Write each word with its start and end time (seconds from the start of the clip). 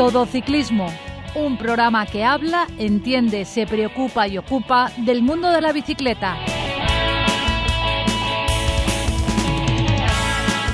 Todo 0.00 0.24
Ciclismo, 0.24 0.86
un 1.34 1.58
programa 1.58 2.06
que 2.06 2.24
habla, 2.24 2.66
entiende, 2.78 3.44
se 3.44 3.66
preocupa 3.66 4.26
y 4.26 4.38
ocupa 4.38 4.90
del 4.96 5.20
mundo 5.20 5.50
de 5.50 5.60
la 5.60 5.74
bicicleta. 5.74 6.38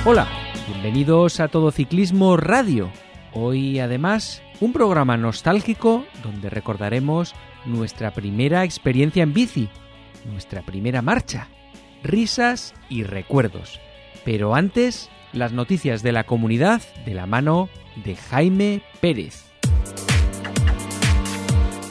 Hola, 0.05 0.29
bienvenidos 0.69 1.41
a 1.41 1.49
Todo 1.49 1.71
Ciclismo 1.71 2.37
Radio. 2.37 2.89
Hoy 3.33 3.79
además 3.79 4.41
un 4.61 4.71
programa 4.71 5.17
nostálgico 5.17 6.05
donde 6.23 6.49
recordaremos 6.49 7.35
nuestra 7.65 8.11
primera 8.11 8.63
experiencia 8.63 9.23
en 9.23 9.33
bici, 9.33 9.67
nuestra 10.23 10.61
primera 10.61 11.01
marcha, 11.01 11.49
risas 12.01 12.73
y 12.87 13.03
recuerdos. 13.03 13.81
Pero 14.23 14.55
antes, 14.55 15.09
las 15.37 15.53
noticias 15.53 16.03
de 16.03 16.11
la 16.11 16.25
comunidad 16.25 16.81
de 17.05 17.13
la 17.13 17.25
mano 17.25 17.69
de 18.03 18.15
Jaime 18.15 18.81
Pérez. 18.99 19.45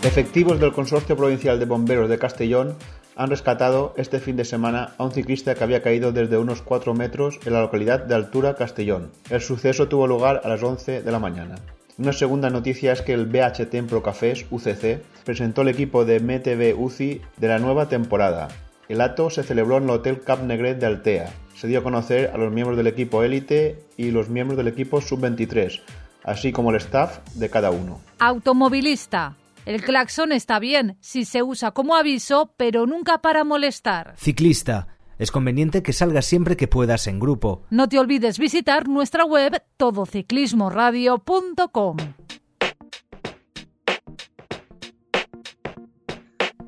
Efectivos 0.03 0.61
del 0.61 0.73
Consorcio 0.73 1.17
Provincial 1.17 1.59
de 1.59 1.65
Bomberos 1.65 2.09
de 2.09 2.19
Castellón 2.19 2.77
han 3.17 3.31
rescatado 3.31 3.95
este 3.97 4.21
fin 4.21 4.37
de 4.37 4.45
semana 4.45 4.95
a 4.99 5.05
un 5.05 5.11
ciclista 5.11 5.55
que 5.55 5.65
había 5.65 5.83
caído 5.83 6.13
desde 6.13 6.37
unos 6.37 6.63
4 6.63 6.95
metros 6.95 7.41
en 7.47 7.55
la 7.55 7.63
localidad 7.63 8.05
de 8.05 8.15
Altura, 8.15 8.55
Castellón. 8.55 9.11
El 9.31 9.41
suceso 9.41 9.89
tuvo 9.89 10.07
lugar 10.07 10.43
a 10.45 10.49
las 10.49 10.63
11 10.63 11.03
de 11.03 11.13
la 11.13 11.19
mañana. 11.19 11.57
Una 11.99 12.13
segunda 12.13 12.51
noticia 12.51 12.93
es 12.93 13.01
que 13.01 13.15
el 13.15 13.25
BH 13.25 13.71
Templo 13.71 14.03
Cafés 14.03 14.45
UCC 14.51 15.01
presentó 15.25 15.63
el 15.63 15.69
equipo 15.69 16.05
de 16.05 16.21
MTV 16.21 16.79
UCI 16.79 17.23
de 17.39 17.49
la 17.49 17.59
nueva 17.59 17.89
temporada. 17.89 18.49
El 18.89 19.01
acto 19.01 19.31
se 19.31 19.43
celebró 19.43 19.79
en 19.79 19.85
el 19.85 19.91
Hotel 19.91 20.21
Cap 20.21 20.43
Negret 20.43 20.79
de 20.79 20.87
Altea. 20.87 21.33
Se 21.57 21.67
dio 21.67 21.79
a 21.79 21.83
conocer 21.83 22.31
a 22.35 22.37
los 22.37 22.53
miembros 22.53 22.77
del 22.77 22.87
equipo 22.87 23.23
élite 23.23 23.83
y 23.97 24.11
los 24.11 24.29
miembros 24.29 24.59
del 24.59 24.69
equipo 24.69 25.01
sub-23, 25.01 25.81
así 26.23 26.53
como 26.53 26.69
el 26.69 26.77
staff 26.77 27.21
de 27.35 27.49
cada 27.49 27.71
uno. 27.71 28.03
Automovilista. 28.19 29.37
El 29.65 29.83
claxon 29.83 30.33
está 30.33 30.59
bien 30.59 30.99
si 31.01 31.25
se 31.25 31.43
usa 31.43 31.71
como 31.71 31.97
aviso, 31.97 32.53
pero 32.59 32.85
nunca 32.85 33.23
para 33.23 33.43
molestar. 33.43 34.13
Ciclista. 34.19 34.89
Es 35.19 35.31
conveniente 35.31 35.83
que 35.83 35.95
salgas 35.95 36.27
siempre 36.27 36.59
que 36.59 36.69
puedas 36.69 37.07
en 37.07 37.19
grupo. 37.19 37.63
No 37.71 37.89
te 37.89 37.99
olvides 37.99 38.39
visitar 38.39 38.87
nuestra 38.87 39.25
web 39.25 39.63
todociclismoradio.com. 39.79 41.97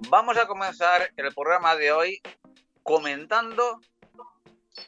Vamos 0.08 0.38
a 0.38 0.46
comenzar 0.46 1.10
el 1.18 1.34
programa 1.34 1.76
de 1.76 1.92
hoy 1.92 2.22
comentando 2.82 3.80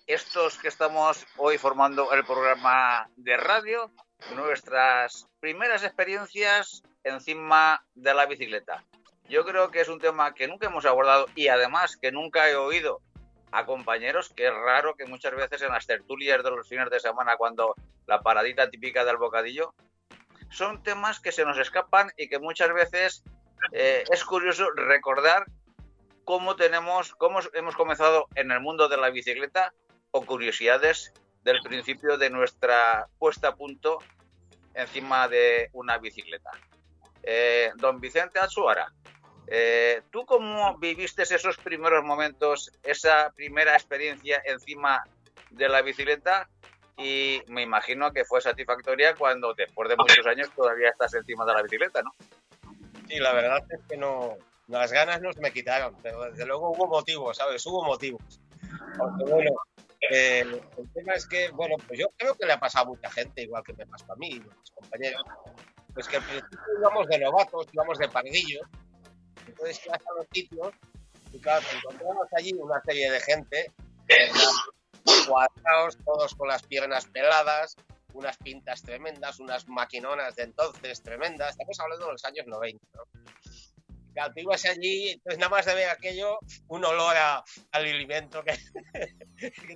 estos 0.06 0.58
que 0.58 0.68
estamos 0.68 1.26
hoy 1.36 1.58
formando 1.58 2.12
el 2.12 2.24
programa 2.24 3.08
de 3.16 3.36
radio, 3.36 3.90
nuestras 4.34 5.26
primeras 5.40 5.84
experiencias 5.84 6.82
encima 7.04 7.84
de 7.94 8.14
la 8.14 8.26
bicicleta. 8.26 8.84
Yo 9.28 9.44
creo 9.44 9.70
que 9.70 9.80
es 9.80 9.88
un 9.88 10.00
tema 10.00 10.34
que 10.34 10.48
nunca 10.48 10.66
hemos 10.66 10.84
abordado 10.84 11.26
y 11.34 11.48
además 11.48 11.96
que 11.96 12.12
nunca 12.12 12.48
he 12.48 12.56
oído 12.56 13.00
a 13.52 13.64
compañeros, 13.66 14.32
que 14.34 14.46
es 14.46 14.54
raro 14.54 14.94
que 14.94 15.06
muchas 15.06 15.34
veces 15.34 15.62
en 15.62 15.70
las 15.70 15.86
tertulias 15.86 16.42
de 16.42 16.50
los 16.50 16.68
fines 16.68 16.90
de 16.90 17.00
semana, 17.00 17.36
cuando 17.36 17.74
la 18.06 18.20
paradita 18.22 18.70
típica 18.70 19.04
del 19.04 19.16
bocadillo, 19.16 19.74
son 20.50 20.82
temas 20.82 21.20
que 21.20 21.32
se 21.32 21.44
nos 21.44 21.58
escapan 21.58 22.10
y 22.16 22.28
que 22.28 22.38
muchas 22.38 22.72
veces 22.72 23.22
eh, 23.72 24.04
es 24.10 24.24
curioso 24.24 24.70
recordar 24.74 25.44
cómo 26.24 26.56
tenemos, 26.56 27.14
cómo 27.14 27.40
hemos 27.54 27.76
comenzado 27.76 28.28
en 28.34 28.50
el 28.50 28.60
mundo 28.60 28.88
de 28.88 28.96
la 28.96 29.10
bicicleta 29.10 29.72
o 30.10 30.24
curiosidades 30.24 31.12
del 31.42 31.60
principio 31.62 32.18
de 32.18 32.30
nuestra 32.30 33.08
puesta 33.18 33.48
a 33.48 33.56
punto 33.56 33.98
encima 34.74 35.28
de 35.28 35.70
una 35.72 35.98
bicicleta. 35.98 36.50
Eh, 37.22 37.70
don 37.76 38.00
Vicente 38.00 38.38
Azuara, 38.38 38.92
eh, 39.46 40.02
¿tú 40.10 40.24
cómo 40.24 40.78
viviste 40.78 41.22
esos 41.22 41.56
primeros 41.56 42.04
momentos, 42.04 42.70
esa 42.82 43.32
primera 43.34 43.74
experiencia 43.74 44.42
encima 44.44 45.02
de 45.50 45.68
la 45.68 45.82
bicicleta? 45.82 46.48
Y 46.96 47.42
me 47.48 47.62
imagino 47.62 48.12
que 48.12 48.24
fue 48.24 48.40
satisfactoria 48.40 49.14
cuando 49.14 49.54
después 49.54 49.88
de 49.88 49.96
muchos 49.96 50.26
años 50.26 50.50
todavía 50.54 50.90
estás 50.90 51.14
encima 51.14 51.44
de 51.46 51.54
la 51.54 51.62
bicicleta, 51.62 52.02
¿no? 52.02 52.14
Sí, 53.08 53.18
la 53.18 53.32
verdad 53.32 53.58
es 53.70 53.80
que 53.88 53.96
no, 53.96 54.36
las 54.78 54.92
ganas 54.92 55.20
no 55.20 55.30
me 55.40 55.52
quitaron, 55.52 55.96
pero 56.02 56.30
desde 56.30 56.46
luego 56.46 56.70
hubo 56.70 56.86
motivos, 56.86 57.36
¿sabes? 57.36 57.64
Hubo 57.66 57.84
motivos. 57.84 58.40
Bueno, 59.28 59.50
eh, 60.10 60.40
el 60.40 60.92
tema 60.92 61.14
es 61.14 61.26
que, 61.26 61.50
bueno, 61.50 61.76
pues 61.86 61.98
yo 61.98 62.08
creo 62.16 62.34
que 62.34 62.46
le 62.46 62.52
ha 62.52 62.60
pasado 62.60 62.86
a 62.86 62.88
mucha 62.88 63.10
gente, 63.10 63.42
igual 63.42 63.62
que 63.64 63.74
me 63.74 63.86
pasó 63.86 64.12
a 64.12 64.16
mí 64.16 64.30
y 64.30 64.40
a 64.40 64.54
mis 64.54 64.70
compañeros, 64.70 65.22
pues 65.92 66.08
que 66.08 66.16
al 66.16 66.22
principio 66.22 66.58
íbamos 66.78 67.06
de 67.08 67.18
novatos, 67.18 67.66
íbamos 67.72 67.98
de 67.98 68.08
pardillos, 68.08 68.66
entonces 69.46 69.80
ibas 69.86 70.00
a 70.00 70.14
los 70.16 70.26
sitios 70.32 70.72
y 71.32 71.40
claro, 71.40 71.64
encontramos 71.76 72.26
allí 72.36 72.52
una 72.54 72.80
serie 72.82 73.10
de 73.10 73.20
gente, 73.20 73.72
cuadrados, 75.26 75.98
todos 76.04 76.34
con 76.34 76.48
las 76.48 76.62
piernas 76.62 77.06
peladas, 77.06 77.76
unas 78.12 78.36
pintas 78.38 78.82
tremendas, 78.82 79.38
unas 79.38 79.68
maquinonas 79.68 80.34
de 80.36 80.44
entonces 80.44 81.02
tremendas. 81.02 81.50
Estamos 81.50 81.78
hablando 81.80 82.06
de 82.06 82.12
los 82.12 82.24
años 82.24 82.46
90, 82.46 82.84
¿no? 82.94 83.02
Claro, 84.12 84.32
ibas 84.36 84.64
allí, 84.64 85.10
entonces 85.10 85.38
nada 85.38 85.50
más 85.50 85.66
de 85.66 85.74
ver 85.74 85.88
aquello, 85.88 86.38
un 86.68 86.84
olor 86.84 87.16
a, 87.16 87.44
al 87.72 87.84
alimento 87.84 88.42
que, 88.44 88.58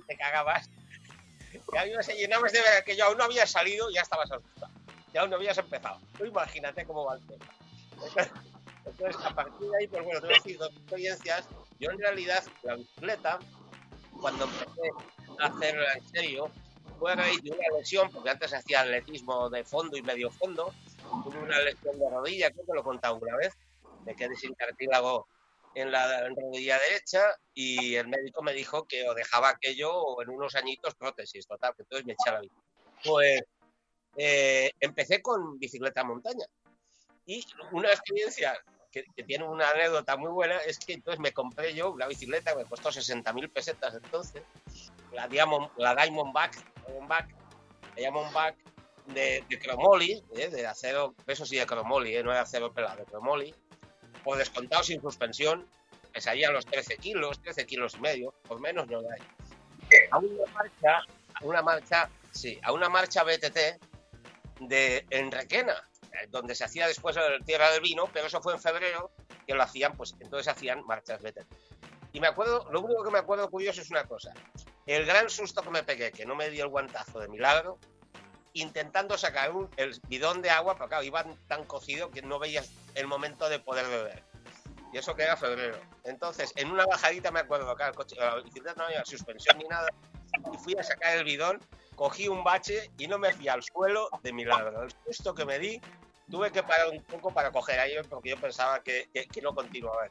te 0.07 0.17
cagabas. 0.17 0.69
Ya 1.73 1.87
ibas 1.87 2.09
allí, 2.09 2.27
nada 2.27 2.41
más 2.41 2.51
de 2.51 2.59
ver 2.59 2.77
aquello, 2.79 3.05
aún 3.05 3.17
no 3.17 3.23
habías 3.23 3.49
salido 3.49 3.89
y 3.89 3.95
ya 3.95 4.01
estabas 4.01 4.31
asustado. 4.31 4.73
Ya 5.13 5.21
aún 5.21 5.29
no 5.29 5.37
habías 5.37 5.57
empezado. 5.57 5.99
Tú 6.17 6.25
imagínate 6.25 6.85
cómo 6.85 7.05
va 7.05 7.15
el 7.15 7.25
tema. 7.25 7.45
Entonces, 8.85 9.21
a 9.23 9.33
partir 9.33 9.67
de 9.69 9.77
ahí, 9.77 9.87
pues 9.87 10.03
bueno, 10.03 10.21
tengo 10.21 10.59
dos 10.59 10.71
experiencias. 10.71 11.47
Yo 11.79 11.91
en 11.91 11.99
realidad, 11.99 12.43
la 12.63 12.75
bicicleta, 12.75 13.39
cuando 14.21 14.45
empecé 14.45 14.89
a 15.39 15.45
hacerla 15.47 15.93
en 15.93 16.07
serio, 16.09 16.51
fue 16.99 17.13
a 17.13 17.15
raíz 17.15 17.41
de 17.43 17.51
una 17.51 17.77
lesión, 17.77 18.11
porque 18.11 18.29
antes 18.29 18.53
hacía 18.53 18.81
atletismo 18.81 19.49
de 19.49 19.63
fondo 19.63 19.97
y 19.97 20.01
medio 20.01 20.29
fondo, 20.31 20.73
tuve 21.23 21.39
una 21.39 21.59
lesión 21.61 21.97
de 21.99 22.09
rodilla, 22.09 22.51
creo 22.51 22.65
que 22.65 22.73
lo 22.73 22.81
he 22.81 22.83
contado 22.83 23.15
una 23.15 23.35
vez, 23.37 23.53
me 24.05 24.15
quedé 24.15 24.35
sin 24.35 24.53
cartílago 24.53 25.27
en 25.75 25.91
la 25.91 26.29
rodilla 26.29 26.79
derecha 26.79 27.21
y 27.53 27.95
el 27.95 28.07
médico 28.07 28.41
me 28.41 28.53
dijo 28.53 28.87
que 28.87 29.07
o 29.07 29.13
dejaba 29.13 29.49
aquello 29.49 29.93
o 29.93 30.21
en 30.21 30.29
unos 30.29 30.55
añitos 30.55 30.95
prótesis, 30.95 31.45
total, 31.45 31.73
que 31.75 31.83
entonces 31.83 32.05
me 32.05 32.13
eché 32.13 32.29
a 32.29 32.33
la 32.33 32.39
bici. 32.39 32.55
Pues 33.03 33.41
eh, 34.15 34.71
empecé 34.79 35.21
con 35.21 35.59
bicicleta 35.59 36.03
montaña 36.03 36.45
y 37.25 37.45
una 37.71 37.89
experiencia 37.89 38.57
que, 38.89 39.03
que, 39.13 39.23
tiene 39.23 39.43
una 39.43 39.69
anécdota 39.71 40.15
muy 40.15 40.31
buena 40.31 40.57
es 40.59 40.79
que 40.79 40.93
entonces 40.93 41.19
me 41.19 41.33
compré 41.33 41.73
yo 41.73 41.91
una 41.91 42.07
bicicleta 42.07 42.51
que 42.51 42.63
me 42.63 42.65
costó 42.65 42.89
60.000 42.89 43.51
pesetas 43.51 43.95
entonces, 43.95 44.43
la, 45.11 45.27
Diamond, 45.27 45.69
la 45.75 45.93
Diamondback, 45.93 46.55
Diamondback, 46.87 47.35
Diamondback 47.97 48.55
de, 49.07 49.43
de 49.49 49.59
cromoly, 49.59 50.23
¿eh? 50.35 50.49
de 50.49 50.65
acero, 50.65 51.13
eso 51.27 51.45
sí 51.45 51.57
de 51.57 51.65
cromoly, 51.65 52.15
¿eh? 52.15 52.23
no 52.23 52.31
de 52.31 52.39
acero 52.39 52.73
pelado, 52.73 52.97
de 52.97 53.05
cromoly, 53.05 53.53
o 54.25 54.35
descontado 54.35 54.83
sin 54.83 55.01
suspensión, 55.01 55.65
pesaría 56.11 56.51
los 56.51 56.65
13 56.65 56.97
kilos, 56.97 57.41
13 57.41 57.65
kilos 57.65 57.95
y 57.95 57.99
medio, 57.99 58.33
por 58.47 58.59
menos 58.59 58.87
no 58.87 58.99
hay. 58.99 59.21
A 60.11 60.17
una 60.17 60.51
marcha, 60.53 60.99
a 61.33 61.45
una 61.45 61.61
marcha, 61.61 62.09
sí, 62.31 62.59
a 62.63 62.71
una 62.71 62.89
marcha 62.89 63.23
BTT 63.23 63.57
de 64.61 65.05
en 65.09 65.31
Requena, 65.31 65.75
donde 66.29 66.55
se 66.55 66.63
hacía 66.63 66.87
después 66.87 67.15
el 67.17 67.45
Tierra 67.45 67.71
del 67.71 67.81
Vino, 67.81 68.09
pero 68.11 68.27
eso 68.27 68.41
fue 68.41 68.53
en 68.53 68.59
febrero, 68.59 69.11
que 69.45 69.53
lo 69.53 69.63
hacían, 69.63 69.95
pues 69.95 70.15
entonces 70.19 70.47
hacían 70.47 70.85
marchas 70.85 71.21
BTT. 71.21 71.45
Y 72.13 72.19
me 72.19 72.27
acuerdo, 72.27 72.67
lo 72.71 72.81
único 72.81 73.03
que 73.03 73.11
me 73.11 73.19
acuerdo 73.19 73.49
curioso 73.49 73.81
es 73.81 73.91
una 73.91 74.05
cosa, 74.05 74.33
el 74.85 75.05
gran 75.05 75.29
susto 75.29 75.61
que 75.61 75.69
me 75.69 75.83
pegué, 75.83 76.11
que 76.11 76.25
no 76.25 76.35
me 76.35 76.49
dio 76.49 76.63
el 76.63 76.69
guantazo 76.69 77.19
de 77.19 77.27
milagro, 77.27 77.77
intentando 78.55 79.17
sacar 79.17 79.51
un, 79.51 79.69
el 79.77 79.99
bidón 80.07 80.41
de 80.41 80.49
agua, 80.49 80.75
pero 80.75 80.87
claro, 80.87 81.03
iba 81.03 81.25
tan 81.47 81.65
cocido 81.65 82.09
que 82.09 82.21
no 82.21 82.39
veías 82.39 82.71
el 82.95 83.05
momento 83.05 83.49
de 83.49 83.59
poder 83.59 83.87
beber. 83.87 84.23
Y 84.93 84.97
eso 84.97 85.13
que 85.13 85.23
era 85.23 85.35
febrero. 85.35 85.77
Entonces, 86.05 86.53
en 86.55 86.71
una 86.71 86.85
bajadita 86.85 87.31
me 87.31 87.41
acuerdo, 87.41 87.75
claro, 87.75 87.91
el 87.91 87.97
coche, 87.97 88.15
la 88.17 88.35
bicicleta 88.35 88.75
no 88.77 88.85
había 88.85 89.03
suspensión 89.05 89.57
ni 89.57 89.65
nada, 89.65 89.89
y 90.53 90.57
fui 90.57 90.73
a 90.77 90.83
sacar 90.83 91.17
el 91.17 91.25
bidón, 91.25 91.59
cogí 91.95 92.29
un 92.29 92.43
bache 92.43 92.89
y 92.97 93.07
no 93.07 93.17
me 93.17 93.33
fui 93.33 93.49
al 93.49 93.61
suelo 93.61 94.09
de 94.23 94.31
milagro. 94.31 94.83
El 94.83 94.93
susto 95.05 95.35
que 95.35 95.43
me 95.43 95.59
di, 95.59 95.81
tuve 96.31 96.51
que 96.51 96.63
parar 96.63 96.87
un 96.89 97.03
poco 97.03 97.33
para 97.33 97.51
coger 97.51 97.79
aire 97.79 98.03
porque 98.05 98.29
yo 98.29 98.37
pensaba 98.37 98.81
que, 98.81 99.09
que, 99.13 99.27
que 99.27 99.41
no 99.41 99.53
continuaba. 99.53 100.09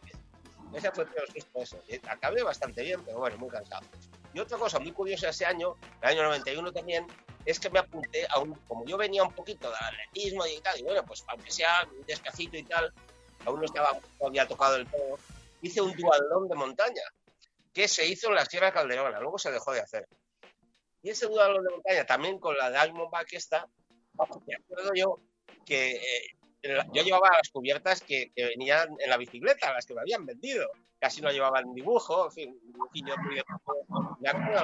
Ese 0.74 0.90
fue 0.90 1.04
el 1.04 1.10
peor 1.10 1.32
susto 1.32 1.62
eso. 1.62 1.78
Acabé 2.08 2.42
bastante 2.42 2.82
bien, 2.82 3.02
pero 3.04 3.18
bueno, 3.18 3.38
muy 3.38 3.48
cansado. 3.48 3.86
Y 4.34 4.40
otra 4.40 4.58
cosa 4.58 4.80
muy 4.80 4.90
curiosa 4.90 5.28
ese 5.28 5.46
año, 5.46 5.76
el 6.02 6.08
año 6.08 6.24
91 6.24 6.72
también, 6.72 7.06
es 7.46 7.60
que 7.60 7.70
me 7.70 7.78
apunté 7.78 8.26
a 8.28 8.40
un, 8.40 8.54
como 8.66 8.84
yo 8.84 8.96
venía 8.96 9.22
un 9.22 9.32
poquito 9.32 9.70
de 9.70 9.76
atletismo 9.76 10.44
y 10.46 10.60
tal, 10.60 10.78
y 10.80 10.82
bueno, 10.82 11.04
pues 11.04 11.24
aunque 11.28 11.52
sea 11.52 11.88
despacito 12.06 12.56
y 12.56 12.64
tal, 12.64 12.92
aún 13.46 13.60
no 13.60 13.64
estaba, 13.64 13.98
no 14.20 14.26
había 14.26 14.48
tocado 14.48 14.76
el 14.76 14.90
todo, 14.90 15.18
hice 15.62 15.80
un 15.80 15.94
dualón 15.96 16.48
de 16.48 16.56
montaña, 16.56 17.02
que 17.72 17.86
se 17.86 18.06
hizo 18.06 18.28
en 18.28 18.34
la 18.34 18.44
Sierra 18.44 18.72
Calderona, 18.72 19.20
luego 19.20 19.38
se 19.38 19.52
dejó 19.52 19.72
de 19.72 19.80
hacer. 19.80 20.08
Y 21.02 21.10
ese 21.10 21.26
dualón 21.26 21.62
de 21.62 21.70
montaña, 21.70 22.04
también 22.04 22.38
con 22.40 22.56
la 22.56 22.70
Diamondback 22.70 23.34
esta, 23.34 23.68
me 24.46 24.54
acuerdo 24.54 24.90
yo 24.94 25.20
que 25.64 25.92
eh, 25.92 26.36
yo 26.92 27.02
llevaba 27.02 27.28
las 27.36 27.50
cubiertas 27.50 28.00
que, 28.00 28.32
que, 28.34 28.46
venían 28.46 28.88
en 28.98 29.10
la 29.10 29.16
bicicleta, 29.16 29.72
las 29.72 29.86
que 29.86 29.94
me 29.94 30.00
habían 30.00 30.24
vendido. 30.24 30.66
Casi 31.04 31.20
no 31.20 31.30
llevaban 31.30 31.74
dibujo, 31.74 32.24
en 32.24 32.32
fin, 32.32 32.60
dibujillos 32.64 33.18
muy 33.18 33.34
de... 33.34 33.44
Me 34.20 34.30
acuerdo, 34.30 34.62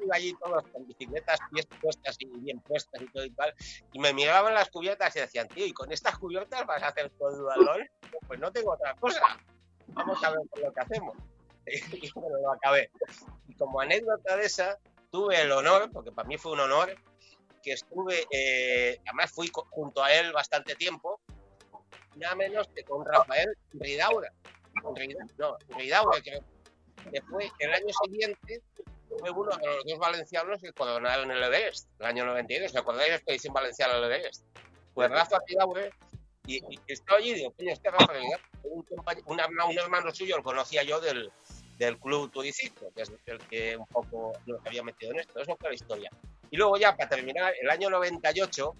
iba 0.00 0.14
allí 0.14 0.32
todos 0.40 0.62
con 0.68 0.86
bicicletas, 0.86 1.40
pies 1.50 1.66
puestas 1.80 2.16
y 2.20 2.26
bien 2.26 2.60
puestas 2.60 3.02
y 3.02 3.06
todo 3.06 3.24
y 3.24 3.30
tal, 3.30 3.52
y 3.92 3.98
me 3.98 4.14
miraban 4.14 4.54
las 4.54 4.70
cubiertas 4.70 5.16
y 5.16 5.18
decían, 5.18 5.48
tío, 5.48 5.66
¿y 5.66 5.72
con 5.72 5.90
estas 5.90 6.16
cubiertas 6.16 6.64
vas 6.64 6.80
a 6.84 6.90
hacer 6.90 7.10
todo 7.18 7.36
el 7.36 7.42
balón? 7.42 7.88
Pues 8.28 8.38
no 8.38 8.52
tengo 8.52 8.70
otra 8.74 8.94
cosa. 9.00 9.36
Vamos 9.88 10.22
a 10.22 10.30
ver 10.30 10.38
lo 10.62 10.72
que 10.72 10.80
hacemos. 10.80 11.16
Y 11.66 12.08
bueno, 12.12 12.38
lo 12.40 12.52
acabé. 12.52 12.88
Y 13.48 13.54
como 13.56 13.80
anécdota 13.80 14.36
de 14.36 14.46
esa, 14.46 14.78
tuve 15.10 15.40
el 15.40 15.50
honor, 15.50 15.90
porque 15.92 16.12
para 16.12 16.28
mí 16.28 16.38
fue 16.38 16.52
un 16.52 16.60
honor, 16.60 16.94
que 17.64 17.72
estuve, 17.72 18.28
eh, 18.30 19.00
además 19.06 19.32
fui 19.32 19.50
junto 19.70 20.04
a 20.04 20.12
él 20.12 20.32
bastante 20.32 20.76
tiempo, 20.76 21.20
nada 22.14 22.36
menos 22.36 22.68
que 22.68 22.84
con 22.84 23.04
Rafael 23.04 23.56
Ridaura. 23.72 24.32
No, 25.38 25.56
Ridaura, 25.76 26.20
creo 26.22 26.40
que 27.10 27.22
fue 27.22 27.50
el 27.58 27.72
año 27.72 27.94
siguiente, 28.04 28.62
fue 29.18 29.30
uno 29.30 29.56
de 29.56 29.66
los 29.66 29.84
dos 29.84 29.98
valencianos 29.98 30.60
que 30.60 30.72
coronaron 30.72 31.30
el 31.30 31.42
Everest, 31.42 31.88
el 31.98 32.06
año 32.06 32.26
92. 32.26 32.70
¿Se 32.70 32.78
acordáis 32.78 33.06
de 33.06 33.10
la 33.10 33.16
expedición 33.16 33.54
valenciana 33.54 33.94
al 33.94 34.04
Everest? 34.04 34.44
Pues 34.94 35.10
Rafa 35.10 35.38
Ridaura, 35.46 35.88
y, 36.46 36.56
y 36.56 36.80
estaba 36.86 37.18
allí 37.18 37.30
y 37.30 37.34
digo, 37.34 37.52
coño, 37.52 37.72
este 37.72 37.90
Rafa 37.90 38.12
un, 38.64 38.84
un, 39.26 39.40
un 39.66 39.78
hermano 39.78 40.12
suyo 40.12 40.36
lo 40.36 40.42
conocía 40.42 40.82
yo 40.82 41.00
del, 41.00 41.30
del 41.78 41.98
club 41.98 42.30
turicito, 42.30 42.92
que 42.94 43.02
es 43.02 43.12
el 43.26 43.38
que 43.38 43.76
un 43.76 43.86
poco 43.86 44.32
nos 44.46 44.64
había 44.66 44.82
metido 44.82 45.12
en 45.12 45.20
esto. 45.20 45.40
Eso 45.40 45.56
fue 45.58 45.70
la 45.70 45.74
historia. 45.74 46.10
Y 46.50 46.56
luego 46.56 46.76
ya, 46.76 46.94
para 46.94 47.08
terminar, 47.08 47.54
el 47.60 47.70
año 47.70 47.88
98, 47.88 48.74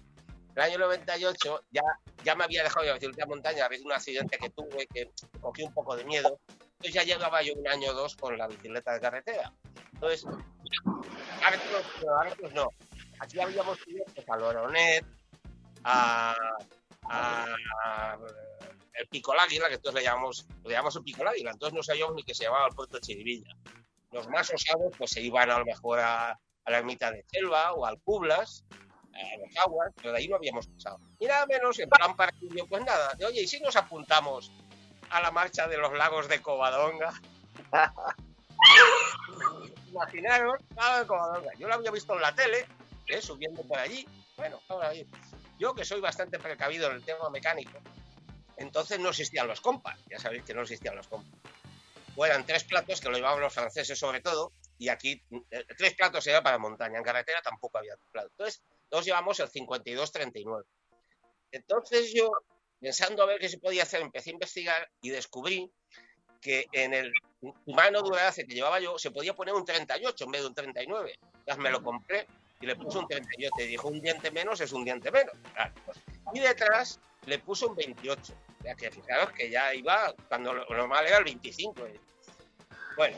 el 0.55 0.61
año 0.61 0.77
98 0.79 1.63
ya, 1.71 1.81
ya 2.23 2.35
me 2.35 2.43
había 2.43 2.63
dejado 2.63 2.85
de 2.85 3.11
la 3.17 3.25
montaña, 3.25 3.65
había 3.65 3.79
un 3.83 3.91
accidente 3.91 4.37
que 4.37 4.49
tuve, 4.49 4.87
que 4.87 5.09
cogí 5.39 5.63
un 5.63 5.73
poco 5.73 5.95
de 5.95 6.03
miedo. 6.03 6.39
Entonces 6.49 6.93
ya 6.93 7.03
llevaba 7.03 7.41
yo 7.41 7.53
un 7.55 7.67
año 7.67 7.91
o 7.91 7.93
dos 7.93 8.15
con 8.15 8.37
la 8.37 8.47
bicicleta 8.47 8.93
de 8.93 8.99
carretera. 8.99 9.53
Entonces, 9.93 10.25
ahora 10.95 12.35
pues 12.39 12.53
no. 12.53 12.67
Aquí 13.19 13.39
habíamos 13.39 13.77
ido 13.87 14.03
a 14.27 14.37
Loronet, 14.37 15.05
a, 15.83 16.35
a 17.03 18.17
el 18.93 19.07
Pico 19.07 19.33
Águila, 19.39 19.67
que 19.67 19.75
entonces 19.75 20.01
le 20.01 20.07
llamamos, 20.07 20.45
le 20.63 20.71
llamamos 20.71 20.95
el 20.95 21.03
Pico 21.03 21.27
Águila, 21.27 21.51
entonces 21.51 21.75
no 21.75 21.83
sabíamos 21.83 22.15
ni 22.15 22.23
que 22.23 22.33
se 22.33 22.45
llamaba 22.45 22.67
el 22.67 22.75
puerto 22.75 22.97
de 22.97 23.01
Chirivilla. 23.01 23.55
Los 24.11 24.27
más 24.27 24.51
osados 24.53 24.93
pues 24.97 25.11
se 25.11 25.21
iban 25.21 25.49
a 25.49 25.59
lo 25.59 25.65
mejor 25.65 25.99
a, 25.99 26.31
a 26.31 26.71
la 26.71 26.77
ermita 26.77 27.11
de 27.11 27.23
Selva 27.27 27.73
o 27.73 27.85
al 27.85 27.99
Cublas, 28.01 28.65
a 29.13 29.37
los 29.37 29.57
aguas, 29.57 29.91
pero 29.95 30.11
de 30.11 30.19
ahí 30.19 30.27
no 30.27 30.35
habíamos 30.35 30.67
pasado. 30.67 30.99
Y 31.19 31.25
nada 31.25 31.45
menos, 31.45 31.77
en 31.79 31.89
plan 31.89 32.15
parquillo, 32.15 32.65
pues 32.67 32.83
nada, 32.83 33.15
oye, 33.27 33.41
¿y 33.41 33.47
si 33.47 33.59
nos 33.59 33.75
apuntamos 33.75 34.51
a 35.09 35.21
la 35.21 35.31
marcha 35.31 35.67
de 35.67 35.77
los 35.77 35.93
lagos 35.93 36.27
de 36.27 36.41
Covadonga? 36.41 37.13
Imaginaros, 39.89 40.61
lago 40.75 40.99
de 40.99 41.07
Covadonga. 41.07 41.51
Yo 41.57 41.67
lo 41.67 41.73
había 41.73 41.91
visto 41.91 42.13
en 42.15 42.21
la 42.21 42.33
tele, 42.33 42.65
¿eh? 43.07 43.21
subiendo 43.21 43.61
por 43.63 43.77
allí. 43.77 44.07
Bueno, 44.37 44.61
ahora 44.69 44.89
ahí. 44.89 45.07
Yo 45.59 45.75
que 45.75 45.85
soy 45.85 46.01
bastante 46.01 46.39
precavido 46.39 46.89
en 46.89 46.95
el 46.95 47.03
tema 47.03 47.29
mecánico, 47.29 47.77
entonces 48.57 48.99
no 48.99 49.09
existían 49.09 49.47
los 49.47 49.61
compas, 49.61 49.99
ya 50.09 50.17
sabéis 50.19 50.43
que 50.43 50.53
no 50.53 50.61
existían 50.61 50.95
los 50.95 51.07
compas. 51.07 51.31
O 52.15 52.25
eran 52.25 52.45
tres 52.45 52.63
platos 52.63 52.99
que 52.99 53.09
lo 53.09 53.15
llevaban 53.15 53.39
los 53.39 53.53
franceses 53.53 53.97
sobre 53.97 54.21
todo, 54.21 54.53
y 54.77 54.89
aquí 54.89 55.21
eh, 55.51 55.65
tres 55.77 55.93
platos 55.93 56.25
era 56.25 56.41
para 56.41 56.57
montaña, 56.57 56.97
en 56.97 57.03
carretera 57.03 57.41
tampoco 57.41 57.77
había 57.77 57.95
platos. 58.11 58.31
Entonces, 58.31 58.63
todos 58.91 59.05
llevamos 59.05 59.39
el 59.39 59.49
52-39. 59.49 60.65
Entonces 61.53 62.13
yo, 62.13 62.29
pensando 62.79 63.23
a 63.23 63.25
ver 63.25 63.39
qué 63.39 63.47
se 63.47 63.57
podía 63.57 63.83
hacer, 63.83 64.01
empecé 64.01 64.31
a 64.31 64.33
investigar 64.33 64.91
y 65.01 65.09
descubrí 65.11 65.71
que 66.41 66.65
en 66.73 66.93
el 66.93 67.13
humano 67.65 68.01
durace 68.01 68.45
que 68.45 68.53
llevaba 68.53 68.81
yo 68.81 68.99
se 68.99 69.11
podía 69.11 69.33
poner 69.33 69.53
un 69.53 69.63
38 69.63 70.25
en 70.25 70.31
vez 70.31 70.41
de 70.41 70.47
un 70.47 70.53
39. 70.53 71.19
Entonces 71.23 71.57
me 71.57 71.71
lo 71.71 71.81
compré 71.81 72.27
y 72.59 72.65
le 72.65 72.75
puse 72.75 72.97
un 72.97 73.07
38. 73.07 73.53
Y 73.59 73.67
dijo, 73.67 73.87
un 73.87 74.01
diente 74.01 74.29
menos 74.29 74.59
es 74.59 74.73
un 74.73 74.83
diente 74.83 75.09
menos. 75.09 75.33
Claro. 75.53 75.73
Y 76.33 76.39
detrás 76.41 76.99
le 77.27 77.39
puse 77.39 77.65
un 77.65 77.75
28. 77.75 78.33
Ya 78.65 78.75
que 78.75 78.91
fijaros 78.91 79.31
que 79.31 79.49
ya 79.49 79.73
iba, 79.73 80.13
cuando 80.27 80.53
lo 80.53 80.65
normal 80.65 81.07
era 81.07 81.19
el 81.19 81.23
25. 81.23 81.81
Bueno, 82.97 83.17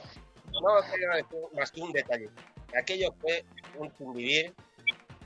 no 0.61 0.91
quería 0.91 1.09
decir 1.15 1.39
más 1.53 1.71
que 1.71 1.81
un 1.81 1.91
detalle. 1.91 2.29
Aquello 2.77 3.11
fue 3.19 3.43
un 3.75 3.89
convivir. 3.89 4.53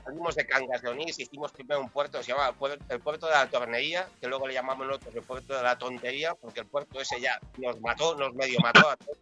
Salimos 0.04 0.34
de 0.34 0.46
Cangas 0.46 0.82
de 0.82 0.88
Onís, 0.88 1.18
hicimos 1.18 1.52
primero 1.52 1.80
un 1.80 1.90
puerto, 1.90 2.22
se 2.22 2.32
llama 2.32 2.54
el 2.88 3.00
puerto 3.00 3.26
de 3.26 3.32
la 3.32 3.48
Tornería, 3.48 4.08
que 4.20 4.26
luego 4.26 4.46
le 4.46 4.54
llamamos 4.54 4.86
nosotros 4.86 5.14
el 5.14 5.22
puerto 5.22 5.54
de 5.54 5.62
la 5.62 5.78
Tontería, 5.78 6.34
porque 6.34 6.60
el 6.60 6.66
puerto 6.66 7.00
ese 7.00 7.20
ya 7.20 7.38
nos 7.58 7.80
mató, 7.80 8.14
nos 8.16 8.34
medio 8.34 8.58
mató 8.60 8.90
a 8.90 8.96
todos, 8.96 9.18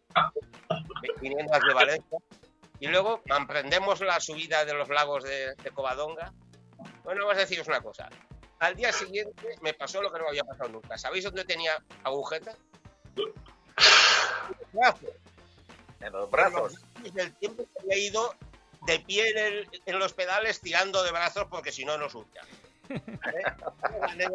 viniendo 1.21 1.53
de 1.53 1.75
Valencia. 1.75 2.19
Y 2.79 2.89
luego 2.89 3.23
emprendemos 3.25 4.01
la 4.01 4.21
subida 4.21 4.65
de 4.65 4.75
los 4.75 4.89
lagos 4.89 5.25
de, 5.25 5.55
de 5.55 5.71
Covadonga. 5.71 6.33
Bueno, 7.05 7.23
vamos 7.23 7.37
a 7.37 7.41
deciros 7.41 7.67
una 7.69 7.81
cosa. 7.81 8.09
Al 8.59 8.75
día 8.75 8.93
siguiente 8.93 9.57
me 9.63 9.75
pasó 9.75 10.03
lo 10.03 10.13
que 10.13 10.19
no 10.19 10.29
había 10.29 10.45
pasado 10.45 10.69
nunca. 10.69 10.97
¿Sabéis 10.99 11.25
dónde 11.25 11.45
tenía 11.45 11.83
agujeta? 12.05 12.55
En 16.01 16.13
los 16.13 16.31
brazos. 16.31 16.75
Desde 17.03 17.23
el 17.23 17.35
tiempo 17.35 17.65
que 17.65 17.81
había 17.81 17.99
ido 17.99 18.35
de 18.87 19.01
pie 19.01 19.31
en, 19.31 19.39
el, 19.39 19.69
en, 19.85 19.99
los 19.99 20.13
pedales 20.13 20.61
tirando 20.61 21.03
de 21.03 21.11
brazos 21.11 21.47
porque 21.51 21.73
si 21.73 21.85
no, 21.85 21.99
no 21.99 22.09
surca. 22.09 22.43
¿Vale? 24.01 24.29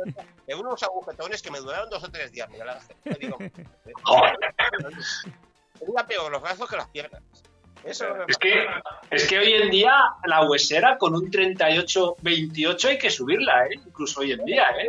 de 0.45 0.55
unos 0.55 0.83
agujetones 0.83 1.41
que 1.41 1.51
me 1.51 1.59
duraron 1.59 1.89
dos 1.89 2.03
o 2.03 2.11
tres 2.11 2.31
días. 2.31 2.49
Mira, 2.49 2.65
la, 2.65 2.81
digo, 3.17 3.37
tenía 5.79 6.05
peor 6.05 6.31
los 6.31 6.41
brazos 6.41 6.69
que 6.69 6.75
las 6.75 6.89
piernas. 6.89 7.21
Eso 7.83 8.05
es, 8.27 8.37
que, 8.37 8.67
es 9.09 9.27
que 9.27 9.39
hoy 9.39 9.53
en 9.53 9.69
día 9.71 9.93
la 10.25 10.47
huesera 10.47 10.97
con 10.97 11.15
un 11.15 11.31
38-28 11.31 12.85
hay 12.85 12.97
que 12.99 13.09
subirla, 13.09 13.65
¿eh? 13.65 13.79
incluso 13.85 14.19
hoy 14.19 14.33
en 14.33 14.45
día. 14.45 14.67
¿eh? 14.77 14.87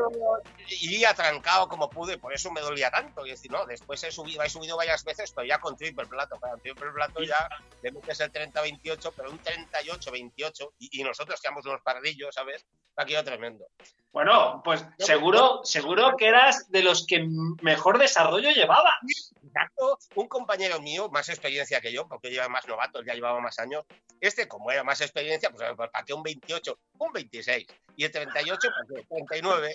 Y 0.68 1.04
atrancado 1.04 1.68
como 1.68 1.88
pude, 1.88 2.18
por 2.18 2.34
eso 2.34 2.50
me 2.50 2.60
dolía 2.60 2.90
tanto. 2.90 3.26
Y 3.26 3.30
decir, 3.30 3.50
no, 3.50 3.64
después 3.64 4.02
he 4.04 4.10
subido, 4.10 4.42
he 4.42 4.50
subido 4.50 4.76
varias 4.76 5.04
veces, 5.04 5.32
pero 5.32 5.46
ya 5.46 5.58
con 5.58 5.76
triple 5.76 6.06
plato. 6.06 6.38
Para 6.38 6.56
triple 6.56 6.90
plato 6.92 7.22
ya 7.22 7.48
le 7.82 7.92
metes 7.92 8.20
el 8.20 8.32
30-28, 8.32 9.12
pero 9.16 9.30
un 9.30 9.40
38-28. 9.40 10.72
Y, 10.78 11.00
y, 11.00 11.04
nosotros 11.04 11.40
quedamos 11.40 11.64
unos 11.64 11.80
pardillos, 11.80 12.34
¿sabes? 12.34 12.66
Aquello 12.96 13.24
tremendo. 13.24 13.66
Bueno, 14.12 14.60
pues 14.62 14.84
seguro, 14.98 15.60
seguro 15.64 16.16
que 16.18 16.28
eras 16.28 16.70
de 16.70 16.82
los 16.82 17.06
que 17.06 17.26
mejor 17.62 17.98
desarrollo 17.98 18.50
llevabas. 18.50 18.94
Exacto, 19.42 19.98
un 20.16 20.28
compañero 20.28 20.80
mío, 20.80 21.08
más 21.08 21.30
experiencia 21.30 21.80
que 21.80 21.92
yo, 21.92 22.06
porque 22.06 22.30
lleva 22.30 22.48
más 22.48 22.68
novatos, 22.68 23.04
ya 23.06 23.14
llevaba 23.14 23.40
más 23.40 23.58
años. 23.58 23.86
Este, 24.20 24.46
como 24.48 24.70
era 24.70 24.84
más 24.84 25.00
experiencia, 25.00 25.50
pues 25.50 25.66
para 25.76 26.04
que 26.04 26.12
un 26.12 26.22
28, 26.22 26.78
un 26.98 27.12
26. 27.12 27.66
Y 27.96 28.04
el 28.04 28.10
38, 28.10 28.68
para 28.68 29.00
que 29.00 29.06
39. 29.06 29.74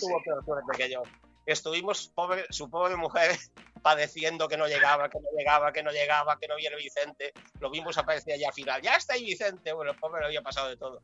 tuvo 0.00 0.22
peor 0.22 0.44
suerte 0.44 0.78
que 0.78 0.90
yo. 0.90 1.02
Estuvimos, 1.44 2.08
pobre, 2.08 2.46
su 2.50 2.70
pobre 2.70 2.96
mujer, 2.96 3.32
padeciendo 3.82 4.48
que 4.48 4.56
no 4.56 4.66
llegaba, 4.66 5.10
que 5.10 5.18
no 5.18 5.28
llegaba, 5.36 5.72
que 5.72 5.82
no 5.82 5.90
llegaba, 5.90 6.38
que 6.38 6.48
no 6.48 6.56
viene 6.56 6.76
Vicente. 6.76 7.32
Lo 7.60 7.70
vimos 7.70 7.98
aparecer 7.98 8.34
allá 8.34 8.48
al 8.48 8.54
final. 8.54 8.80
Ya 8.80 8.96
está 8.96 9.14
ahí 9.14 9.24
Vicente. 9.24 9.72
Bueno, 9.74 9.92
el 9.92 9.98
pobre 9.98 10.20
le 10.20 10.26
había 10.26 10.42
pasado 10.42 10.68
de 10.68 10.76
todo. 10.78 11.02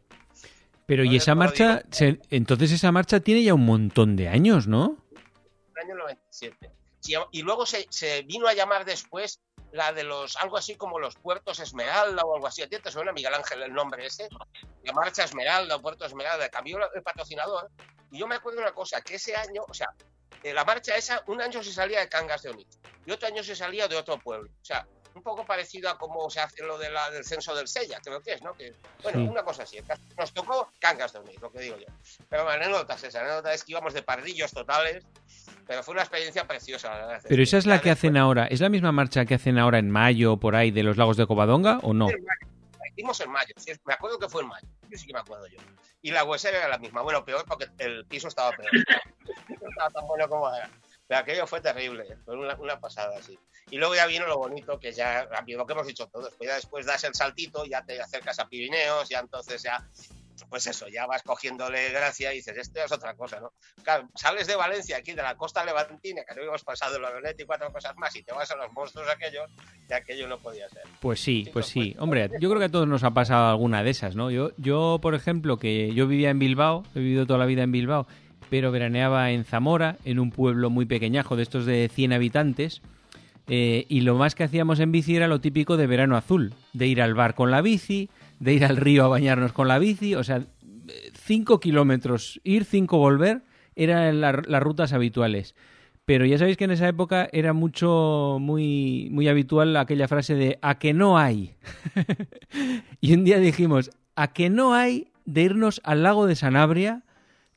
Pero 0.87 1.05
y 1.05 1.17
esa 1.17 1.35
marcha, 1.35 1.83
se, 1.91 2.21
entonces 2.31 2.73
esa 2.73 2.93
marcha 2.93 3.21
tiene 3.21 3.43
ya 3.43 3.55
un 3.55 3.65
montón 3.65 4.17
de 4.17 4.29
años, 4.29 4.67
¿no? 4.67 4.99
El 5.75 5.85
año 5.85 5.95
97. 5.97 6.71
Y 7.33 7.43
luego 7.43 7.67
se, 7.67 7.87
se, 7.91 8.23
vino 8.23 8.47
a 8.47 8.55
llamar 8.55 8.85
después 8.85 9.41
la 9.73 9.93
de 9.93 10.05
los, 10.05 10.37
algo 10.37 10.57
así 10.57 10.77
como 10.77 10.99
los 10.99 11.17
puertos 11.17 11.59
Esmeralda 11.59 12.23
o 12.23 12.35
algo 12.35 12.47
así. 12.47 12.63
¿A 12.63 12.69
ti 12.69 12.79
te 12.79 12.91
suena, 12.91 13.13
Miguel 13.13 13.35
Ángel, 13.35 13.63
el 13.63 13.73
nombre 13.73 14.07
ese? 14.07 14.29
La 14.85 14.93
marcha 14.93 15.25
Esmeralda 15.25 15.77
o 15.77 15.83
Puerto 15.83 16.07
Esmeralda. 16.07 16.49
Cambió 16.49 16.79
el 16.95 17.03
patrocinador. 17.03 17.71
Y 18.11 18.19
yo 18.19 18.27
me 18.27 18.37
acuerdo 18.37 18.61
de 18.61 18.67
una 18.67 18.73
cosa, 18.73 19.01
que 19.01 19.17
ese 19.17 19.35
año, 19.35 19.63
o 19.69 19.75
sea, 19.75 19.89
la 20.43 20.65
marcha 20.65 20.97
esa, 20.97 21.23
un 21.27 21.41
año 21.41 21.63
se 21.63 21.73
salía 21.73 22.01
de 22.01 22.09
Cangas 22.09 22.43
de 22.43 22.51
Onís 22.51 22.79
y 23.07 23.11
otro 23.11 23.29
año 23.29 23.43
se 23.43 23.57
salía 23.57 23.89
de 23.89 23.97
otro 23.97 24.19
pueblo. 24.19 24.51
O 24.51 24.65
sea, 24.65 24.87
un 25.15 25.23
poco 25.23 25.45
parecido 25.45 25.89
a 25.89 25.99
cómo 25.99 26.29
se 26.29 26.41
hace 26.41 26.63
lo 26.65 26.77
de 26.77 26.91
la, 26.91 27.11
del 27.11 27.25
censo 27.25 27.55
del 27.55 27.69
Sella, 27.69 28.01
creo 28.03 28.21
que 28.21 28.33
es, 28.35 28.43
¿no? 28.43 28.53
Que, 28.55 28.75
bueno, 29.03 29.21
sí. 29.21 29.27
una 29.29 29.43
cosa 29.43 29.63
así. 29.63 29.79
Nos 30.19 30.33
tocó 30.33 30.73
Cangas 30.79 31.13
de 31.13 31.21
Onís, 31.21 31.41
lo 31.41 31.51
que 31.53 31.61
digo 31.61 31.77
yo. 31.77 31.87
Pero 32.29 32.45
la 32.45 32.55
anécdota 32.55 32.95
es 32.95 33.05
esa, 33.05 33.21
anécdota 33.21 33.55
es 33.55 33.65
que 33.65 33.73
íbamos 33.73 33.95
de 33.95 34.03
pardillos 34.03 34.53
totales, 34.53 35.05
pero 35.67 35.83
fue 35.83 35.93
una 35.93 36.03
experiencia 36.03 36.47
preciosa, 36.47 36.91
la 36.91 37.07
verdad. 37.07 37.23
Pero 37.29 37.43
esa 37.43 37.59
es 37.59 37.67
la 37.67 37.81
que 37.81 37.91
hacen 37.91 38.17
ahora, 38.17 38.47
¿es 38.47 38.61
la 38.61 38.69
misma 38.69 38.93
marcha 38.93 39.25
que 39.25 39.35
hacen 39.35 39.59
ahora 39.59 39.79
en 39.79 39.91
mayo, 39.91 40.37
por 40.39 40.57
ahí, 40.57 40.71
de 40.71 40.83
los 40.83 40.97
lagos 40.97 41.17
de 41.17 41.27
Covadonga, 41.27 41.79
o 41.83 41.95
no? 41.95 42.09
Hicimos 42.93 43.21
en 43.21 43.31
mayo, 43.31 43.55
me 43.85 43.95
acuerdo 43.95 44.19
que 44.19 44.29
fue 44.29 44.43
en 44.43 44.49
mayo, 44.49 44.69
yo 44.89 44.99
sí 44.99 45.07
que 45.07 45.13
me 45.13 45.21
acuerdo 45.21 45.47
yo. 45.47 45.59
Y 46.03 46.11
la 46.11 46.23
huesera 46.25 46.59
era 46.59 46.69
la 46.69 46.79
misma, 46.79 47.03
bueno, 47.03 47.25
peor 47.25 47.45
porque 47.47 47.67
el 47.79 48.05
piso 48.05 48.29
estaba 48.29 48.51
peor. 48.53 48.71
no 49.49 49.69
estaba 49.69 49.91
tan 49.91 50.07
bueno 50.07 50.29
como 50.29 50.55
era. 50.55 50.69
Pero 51.07 51.21
aquello 51.21 51.47
fue 51.47 51.61
terrible, 51.61 52.17
fue 52.25 52.37
una, 52.37 52.55
una, 52.57 52.81
pasada 52.81 53.19
así. 53.19 53.39
Y 53.71 53.77
luego 53.77 53.95
ya 53.95 54.07
vino 54.07 54.27
lo 54.27 54.39
bonito, 54.39 54.79
que 54.79 54.93
ya, 54.93 55.29
lo 55.47 55.67
que 55.67 55.73
hemos 55.73 55.87
dicho 55.87 56.07
todos, 56.09 56.35
pues 56.37 56.49
ya 56.49 56.57
después 56.57 56.87
das 56.87 57.05
el 57.05 57.15
saltito, 57.15 57.65
ya 57.65 57.85
te 57.85 58.01
acercas 58.01 58.39
a 58.39 58.49
Pirineos, 58.49 59.09
ya 59.09 59.21
entonces 59.21 59.63
ya 59.63 59.87
pues 60.49 60.67
eso, 60.67 60.89
ya 60.89 61.07
vas 61.07 61.23
cogiéndole 61.23 61.91
gracia 61.91 62.33
y 62.33 62.37
dices, 62.37 62.57
esto 62.57 62.81
es 62.85 62.93
otra 62.93 63.15
cosa, 63.15 63.41
¿no? 63.41 63.53
Claro, 63.83 64.09
sales 64.15 64.47
de 64.47 64.57
Valencia, 64.57 64.97
aquí 64.97 65.13
de 65.13 65.23
la 65.23 65.37
costa 65.37 65.65
levantina, 65.65 66.23
que 66.25 66.35
no 66.35 66.41
habíamos 66.41 66.65
pasado 66.65 66.99
la 66.99 67.11
violeta 67.11 67.43
y 67.43 67.47
cuatro 67.47 67.73
cosas 67.73 67.97
más, 67.97 68.15
y 68.17 68.23
te 68.23 68.33
vas 68.33 68.51
a 68.51 68.57
los 68.57 68.73
monstruos 68.73 69.09
aquellos, 69.09 69.51
y 69.89 69.93
aquello 69.93 70.29
no 70.29 70.39
podía 70.39 70.69
ser. 70.69 70.83
Pues 71.01 71.21
sí, 71.21 71.49
pues 71.53 71.67
sí. 71.67 71.95
Hombre, 71.99 72.31
yo 72.41 72.49
creo 72.49 72.59
que 72.59 72.67
a 72.67 72.71
todos 72.71 72.89
nos 72.89 73.05
ha 73.05 73.13
pasado 73.13 73.49
alguna 73.49 73.83
de 73.83 73.91
esas, 73.91 74.17
¿no? 74.17 74.31
Yo, 74.31 74.51
yo, 74.57 74.99
por 75.01 75.15
ejemplo, 75.15 75.59
que 75.59 75.93
yo 75.95 76.07
vivía 76.07 76.31
en 76.31 76.39
Bilbao, 76.39 76.85
he 76.95 76.99
vivido 76.99 77.27
toda 77.27 77.39
la 77.39 77.47
vida 77.47 77.63
en 77.63 77.73
Bilbao, 77.73 78.07
pero 78.55 78.71
veraneaba 78.71 79.33
en 79.33 79.43
Zamora, 79.43 79.97
en 80.05 80.21
un 80.21 80.31
pueblo 80.31 80.71
muy 80.71 80.87
pequeñajo, 80.87 81.35
de 81.35 81.43
estos 81.43 81.67
de 81.67 81.91
100 81.93 82.13
habitantes, 82.13 82.83
eh, 83.49 83.85
y 83.89 84.03
lo 84.03 84.15
más 84.15 84.37
que 84.37 84.45
hacíamos 84.45 84.79
en 84.79 84.93
bici 84.93 85.17
era 85.17 85.27
lo 85.27 85.41
típico 85.41 85.77
de 85.77 85.89
verano 85.89 86.17
azul, 86.17 86.55
de 86.73 86.87
ir 86.87 87.03
al 87.03 87.15
bar 87.15 87.35
con 87.35 87.51
la 87.51 87.63
bici, 87.63 88.11
de 88.39 88.55
ir 88.55 88.65
al 88.65 88.77
río 88.77 89.03
a 89.07 89.09
bañarnos 89.09 89.53
con 89.53 89.67
la 89.67 89.81
bici, 89.81 90.15
o 90.15 90.23
sea, 90.23 90.43
5 91.15 91.59
kilómetros, 91.59 92.41
ir, 92.45 92.65
5 92.65 92.97
volver, 92.97 93.43
eran 93.75 94.21
la- 94.21 94.41
las 94.47 94.63
rutas 94.63 94.93
habituales. 94.93 95.57
Pero 96.05 96.25
ya 96.25 96.39
sabéis 96.39 96.57
que 96.57 96.63
en 96.67 96.71
esa 96.71 96.87
época 96.87 97.29
era 97.33 97.53
mucho, 97.55 98.37
muy, 98.41 99.09
muy 99.11 99.27
habitual 99.27 99.77
aquella 99.77 100.07
frase 100.07 100.37
de 100.37 100.61
a 100.63 100.79
que 100.79 100.95
no 100.95 101.19
hay. 101.19 101.55
y 103.01 103.15
un 103.15 103.25
día 103.25 103.41
dijimos, 103.41 103.91
a 104.15 104.33
que 104.33 104.49
no 104.49 104.75
hay 104.75 105.09
de 105.25 105.43
irnos 105.43 105.81
al 105.83 106.05
lago 106.05 106.29
de 106.29 106.37
Sanabria, 106.37 107.03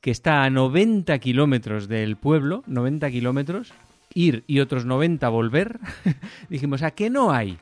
que 0.00 0.10
está 0.10 0.44
a 0.44 0.50
90 0.50 1.18
kilómetros 1.18 1.88
del 1.88 2.16
pueblo, 2.16 2.62
90 2.66 3.10
kilómetros, 3.10 3.72
ir 4.14 4.44
y 4.46 4.60
otros 4.60 4.84
90 4.84 5.28
volver. 5.28 5.80
dijimos, 6.48 6.82
a 6.82 6.90
que 6.90 7.10
no 7.10 7.32
hay. 7.32 7.58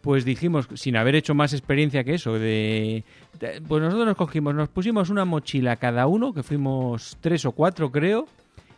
Pues 0.00 0.24
dijimos, 0.24 0.68
sin 0.74 0.96
haber 0.96 1.14
hecho 1.14 1.34
más 1.34 1.52
experiencia 1.52 2.04
que 2.04 2.14
eso, 2.14 2.34
de, 2.34 3.04
Pues 3.68 3.82
nosotros 3.82 4.06
nos 4.06 4.16
cogimos, 4.16 4.54
nos 4.54 4.70
pusimos 4.70 5.10
una 5.10 5.26
mochila 5.26 5.76
cada 5.76 6.06
uno, 6.06 6.32
que 6.32 6.42
fuimos 6.42 7.18
tres 7.20 7.44
o 7.44 7.52
cuatro 7.52 7.92
creo, 7.92 8.26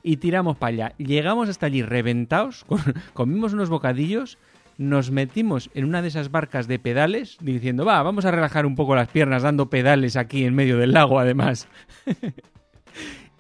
y 0.03 0.17
tiramos 0.17 0.57
para 0.57 0.69
allá. 0.69 0.95
Llegamos 0.99 1.49
hasta 1.49 1.67
allí 1.67 1.83
reventados, 1.83 2.65
comimos 3.15 3.53
unos 3.53 3.71
bocadillos, 3.71 4.37
nos 4.79 5.13
metimos 5.13 5.71
en 5.75 5.85
una 5.85 6.03
de 6.03 6.09
esas 6.09 6.33
barcas 6.33 6.67
de 6.67 6.81
pedales, 6.81 7.37
diciendo, 7.41 7.85
va, 7.85 8.03
vamos 8.03 8.25
a 8.25 8.33
relajar 8.33 8.67
un 8.67 8.75
poco 8.75 8.97
las 8.97 9.09
piernas 9.09 9.43
dando 9.45 9.71
pedales 9.71 10.17
aquí 10.17 10.45
en 10.45 10.55
medio 10.55 10.77
del 10.77 10.93
lago 10.93 11.21
además. 11.21 11.69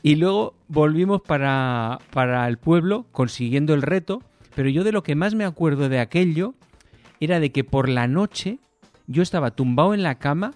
y 0.02 0.16
luego 0.16 0.54
volvimos 0.68 1.22
para, 1.22 2.00
para 2.12 2.46
el 2.48 2.58
pueblo 2.58 3.06
consiguiendo 3.12 3.74
el 3.74 3.82
reto, 3.82 4.22
pero 4.54 4.68
yo 4.68 4.84
de 4.84 4.92
lo 4.92 5.02
que 5.02 5.14
más 5.14 5.34
me 5.34 5.44
acuerdo 5.44 5.88
de 5.88 6.00
aquello 6.00 6.54
era 7.20 7.40
de 7.40 7.52
que 7.52 7.64
por 7.64 7.88
la 7.88 8.08
noche 8.08 8.58
yo 9.06 9.22
estaba 9.22 9.52
tumbado 9.52 9.94
en 9.94 10.02
la 10.02 10.16
cama 10.16 10.54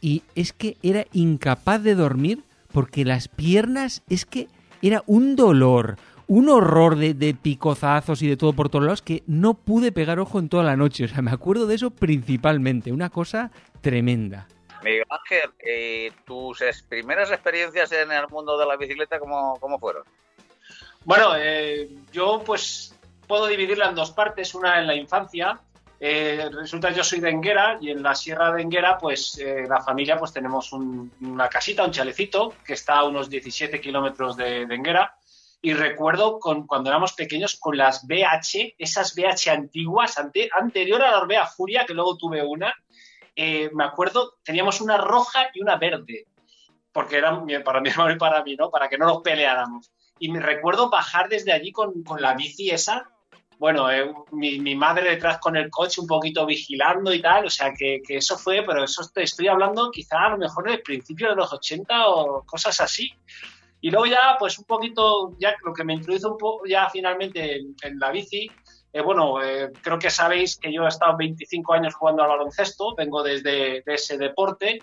y 0.00 0.22
es 0.34 0.52
que 0.52 0.76
era 0.82 1.06
incapaz 1.12 1.82
de 1.82 1.94
dormir 1.94 2.44
porque 2.72 3.04
las 3.04 3.28
piernas 3.28 4.02
es 4.08 4.26
que 4.26 4.48
era 4.82 5.02
un 5.06 5.34
dolor, 5.34 5.96
un 6.26 6.50
horror 6.50 6.96
de, 6.96 7.14
de 7.14 7.32
picozazos 7.32 8.20
y 8.20 8.28
de 8.28 8.36
todo 8.36 8.52
por 8.52 8.68
todos 8.68 8.84
lados 8.84 9.02
que 9.02 9.22
no 9.26 9.54
pude 9.54 9.92
pegar 9.92 10.18
ojo 10.18 10.38
en 10.38 10.50
toda 10.50 10.64
la 10.64 10.76
noche. 10.76 11.04
O 11.04 11.08
sea, 11.08 11.22
me 11.22 11.30
acuerdo 11.30 11.66
de 11.66 11.76
eso 11.76 11.90
principalmente, 11.90 12.92
una 12.92 13.08
cosa 13.08 13.50
tremenda. 13.80 14.46
Miguel 14.84 15.04
Ángel, 15.08 15.50
eh, 15.58 16.12
tus 16.24 16.62
primeras 16.88 17.30
experiencias 17.30 17.90
en 17.92 18.12
el 18.12 18.28
mundo 18.28 18.56
de 18.58 18.66
la 18.66 18.76
bicicleta, 18.76 19.18
¿cómo, 19.18 19.58
cómo 19.58 19.78
fueron? 19.78 20.04
Bueno, 21.04 21.32
eh, 21.36 21.88
yo 22.12 22.42
pues 22.44 22.94
puedo 23.26 23.46
dividirla 23.46 23.88
en 23.88 23.94
dos 23.94 24.12
partes, 24.12 24.54
una 24.54 24.78
en 24.78 24.86
la 24.86 24.94
infancia. 24.94 25.58
Eh, 26.00 26.50
resulta 26.52 26.88
que 26.90 26.96
yo 26.96 27.04
soy 27.04 27.20
de 27.20 27.30
Enguera 27.30 27.78
y 27.80 27.90
en 27.90 28.02
la 28.02 28.14
sierra 28.14 28.52
de 28.52 28.62
Enguera, 28.62 28.98
pues 28.98 29.38
eh, 29.38 29.64
la 29.68 29.80
familia, 29.82 30.18
pues 30.18 30.32
tenemos 30.32 30.72
un- 30.72 31.10
una 31.22 31.48
casita, 31.48 31.84
un 31.84 31.92
chalecito 31.92 32.54
que 32.64 32.74
está 32.74 32.96
a 32.98 33.04
unos 33.04 33.30
17 33.30 33.80
kilómetros 33.80 34.36
de, 34.36 34.66
de 34.66 34.74
Enguera. 34.74 35.16
Y 35.62 35.72
recuerdo 35.72 36.38
con, 36.40 36.66
cuando 36.66 36.90
éramos 36.90 37.14
pequeños 37.14 37.56
con 37.58 37.78
las 37.78 38.06
BH, 38.06 38.74
esas 38.76 39.14
BH 39.14 39.48
antiguas, 39.50 40.18
ante- 40.18 40.50
anterior 40.52 41.00
a 41.02 41.10
la 41.10 41.18
Orbea 41.20 41.46
Furia, 41.46 41.86
que 41.86 41.94
luego 41.94 42.18
tuve 42.18 42.42
una, 42.42 42.74
eh, 43.36 43.70
me 43.72 43.84
acuerdo, 43.84 44.34
teníamos 44.42 44.80
una 44.80 44.96
roja 44.96 45.48
y 45.54 45.62
una 45.62 45.76
verde, 45.76 46.26
porque 46.92 47.16
eran 47.16 47.46
para 47.64 47.80
mi 47.80 47.88
hermano 47.90 48.12
y 48.12 48.18
para 48.18 48.42
mí, 48.42 48.56
¿no? 48.56 48.70
Para 48.70 48.88
que 48.88 48.98
no 48.98 49.06
nos 49.06 49.22
peleáramos 49.22 49.90
y 50.18 50.30
me 50.30 50.40
recuerdo 50.40 50.90
bajar 50.90 51.28
desde 51.28 51.52
allí 51.52 51.72
con, 51.72 52.02
con 52.02 52.20
la 52.20 52.34
bici 52.34 52.70
esa. 52.70 53.10
Bueno, 53.58 53.90
eh, 53.90 54.12
mi, 54.32 54.58
mi 54.58 54.74
madre 54.74 55.10
detrás 55.10 55.38
con 55.38 55.56
el 55.56 55.70
coche 55.70 56.00
un 56.00 56.06
poquito 56.06 56.44
vigilando 56.44 57.12
y 57.12 57.20
tal, 57.20 57.46
o 57.46 57.50
sea 57.50 57.72
que, 57.72 58.02
que 58.06 58.16
eso 58.16 58.36
fue, 58.36 58.62
pero 58.66 58.84
eso 58.84 59.08
estoy 59.14 59.48
hablando 59.48 59.90
quizá 59.90 60.24
a 60.24 60.30
lo 60.30 60.38
mejor 60.38 60.68
del 60.68 60.82
principio 60.82 61.30
de 61.30 61.36
los 61.36 61.52
80 61.52 62.08
o 62.08 62.42
cosas 62.44 62.80
así. 62.80 63.12
Y 63.80 63.90
luego 63.90 64.06
ya, 64.06 64.36
pues 64.38 64.58
un 64.58 64.64
poquito, 64.64 65.36
ya 65.38 65.54
lo 65.62 65.72
que 65.72 65.84
me 65.84 65.94
introduce 65.94 66.26
un 66.26 66.38
poco 66.38 66.66
ya 66.66 66.88
finalmente 66.88 67.56
en, 67.56 67.76
en 67.82 67.98
la 67.98 68.10
bici, 68.10 68.50
eh, 68.94 69.00
bueno, 69.00 69.42
eh, 69.42 69.72
creo 69.82 69.98
que 69.98 70.08
sabéis 70.08 70.56
que 70.56 70.72
yo 70.72 70.84
he 70.84 70.88
estado 70.88 71.16
25 71.16 71.72
años 71.72 71.96
jugando 71.96 72.22
al 72.22 72.28
baloncesto, 72.28 72.94
vengo 72.94 73.24
desde 73.24 73.82
de 73.84 73.94
ese 73.94 74.16
deporte 74.16 74.78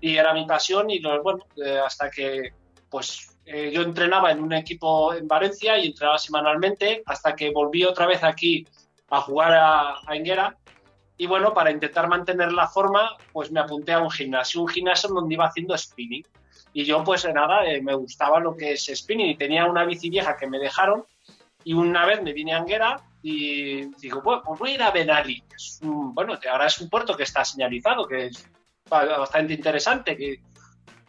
y 0.00 0.16
era 0.16 0.32
mi 0.32 0.46
pasión 0.46 0.88
y 0.88 0.98
bueno, 1.02 1.44
eh, 1.62 1.78
hasta 1.78 2.08
que 2.08 2.54
pues 2.88 3.36
eh, 3.44 3.70
yo 3.70 3.82
entrenaba 3.82 4.32
en 4.32 4.42
un 4.42 4.54
equipo 4.54 5.12
en 5.12 5.28
Valencia 5.28 5.76
y 5.76 5.88
entrenaba 5.88 6.16
semanalmente 6.16 7.02
hasta 7.04 7.36
que 7.36 7.50
volví 7.50 7.84
otra 7.84 8.06
vez 8.06 8.24
aquí 8.24 8.66
a 9.10 9.20
jugar 9.20 9.52
a, 9.52 9.96
a 10.06 10.16
Enguera. 10.16 10.56
Y 11.18 11.26
bueno, 11.26 11.52
para 11.52 11.70
intentar 11.70 12.08
mantener 12.08 12.50
la 12.50 12.66
forma, 12.66 13.14
pues 13.30 13.50
me 13.50 13.60
apunté 13.60 13.92
a 13.92 14.00
un 14.00 14.10
gimnasio, 14.10 14.62
un 14.62 14.68
gimnasio 14.68 15.10
donde 15.10 15.34
iba 15.34 15.44
haciendo 15.44 15.76
spinning. 15.76 16.24
Y 16.72 16.86
yo, 16.86 17.04
pues 17.04 17.26
nada, 17.26 17.60
me 17.82 17.94
gustaba 17.94 18.40
lo 18.40 18.56
que 18.56 18.72
es 18.72 18.90
spinning 18.92 19.28
y 19.28 19.36
tenía 19.36 19.66
una 19.66 19.84
bici 19.84 20.08
vieja 20.08 20.34
que 20.38 20.46
me 20.46 20.58
dejaron. 20.58 21.04
Y 21.62 21.74
una 21.74 22.06
vez 22.06 22.22
me 22.22 22.32
vine 22.32 22.54
a 22.54 22.58
Anguera 22.58 23.04
y 23.26 23.86
digo, 23.96 24.20
bueno, 24.22 24.42
pues 24.44 24.60
voy 24.60 24.70
a 24.70 24.74
ir 24.74 24.82
a 24.82 24.90
Benali. 24.90 25.42
un- 25.80 26.14
bueno, 26.14 26.38
ahora 26.52 26.66
es 26.66 26.78
un 26.80 26.90
puerto 26.90 27.16
que 27.16 27.22
está 27.22 27.42
señalizado, 27.44 28.06
que 28.06 28.26
es 28.26 28.46
ba- 28.90 29.04
bastante 29.18 29.54
interesante. 29.54 30.14
Que, 30.16 30.40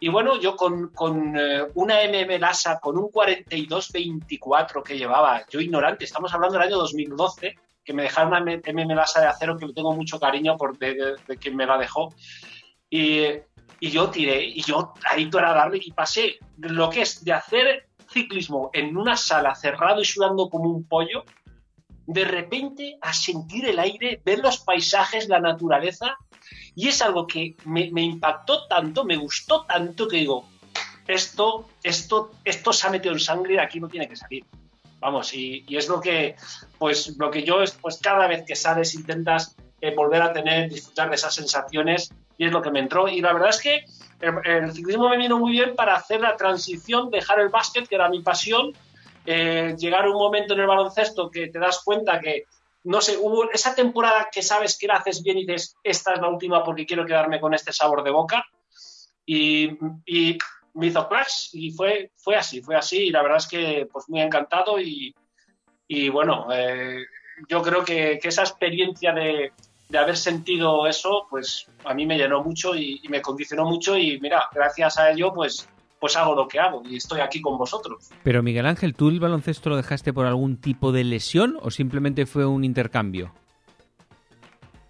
y 0.00 0.08
bueno, 0.08 0.40
yo 0.40 0.56
con, 0.56 0.88
con 0.94 1.36
eh, 1.38 1.66
una 1.74 2.02
MM 2.02 2.38
Lasa, 2.38 2.80
con 2.80 2.96
un 2.96 3.10
42-24 3.10 4.82
que 4.82 4.96
llevaba, 4.98 5.44
yo 5.50 5.60
ignorante, 5.60 6.04
estamos 6.04 6.32
hablando 6.32 6.58
del 6.58 6.68
año 6.68 6.76
2012, 6.78 7.54
que 7.84 7.92
me 7.92 8.02
dejaron 8.04 8.32
una 8.32 8.40
MM 8.40 8.94
Lasa 8.94 9.20
de 9.20 9.26
acero 9.26 9.56
que 9.56 9.66
le 9.66 9.74
tengo 9.74 9.92
mucho 9.94 10.18
cariño 10.18 10.56
por 10.56 10.76
de, 10.78 10.94
de- 10.94 11.14
de 11.26 11.36
quien 11.36 11.54
me 11.54 11.66
la 11.66 11.78
dejó. 11.78 12.14
Y, 12.88 13.24
y 13.80 13.90
yo 13.90 14.08
tiré, 14.10 14.42
y 14.42 14.62
yo 14.62 14.94
ahí 15.08 15.26
para 15.26 15.52
darle, 15.52 15.80
y 15.82 15.92
pasé 15.92 16.38
lo 16.56 16.88
que 16.88 17.02
es 17.02 17.22
de 17.24 17.32
hacer 17.34 17.88
ciclismo 18.10 18.70
en 18.72 18.96
una 18.96 19.16
sala 19.16 19.54
cerrado 19.54 20.00
y 20.00 20.04
sudando 20.04 20.48
como 20.48 20.70
un 20.70 20.86
pollo, 20.88 21.24
de 22.06 22.24
repente 22.24 22.98
a 23.00 23.12
sentir 23.12 23.66
el 23.66 23.78
aire, 23.78 24.20
ver 24.24 24.38
los 24.38 24.58
paisajes, 24.58 25.28
la 25.28 25.40
naturaleza, 25.40 26.16
y 26.74 26.88
es 26.88 27.02
algo 27.02 27.26
que 27.26 27.56
me, 27.64 27.88
impactó 28.02 28.66
tanto, 28.68 29.04
me 29.04 29.16
gustó 29.16 29.64
tanto 29.64 30.06
que 30.06 30.18
digo, 30.18 30.46
esto, 31.06 31.68
esto, 31.82 32.32
esto 32.44 32.72
se 32.72 32.86
ha 32.86 32.90
metido 32.90 33.14
en 33.14 33.20
sangre 33.20 33.54
y 33.54 33.58
aquí 33.58 33.80
no 33.80 33.88
tiene 33.88 34.08
que 34.08 34.16
salir. 34.16 34.44
Vamos, 35.00 35.34
y, 35.34 35.64
y 35.66 35.76
es 35.76 35.88
lo 35.88 36.00
que, 36.00 36.36
pues, 36.78 37.16
lo 37.18 37.30
que 37.30 37.42
yo, 37.42 37.62
es, 37.62 37.72
pues, 37.72 37.98
cada 37.98 38.26
vez 38.26 38.44
que 38.46 38.56
sales 38.56 38.94
intentas 38.94 39.56
eh, 39.80 39.94
volver 39.94 40.22
a 40.22 40.32
tener, 40.32 40.70
disfrutar 40.70 41.08
de 41.10 41.16
esas 41.16 41.34
sensaciones, 41.34 42.12
y 42.38 42.46
es 42.46 42.52
lo 42.52 42.62
que 42.62 42.70
me 42.70 42.80
entró. 42.80 43.08
Y 43.08 43.20
la 43.20 43.32
verdad 43.32 43.50
es 43.50 43.60
que 43.60 43.84
el, 44.20 44.34
el 44.44 44.72
ciclismo 44.72 45.08
me 45.08 45.16
vino 45.16 45.38
muy 45.38 45.52
bien 45.52 45.74
para 45.74 45.94
hacer 45.94 46.20
la 46.20 46.36
transición, 46.36 47.10
dejar 47.10 47.40
el 47.40 47.48
básquet, 47.48 47.88
que 47.88 47.94
era 47.94 48.08
mi 48.08 48.20
pasión, 48.20 48.72
eh, 49.26 49.74
llegar 49.76 50.08
un 50.08 50.16
momento 50.16 50.54
en 50.54 50.60
el 50.60 50.66
baloncesto 50.66 51.30
que 51.30 51.48
te 51.48 51.58
das 51.58 51.82
cuenta 51.84 52.20
que, 52.20 52.44
no 52.84 53.00
sé, 53.00 53.16
hubo 53.16 53.50
esa 53.50 53.74
temporada 53.74 54.28
que 54.30 54.42
sabes 54.42 54.78
que 54.78 54.86
la 54.86 54.94
haces 54.96 55.22
bien 55.22 55.38
y 55.38 55.46
dices, 55.46 55.76
esta 55.82 56.14
es 56.14 56.20
la 56.20 56.28
última 56.28 56.62
porque 56.62 56.86
quiero 56.86 57.04
quedarme 57.04 57.40
con 57.40 57.52
este 57.52 57.72
sabor 57.72 58.02
de 58.02 58.10
boca. 58.10 58.44
Y, 59.24 59.70
y 60.06 60.38
me 60.74 60.86
hizo 60.86 61.08
crash 61.08 61.48
y 61.52 61.72
fue, 61.72 62.12
fue 62.16 62.36
así, 62.36 62.62
fue 62.62 62.76
así. 62.76 63.06
Y 63.06 63.10
la 63.10 63.22
verdad 63.22 63.38
es 63.38 63.48
que, 63.48 63.88
pues 63.92 64.08
muy 64.08 64.20
encantado. 64.20 64.78
Y, 64.80 65.14
y 65.88 66.08
bueno, 66.08 66.46
eh, 66.52 67.04
yo 67.48 67.60
creo 67.62 67.84
que, 67.84 68.18
que 68.20 68.28
esa 68.28 68.42
experiencia 68.42 69.12
de, 69.12 69.52
de 69.88 69.98
haber 69.98 70.16
sentido 70.16 70.86
eso, 70.86 71.26
pues 71.28 71.66
a 71.84 71.92
mí 71.92 72.06
me 72.06 72.16
llenó 72.16 72.42
mucho 72.44 72.76
y, 72.76 73.00
y 73.02 73.08
me 73.08 73.20
condicionó 73.20 73.64
mucho. 73.64 73.98
Y 73.98 74.20
mira, 74.20 74.48
gracias 74.52 74.96
a 74.98 75.10
ello, 75.10 75.32
pues 75.34 75.68
pues 75.98 76.16
hago 76.16 76.34
lo 76.34 76.46
que 76.46 76.60
hago 76.60 76.82
y 76.84 76.96
estoy 76.96 77.20
aquí 77.20 77.40
con 77.40 77.56
vosotros. 77.56 78.10
Pero 78.22 78.42
Miguel 78.42 78.66
Ángel, 78.66 78.94
¿tú 78.94 79.08
el 79.08 79.20
baloncesto 79.20 79.70
lo 79.70 79.76
dejaste 79.76 80.12
por 80.12 80.26
algún 80.26 80.60
tipo 80.60 80.92
de 80.92 81.04
lesión 81.04 81.58
o 81.62 81.70
simplemente 81.70 82.26
fue 82.26 82.46
un 82.46 82.64
intercambio? 82.64 83.32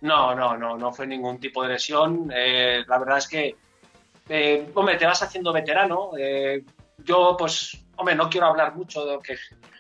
No, 0.01 0.35
no, 0.35 0.57
no, 0.57 0.77
no 0.77 0.93
fue 0.93 1.07
ningún 1.07 1.39
tipo 1.39 1.63
de 1.63 1.71
lesión. 1.71 2.31
Eh, 2.35 2.85
la 2.87 2.99
verdad 2.99 3.19
es 3.19 3.29
que, 3.29 3.57
eh, 4.29 4.71
hombre, 4.75 4.97
te 4.97 5.07
vas 5.07 5.23
haciendo 5.23 5.53
veterano. 5.53 6.11
Eh, 6.19 6.65
yo, 6.99 7.37
pues, 7.39 7.85
hombre, 7.97 8.15
no 8.15 8.29
quiero 8.29 8.47
hablar 8.47 8.75
mucho 8.75 9.05
de 9.05 9.15
lo 9.15 9.21
que... 9.21 9.37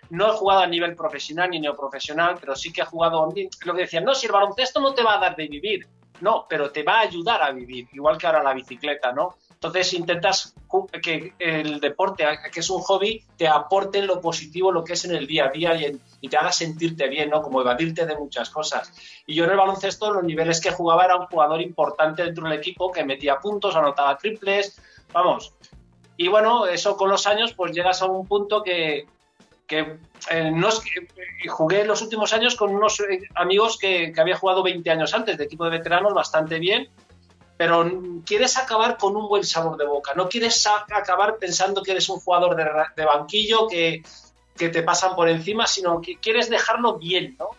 No 0.08 0.28
he 0.28 0.36
jugado 0.36 0.60
a 0.60 0.66
nivel 0.66 0.94
profesional 0.94 1.50
ni 1.50 1.60
neoprofesional, 1.60 2.38
pero 2.40 2.54
sí 2.54 2.72
que 2.72 2.80
he 2.80 2.84
jugado... 2.84 3.28
Lo 3.64 3.74
que 3.74 3.80
decían, 3.80 4.04
no, 4.04 4.14
si 4.14 4.26
el 4.26 4.32
baloncesto 4.32 4.80
no 4.80 4.94
te 4.94 5.02
va 5.02 5.16
a 5.16 5.20
dar 5.20 5.36
de 5.36 5.48
vivir. 5.48 5.86
No, 6.20 6.46
pero 6.48 6.70
te 6.70 6.82
va 6.82 6.98
a 6.98 7.00
ayudar 7.00 7.42
a 7.42 7.52
vivir, 7.52 7.88
igual 7.92 8.16
que 8.16 8.26
ahora 8.26 8.42
la 8.42 8.54
bicicleta, 8.54 9.12
¿no? 9.12 9.34
Entonces 9.56 9.94
intentas 9.94 10.54
que 11.02 11.32
el 11.38 11.80
deporte, 11.80 12.26
que 12.52 12.60
es 12.60 12.68
un 12.68 12.82
hobby, 12.82 13.24
te 13.38 13.48
aporte 13.48 14.02
lo 14.02 14.20
positivo, 14.20 14.70
lo 14.70 14.84
que 14.84 14.92
es 14.92 15.06
en 15.06 15.14
el 15.14 15.26
día 15.26 15.46
a 15.46 15.48
día 15.48 15.74
y, 16.20 16.28
te 16.28 16.36
haga 16.36 16.52
sentirte 16.52 17.08
bien, 17.08 17.30
¿no? 17.30 17.40
Como 17.40 17.62
evadirte 17.62 18.04
de 18.04 18.16
muchas 18.16 18.50
cosas. 18.50 18.92
Y 19.26 19.34
yo 19.34 19.44
en 19.44 19.50
el 19.52 19.56
baloncesto, 19.56 20.12
los 20.12 20.24
niveles 20.24 20.60
que 20.60 20.72
jugaba, 20.72 21.06
era 21.06 21.16
un 21.16 21.26
jugador 21.26 21.62
importante 21.62 22.22
dentro 22.22 22.44
del 22.44 22.58
equipo 22.58 22.92
que 22.92 23.04
metía 23.04 23.38
puntos, 23.38 23.74
anotaba 23.76 24.18
triples, 24.18 24.78
vamos. 25.12 25.54
Y 26.18 26.28
bueno, 26.28 26.66
eso 26.66 26.96
con 26.96 27.08
los 27.08 27.26
años, 27.26 27.54
pues 27.54 27.72
llegas 27.72 28.02
a 28.02 28.06
un 28.06 28.26
punto 28.26 28.62
que, 28.62 29.06
que 29.66 29.98
eh, 30.30 30.50
no 30.50 30.68
es 30.68 30.80
que, 30.80 31.48
jugué 31.48 31.84
los 31.86 32.02
últimos 32.02 32.34
años 32.34 32.56
con 32.56 32.74
unos 32.74 33.00
eh, 33.00 33.22
amigos 33.34 33.78
que, 33.78 34.12
que 34.12 34.20
había 34.20 34.36
jugado 34.36 34.62
20 34.62 34.90
años 34.90 35.14
antes, 35.14 35.38
de 35.38 35.44
equipo 35.44 35.64
de 35.64 35.70
veteranos, 35.70 36.12
bastante 36.12 36.58
bien 36.58 36.90
pero 37.56 37.90
quieres 38.24 38.56
acabar 38.58 38.98
con 38.98 39.16
un 39.16 39.28
buen 39.28 39.44
sabor 39.44 39.76
de 39.76 39.86
boca, 39.86 40.12
no 40.14 40.28
quieres 40.28 40.66
acabar 40.66 41.38
pensando 41.38 41.82
que 41.82 41.92
eres 41.92 42.08
un 42.08 42.20
jugador 42.20 42.56
de, 42.56 43.04
banquillo 43.04 43.66
que, 43.66 44.02
te 44.56 44.82
pasan 44.82 45.14
por 45.14 45.28
encima, 45.28 45.66
sino 45.66 46.00
que 46.00 46.16
quieres 46.16 46.48
dejarlo 46.48 46.98
bien, 46.98 47.36
¿no? 47.38 47.50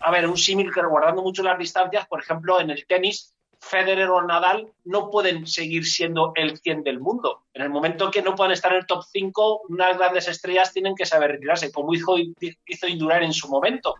A 0.00 0.10
ver, 0.10 0.28
un 0.28 0.36
símil 0.36 0.72
que 0.72 0.82
guardando 0.82 1.22
mucho 1.22 1.42
las 1.42 1.58
distancias, 1.58 2.06
por 2.08 2.20
ejemplo, 2.20 2.60
en 2.60 2.70
el 2.70 2.84
tenis, 2.86 3.32
Federer 3.60 4.10
o 4.10 4.20
Nadal 4.20 4.72
no 4.84 5.08
pueden 5.08 5.46
seguir 5.46 5.86
siendo 5.86 6.32
el 6.34 6.58
100 6.58 6.82
del 6.82 6.98
mundo. 6.98 7.44
En 7.54 7.62
el 7.62 7.70
momento 7.70 8.10
que 8.10 8.20
no 8.20 8.34
puedan 8.34 8.52
estar 8.52 8.72
en 8.72 8.78
el 8.78 8.86
top 8.86 9.04
5, 9.12 9.62
unas 9.68 9.96
grandes 9.96 10.26
estrellas 10.26 10.72
tienen 10.72 10.96
que 10.96 11.06
saber 11.06 11.30
retirarse, 11.32 11.70
como 11.70 11.94
hizo, 11.94 12.16
hizo 12.18 12.88
Indurain 12.88 13.22
en 13.22 13.32
su 13.32 13.48
momento, 13.48 13.94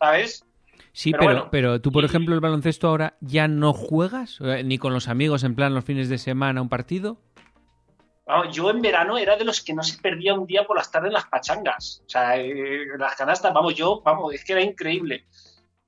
¿sabes? 0.00 0.44
Sí, 0.96 1.12
pero, 1.12 1.48
pero, 1.50 1.80
tú, 1.80 1.90
por 1.90 2.04
ejemplo, 2.04 2.36
el 2.36 2.40
baloncesto 2.40 2.86
ahora 2.86 3.16
ya 3.20 3.48
no 3.48 3.72
juegas, 3.72 4.38
ni 4.40 4.78
con 4.78 4.92
los 4.92 5.08
amigos 5.08 5.42
en 5.42 5.56
plan 5.56 5.74
los 5.74 5.84
fines 5.84 6.08
de 6.08 6.18
semana 6.18 6.62
un 6.62 6.68
partido. 6.68 7.18
yo 8.52 8.70
en 8.70 8.80
verano 8.80 9.18
era 9.18 9.36
de 9.36 9.44
los 9.44 9.60
que 9.60 9.74
no 9.74 9.82
se 9.82 10.00
perdía 10.00 10.34
un 10.34 10.46
día 10.46 10.64
por 10.64 10.76
las 10.76 10.92
tardes 10.92 11.08
en 11.08 11.14
las 11.14 11.26
pachangas. 11.26 12.04
O 12.06 12.08
sea, 12.08 12.36
eh, 12.36 12.86
las 12.96 13.16
canastas, 13.16 13.52
vamos, 13.52 13.74
yo, 13.74 14.02
vamos, 14.04 14.34
es 14.34 14.44
que 14.44 14.52
era 14.52 14.62
increíble. 14.62 15.24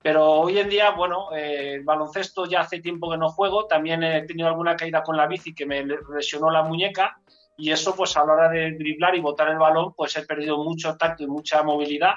Pero 0.02 0.24
hoy 0.24 0.58
en 0.58 0.68
día, 0.68 0.90
bueno, 0.90 1.32
eh, 1.32 1.74
el 1.74 1.84
baloncesto 1.84 2.44
ya 2.44 2.62
hace 2.62 2.80
tiempo 2.80 3.08
que 3.08 3.16
no 3.16 3.28
juego. 3.28 3.66
También 3.66 4.02
he 4.02 4.26
tenido 4.26 4.48
alguna 4.48 4.74
caída 4.74 5.04
con 5.04 5.16
la 5.16 5.28
bici 5.28 5.54
que 5.54 5.66
me 5.66 5.86
lesionó 6.12 6.50
la 6.50 6.64
muñeca. 6.64 7.20
Y 7.56 7.70
eso, 7.70 7.94
pues 7.94 8.16
a 8.16 8.24
la 8.24 8.32
hora 8.32 8.48
de 8.48 8.72
driblar 8.72 9.14
y 9.14 9.20
botar 9.20 9.50
el 9.50 9.58
balón, 9.58 9.94
pues 9.94 10.16
he 10.16 10.26
perdido 10.26 10.58
mucho 10.64 10.96
tacto 10.96 11.22
y 11.22 11.28
mucha 11.28 11.62
movilidad 11.62 12.16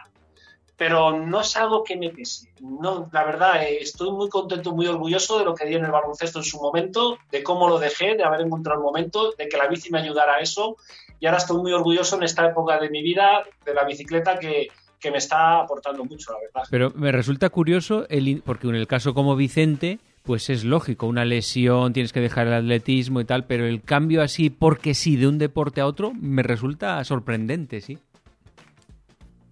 pero 0.80 1.12
no 1.12 1.42
es 1.42 1.58
algo 1.58 1.84
que 1.84 1.98
me 1.98 2.10
pese. 2.10 2.48
No, 2.62 3.10
la 3.12 3.26
verdad, 3.26 3.62
eh, 3.62 3.80
estoy 3.82 4.12
muy 4.12 4.30
contento, 4.30 4.72
muy 4.72 4.88
orgulloso 4.88 5.38
de 5.38 5.44
lo 5.44 5.54
que 5.54 5.66
di 5.66 5.76
en 5.76 5.84
el 5.84 5.92
baloncesto 5.92 6.40
en 6.40 6.46
su 6.46 6.58
momento, 6.58 7.20
de 7.30 7.44
cómo 7.44 7.68
lo 7.68 7.78
dejé, 7.80 8.16
de 8.16 8.24
haber 8.24 8.42
encontrado 8.42 8.80
el 8.80 8.86
momento, 8.86 9.34
de 9.38 9.50
que 9.50 9.58
la 9.58 9.68
bici 9.68 9.92
me 9.92 10.00
ayudara 10.00 10.36
a 10.36 10.40
eso. 10.40 10.78
Y 11.20 11.26
ahora 11.26 11.40
estoy 11.40 11.58
muy 11.58 11.74
orgulloso 11.74 12.16
en 12.16 12.24
esta 12.24 12.48
época 12.48 12.80
de 12.80 12.90
mi 12.90 13.04
vida 13.04 13.44
de 13.66 13.74
la 13.74 13.84
bicicleta 13.84 14.40
que, 14.40 14.70
me 15.12 15.18
está 15.18 15.60
aportando 15.60 16.06
mucho, 16.06 16.32
la 16.32 16.40
verdad. 16.40 16.70
Pero 16.72 16.92
me 16.96 17.12
resulta 17.12 17.50
curioso, 17.50 18.06
el, 18.08 18.42
porque 18.46 18.68
en 18.68 18.76
el 18.76 18.88
caso 18.88 19.14
como 19.14 19.36
Vicente, 19.36 20.00
pues 20.24 20.50
es 20.50 20.64
lógico, 20.64 21.08
una 21.08 21.26
lesión, 21.26 21.92
tienes 21.92 22.14
que 22.14 22.22
dejar 22.22 22.48
el 22.48 22.54
atletismo 22.54 23.20
y 23.20 23.26
tal, 23.26 23.46
pero 23.46 23.66
el 23.66 23.82
cambio 23.82 24.22
así, 24.22 24.50
porque 24.50 24.94
sí, 24.94 25.18
de 25.18 25.28
un 25.28 25.40
deporte 25.40 25.82
a 25.82 25.88
otro, 25.88 26.14
me 26.14 26.42
resulta 26.42 27.04
sorprendente, 27.04 27.82
sí. 27.82 27.98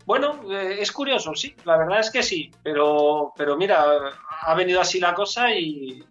Bueno, 0.07 0.39
eh, 0.49 0.77
es 0.79 0.93
curioso, 0.93 1.35
sí, 1.35 1.53
la 1.65 1.75
verdad 1.75 1.99
es 1.99 2.09
que 2.09 2.23
sí, 2.23 2.49
pero, 2.63 3.33
pero 3.35 3.57
mira, 3.57 3.83
ha 4.41 4.55
venido 4.55 4.79
así 4.79 5.01
la 5.01 5.13
cosa 5.13 5.53
y, 5.53 6.01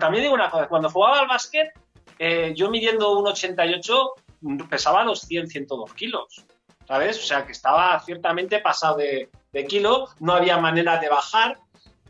también 0.00 0.24
digo 0.24 0.34
una 0.34 0.50
cosa, 0.50 0.66
cuando 0.66 0.90
jugaba 0.90 1.20
al 1.20 1.28
básquet, 1.28 1.68
eh, 2.18 2.52
yo 2.56 2.68
midiendo 2.70 3.16
un 3.16 3.28
88 3.28 4.14
pesaba 4.68 5.04
los 5.04 5.20
100, 5.20 5.46
102 5.46 5.94
kilos, 5.94 6.44
¿sabes? 6.88 7.18
O 7.18 7.22
sea 7.22 7.46
que 7.46 7.52
estaba 7.52 8.00
ciertamente 8.00 8.58
pasado 8.58 8.96
de, 8.96 9.30
kilo, 9.68 10.08
no 10.18 10.32
había 10.32 10.58
manera 10.58 10.98
de 10.98 11.08
bajar 11.08 11.60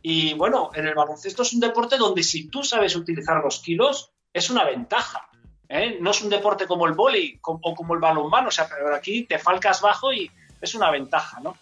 y 0.00 0.32
bueno, 0.32 0.70
en 0.72 0.86
el 0.86 0.94
baloncesto 0.94 1.42
es 1.42 1.52
un 1.52 1.60
deporte 1.60 1.98
donde 1.98 2.22
si 2.22 2.48
tú 2.48 2.62
sabes 2.62 2.96
utilizar 2.96 3.44
los 3.44 3.58
kilos, 3.60 4.10
es 4.32 4.48
una 4.48 4.64
ventaja. 4.64 5.28
¿eh? 5.68 5.98
No 6.00 6.12
es 6.12 6.22
un 6.22 6.30
deporte 6.30 6.66
como 6.66 6.86
el 6.86 6.94
boli 6.94 7.38
o 7.42 7.74
como 7.74 7.92
el 7.92 8.00
balonmano, 8.00 8.48
o 8.48 8.50
sea, 8.50 8.66
pero 8.70 8.94
aquí 8.94 9.24
te 9.24 9.38
falcas 9.38 9.82
bajo 9.82 10.14
y 10.14 10.30
es 10.60 10.74
una 10.74 10.90
ventaja, 10.90 11.40
¿no? 11.40 11.56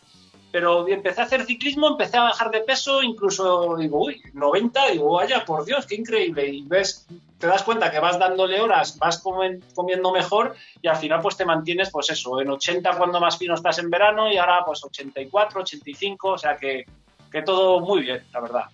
Pero 0.53 0.89
empecé 0.89 1.21
a 1.21 1.25
hacer 1.25 1.45
ciclismo, 1.45 1.89
empecé 1.89 2.17
a 2.17 2.23
bajar 2.23 2.51
de 2.51 2.61
peso, 2.61 3.03
incluso 3.03 3.77
digo, 3.77 4.05
uy, 4.05 4.23
90, 4.33 4.91
digo, 4.91 5.13
vaya, 5.13 5.45
por 5.45 5.65
Dios, 5.65 5.87
qué 5.87 5.97
increíble. 5.97 6.47
Y 6.47 6.63
ves, 6.63 7.07
te 7.39 7.47
das 7.47 7.63
cuenta 7.63 7.91
que 7.91 7.99
vas 7.99 8.19
dándole 8.19 8.61
horas, 8.61 8.97
vas 8.99 9.23
comiendo 9.23 10.13
mejor 10.13 10.57
y 10.81 10.89
al 10.89 10.97
final 10.97 11.21
pues 11.21 11.37
te 11.37 11.45
mantienes, 11.45 11.91
pues 11.91 12.11
eso, 12.11 12.41
en 12.41 12.49
80 12.49 12.97
cuando 12.97 13.21
más 13.21 13.37
fino 13.37 13.55
estás 13.55 13.79
en 13.79 13.91
verano 13.91 14.33
y 14.33 14.39
ahora 14.39 14.65
pues 14.65 14.83
84, 14.83 15.61
85, 15.61 16.29
o 16.29 16.39
sea 16.39 16.57
que, 16.57 16.87
que 17.31 17.43
todo 17.43 17.81
muy 17.81 18.03
bien, 18.03 18.25
la 18.33 18.41
verdad. 18.41 18.65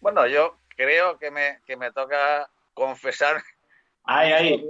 Bueno, 0.00 0.26
yo 0.26 0.58
creo 0.76 1.18
que 1.18 1.30
me, 1.30 1.60
que 1.66 1.76
me 1.76 1.90
toca 1.90 2.48
confesar 2.74 3.42
ay, 4.04 4.64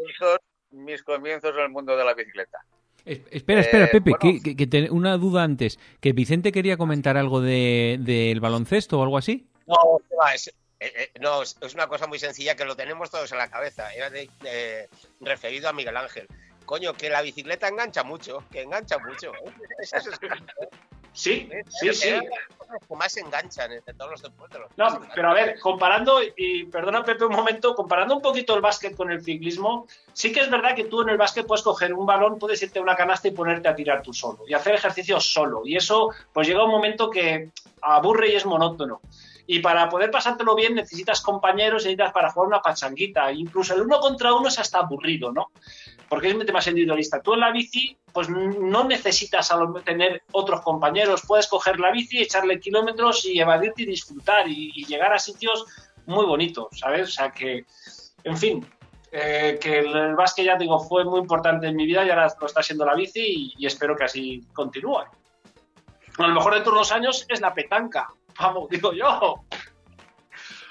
mis 0.71 1.03
comienzos 1.03 1.55
en 1.55 1.63
el 1.63 1.69
mundo 1.71 1.97
de 1.97 2.05
la 2.05 2.15
bicicleta. 2.15 2.59
Espera, 3.05 3.61
espera, 3.61 3.85
eh, 3.87 3.89
Pepe, 3.89 4.13
que, 4.21 4.89
una 4.91 5.17
duda 5.17 5.43
antes. 5.43 5.79
¿Que 6.01 6.13
Vicente 6.13 6.53
quería 6.53 6.77
comentar 6.77 7.17
algo 7.17 7.41
del 7.41 8.05
de, 8.05 8.39
baloncesto 8.41 9.01
o 9.01 9.03
algo 9.03 9.19
así? 9.19 9.49
No, 9.67 9.77
es, 10.33 10.49
eh, 10.49 10.53
eh, 10.97 11.11
no, 11.21 11.43
es 11.43 11.75
una 11.75 11.87
cosa 11.87 12.07
muy 12.07 12.19
sencilla 12.19 12.55
que 12.55 12.65
lo 12.65 12.77
tenemos 12.77 13.11
todos 13.11 13.31
en 13.33 13.39
la 13.39 13.49
cabeza. 13.49 13.93
Era 13.93 14.11
de, 14.11 14.89
referido 15.21 15.69
a 15.69 15.73
Miguel 15.73 15.97
Ángel. 15.97 16.29
Coño, 16.65 16.95
que 16.95 17.11
la 17.11 17.23
bicicleta 17.23 17.69
engancha 17.69 18.05
mucho, 18.05 18.45
que 18.51 18.63
engancha 18.63 18.99
mucho. 18.99 19.33
Sí, 21.13 21.49
sí, 21.69 21.93
sí. 21.93 22.09
Que 22.89 22.97
más 22.97 23.15
enganchan 23.19 23.71
entre 23.71 23.93
todos 23.95 24.13
los 24.13 24.23
deportes. 24.23 24.61
No, 24.77 25.01
pero 25.15 25.31
a 25.31 25.35
ver, 25.35 25.59
comparando, 25.61 26.21
y 26.23 26.65
perdona 26.65 27.05
Pepe 27.05 27.27
un 27.27 27.35
momento, 27.35 27.75
comparando 27.75 28.17
un 28.17 28.23
poquito 28.23 28.55
el 28.55 28.63
básquet 28.63 28.97
con 28.97 29.11
el 29.11 29.23
ciclismo, 29.23 29.87
sí 30.15 30.33
que 30.33 30.41
es 30.41 30.51
verdad 30.51 30.75
que 30.75 30.85
tú 30.85 31.03
en 31.03 31.11
el 31.11 31.19
básquet 31.19 31.47
puedes 31.47 31.63
coger 31.63 31.93
un 31.93 32.07
balón, 32.07 32.39
puedes 32.39 32.63
irte 32.63 32.79
a 32.79 32.83
una 32.83 32.97
canasta 32.97 33.29
y 33.29 33.33
ponerte 33.33 33.69
a 33.69 33.75
tirar 33.75 34.03
tú 34.03 34.15
solo 34.15 34.45
y 34.49 34.55
hacer 34.55 34.75
ejercicio 34.75 35.21
solo. 35.21 35.63
Y 35.67 35.77
eso, 35.77 36.11
pues 36.33 36.49
llega 36.49 36.65
un 36.65 36.71
momento 36.71 37.11
que 37.11 37.51
aburre 37.83 38.33
y 38.33 38.37
es 38.37 38.47
monótono. 38.47 39.03
Y 39.47 39.59
para 39.59 39.89
poder 39.89 40.11
pasártelo 40.11 40.55
bien 40.55 40.75
necesitas 40.75 41.21
compañeros, 41.21 41.83
necesitas 41.83 42.13
para 42.13 42.31
jugar 42.31 42.49
una 42.49 42.63
pachanguita. 42.63 43.33
Incluso 43.33 43.75
el 43.75 43.83
uno 43.83 44.01
contra 44.01 44.33
uno 44.33 44.49
es 44.49 44.59
hasta 44.59 44.79
aburrido, 44.79 45.33
¿no? 45.33 45.51
Porque 46.13 46.29
es 46.29 46.35
un 46.35 46.45
tema 46.45 46.61
individualista. 46.67 47.23
Tú 47.23 47.33
en 47.33 47.41
la 47.41 47.51
bici, 47.51 47.97
pues 48.13 48.29
no 48.29 48.85
necesitas 48.85 49.51
tener 49.83 50.23
otros 50.33 50.61
compañeros, 50.61 51.23
puedes 51.27 51.49
coger 51.49 51.81
la 51.81 51.91
bici, 51.91 52.21
echarle 52.21 52.61
kilómetros 52.61 53.25
y 53.25 53.41
evadirte 53.41 53.85
y 53.85 53.87
disfrutar 53.87 54.47
y, 54.47 54.85
llegar 54.85 55.15
a 55.15 55.19
sitios 55.19 55.65
muy 56.05 56.27
bonitos, 56.27 56.67
¿sabes? 56.79 57.09
O 57.09 57.13
sea 57.13 57.31
que, 57.31 57.65
en 58.25 58.37
fin, 58.37 58.67
eh, 59.11 59.59
que 59.59 59.79
el, 59.79 60.15
básquet, 60.15 60.45
ya 60.45 60.59
digo, 60.59 60.81
fue 60.81 61.03
muy 61.03 61.21
importante 61.21 61.69
en 61.69 61.77
mi 61.77 61.87
vida 61.87 62.05
y 62.05 62.11
ahora 62.11 62.31
lo 62.39 62.47
está 62.47 62.63
siendo 62.63 62.85
la 62.85 62.95
bici 62.95 63.55
y, 63.57 63.67
espero 63.67 63.97
que 63.97 64.05
así 64.05 64.47
continúe. 64.53 64.99
A 64.99 66.27
lo 66.27 66.35
mejor 66.35 66.53
dentro 66.53 66.73
de 66.73 66.77
unos 66.77 66.93
años 66.93 67.25
es 67.27 67.41
la 67.41 67.55
petanca, 67.55 68.13
vamos, 68.39 68.69
digo 68.69 68.93
yo. 68.93 69.47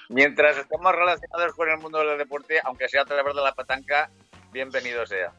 Mientras 0.09 0.55
estemos 0.55 0.91
relacionados 0.91 1.55
con 1.55 1.67
el 1.67 1.79
mundo 1.79 1.97
del 1.97 2.19
deporte, 2.19 2.59
aunque 2.63 2.87
sea 2.87 3.01
a 3.01 3.05
través 3.05 3.33
de 3.33 3.41
la 3.41 3.55
petanca, 3.55 4.11
bienvenido 4.51 5.05
sea. 5.05 5.33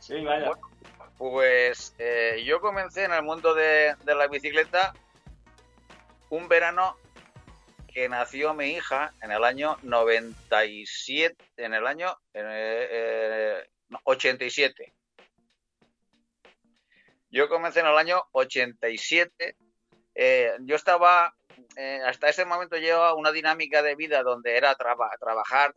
Sí, 0.00 0.24
vaya. 0.24 0.50
pues 1.18 1.94
eh, 1.98 2.42
yo 2.44 2.60
comencé 2.60 3.04
en 3.04 3.12
el 3.12 3.22
mundo 3.22 3.54
de, 3.54 3.94
la 4.04 4.26
bicicleta 4.26 4.92
un 6.30 6.48
verano 6.48 6.96
que 7.92 8.08
nació 8.08 8.54
mi 8.54 8.70
hija 8.70 9.12
en 9.22 9.32
el 9.32 9.44
año 9.44 9.76
97, 9.82 11.36
en 11.56 11.74
el 11.74 11.86
año 11.86 12.16
87. 14.04 14.82
Eh, 14.82 14.92
yo 17.30 17.48
comencé 17.48 17.80
en 17.80 17.86
el 17.86 17.98
año 17.98 18.22
87. 18.32 19.56
Eh, 20.14 20.56
yo 20.60 20.76
estaba, 20.76 21.34
hasta 22.06 22.28
ese 22.28 22.44
momento 22.44 22.76
llevaba 22.76 23.14
una 23.14 23.32
dinámica 23.32 23.82
de 23.82 23.96
vida 23.96 24.22
donde 24.22 24.56
era 24.56 24.74
trabajar, 24.76 25.18
trabajar, 25.18 25.72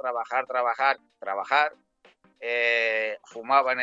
trabajar, 0.45 0.97
trabajar, 1.19 1.73
eh, 2.45 3.19
fumaba 3.23 3.71
en, 3.71 3.79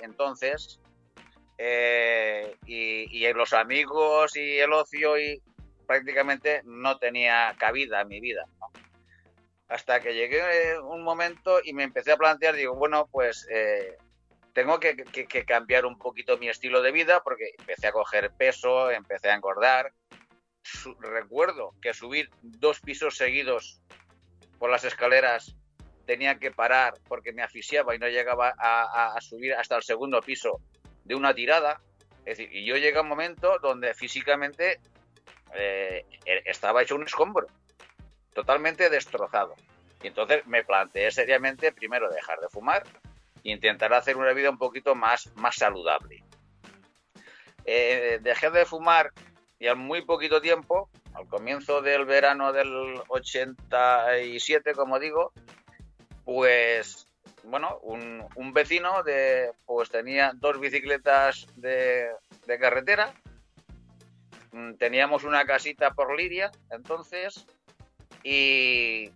entonces 0.00 0.80
eh, 1.58 2.56
y, 2.64 3.30
los 3.34 3.52
amigos 3.52 4.34
y 4.34 4.58
el 4.58 4.72
ocio 4.72 5.18
y 5.18 5.42
prácticamente 5.86 6.62
no 6.64 6.96
tenía 6.96 7.54
cabida 7.58 8.00
en 8.00 8.08
mi 8.08 8.18
vida. 8.18 8.46
Hasta 9.68 10.00
que 10.00 10.14
llegué 10.14 10.78
un 10.78 11.02
momento 11.02 11.60
y 11.62 11.74
me 11.74 11.82
empecé 11.82 12.12
a 12.12 12.16
plantear, 12.16 12.54
digo, 12.54 12.74
bueno, 12.76 13.10
pues 13.12 13.46
eh, 13.50 13.98
tengo 14.54 14.80
que, 14.80 14.96
cambiar 15.46 15.84
un 15.84 15.98
poquito 15.98 16.38
mi 16.38 16.48
estilo 16.48 16.80
de 16.80 16.92
vida 16.92 17.22
porque 17.22 17.50
empecé 17.58 17.88
a 17.88 17.92
coger 17.92 18.30
peso, 18.38 18.90
empecé 18.90 19.28
a 19.28 19.34
engordar. 19.34 19.92
recuerdo 20.98 21.74
que 21.82 21.92
subir 21.92 22.30
dos 22.40 22.80
pisos 22.80 23.18
seguidos 23.18 23.82
por 24.58 24.70
las 24.70 24.84
escaleras 24.84 25.54
tenía 26.06 26.38
que 26.38 26.50
parar 26.50 26.94
porque 27.08 27.32
me 27.32 27.42
asfixiaba 27.42 27.94
y 27.94 27.98
no 27.98 28.08
llegaba 28.08 28.54
a, 28.56 29.20
subir 29.20 29.54
hasta 29.54 29.76
el 29.76 29.82
segundo 29.82 30.20
piso 30.22 30.60
de 31.04 31.14
una 31.14 31.34
tirada. 31.34 31.80
Es 32.24 32.38
decir, 32.38 32.54
y 32.54 32.64
yo 32.64 32.76
llegué 32.76 32.98
a 32.98 33.02
un 33.02 33.08
momento 33.08 33.58
donde 33.60 33.94
físicamente 33.94 34.80
eh, 35.54 36.04
e, 36.24 36.42
estaba 36.46 36.82
hecho 36.82 36.94
un 36.94 37.04
escombro, 37.04 37.46
totalmente 38.32 38.88
destrozado. 38.88 39.54
Y 40.02 40.08
entonces 40.08 40.46
me 40.46 40.64
planteé 40.64 41.10
seriamente 41.10 41.72
primero 41.72 42.08
dejar 42.08 42.38
de 42.40 42.48
fumar 42.48 42.84
e 43.44 43.50
intentar 43.50 43.92
hacer 43.92 44.16
una 44.16 44.32
vida 44.32 44.50
un 44.50 44.58
poquito 44.58 44.94
más, 44.94 45.30
más 45.36 45.56
saludable. 45.56 46.22
Eh, 47.64 48.20
dejé 48.22 48.50
de 48.50 48.64
fumar 48.64 49.12
y 49.58 49.66
al 49.66 49.76
muy 49.76 50.02
poquito 50.02 50.40
tiempo, 50.40 50.88
al 51.14 51.26
comienzo 51.26 51.80
del 51.80 52.04
verano 52.04 52.52
del 52.52 53.00
87, 53.08 54.74
como 54.74 54.98
digo, 54.98 55.32
pues 56.26 57.06
bueno, 57.44 57.78
un, 57.82 58.52
vecino 58.52 59.04
de, 59.04 59.52
pues 59.64 59.88
tenía 59.88 60.32
dos 60.34 60.58
bicicletas 60.58 61.46
de, 61.54 62.08
de, 62.46 62.58
carretera, 62.58 63.14
mm, 64.50 64.74
teníamos 64.74 65.22
una 65.22 65.44
casita 65.46 65.92
por 65.92 66.16
Liria, 66.16 66.50
entonces, 66.70 67.46
y 68.24 69.10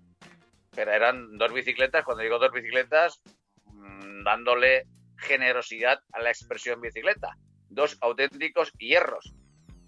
pero 0.74 0.92
eran 0.92 1.36
dos 1.36 1.52
bicicletas, 1.52 2.04
cuando 2.04 2.22
digo 2.22 2.38
dos 2.38 2.52
bicicletas, 2.52 3.20
mm, 3.66 4.22
dándole 4.22 4.86
generosidad 5.18 6.00
a 6.12 6.20
la 6.20 6.30
expresión 6.30 6.80
bicicleta, 6.80 7.36
dos 7.68 7.98
auténticos 8.00 8.72
hierros. 8.78 9.34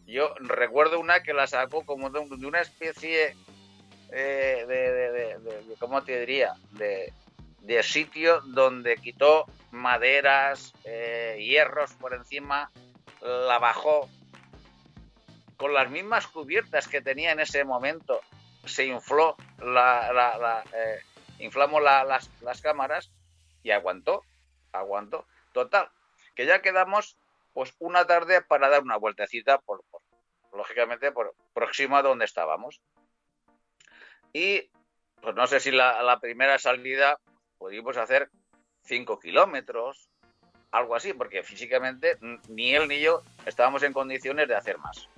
Yo 0.06 0.34
recuerdo 0.40 0.98
una 0.98 1.22
que 1.22 1.32
la 1.32 1.46
sacó 1.46 1.86
como 1.86 2.10
de, 2.10 2.18
una 2.18 2.60
especie 2.60 3.36
eh, 4.12 4.64
de, 4.68 5.76
¿cómo 5.78 6.02
te 6.04 6.20
diría? 6.20 6.54
De, 6.72 7.12
sitio 7.82 8.40
donde 8.42 8.96
quitó 8.96 9.46
maderas, 9.70 10.74
eh, 10.84 11.38
hierros 11.40 11.94
por 11.94 12.12
encima, 12.14 12.70
la 13.22 13.58
bajó 13.58 14.08
con 15.56 15.72
las 15.72 15.88
mismas 15.90 16.26
cubiertas 16.26 16.88
que 16.88 17.00
tenía 17.00 17.32
en 17.32 17.40
ese 17.40 17.64
momento, 17.64 18.20
se 18.66 18.84
infló 18.84 19.36
la, 19.58 20.64
eh, 20.74 21.00
inflamos 21.38 21.82
las, 21.82 22.30
las 22.42 22.60
cámaras 22.60 23.10
y 23.62 23.70
aguantó, 23.70 24.24
aguantó. 24.72 25.26
Total, 25.52 25.88
que 26.34 26.46
ya 26.46 26.60
quedamos 26.62 27.16
pues 27.54 27.74
una 27.78 28.06
tarde 28.06 28.42
para 28.42 28.68
dar 28.68 28.82
una 28.82 28.96
vueltecita 28.96 29.58
por, 29.58 29.84
lógicamente 30.52 31.12
por 31.12 31.34
próximo 31.54 31.96
a 31.96 32.02
donde 32.02 32.24
estábamos. 32.24 32.80
Y 34.32 34.70
pues 35.20 35.34
no 35.34 35.46
sé 35.46 35.60
si 35.60 35.70
la, 35.70 36.18
primera 36.20 36.58
salida 36.58 37.18
pudimos 37.58 37.96
hacer 37.96 38.28
5 38.84 39.20
kilómetros, 39.20 40.08
algo 40.70 40.96
así, 40.96 41.12
porque 41.12 41.42
físicamente 41.42 42.16
ni 42.48 42.74
él 42.74 42.88
ni 42.88 43.00
yo 43.00 43.22
estábamos 43.46 43.82
en 43.82 43.92
condiciones 43.92 44.48
de 44.48 44.56
hacer 44.56 44.78
más. 44.78 45.08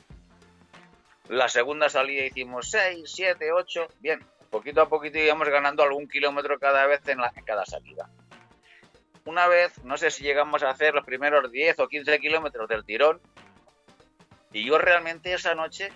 La 1.29 1.48
segunda 1.48 1.88
salida 1.88 2.27
hicimos 2.27 2.70
6, 2.70 3.11
7, 3.11 3.53
8, 3.53 3.88
bien, 4.00 4.22
poquito 4.50 4.83
a 4.83 4.88
poquito 4.88 5.18
íbamos 5.18 5.48
ganando 5.48 5.83
algún 5.83 6.07
kilómetro 6.07 6.59
cada 6.59 6.87
vez 6.87 7.07
en, 7.09 7.20
en 7.20 7.44
cada 7.44 7.64
salida. 7.64 8.11
Una 9.24 9.48
vez, 9.48 9.83
no 9.85 9.96
sé 9.96 10.11
si 10.11 10.22
llegamos 10.22 10.62
a 10.62 10.70
hacer 10.70 10.92
los 10.92 11.07
primeros 11.07 11.50
10 11.50 11.79
o 11.79 11.88
15 11.88 12.18
kilómetros 12.20 12.68
del 12.68 12.85
tirón, 12.85 13.22
y 14.53 14.64
yo 14.64 14.77
realmente 14.77 15.33
esa 15.33 15.55
noche, 15.55 15.90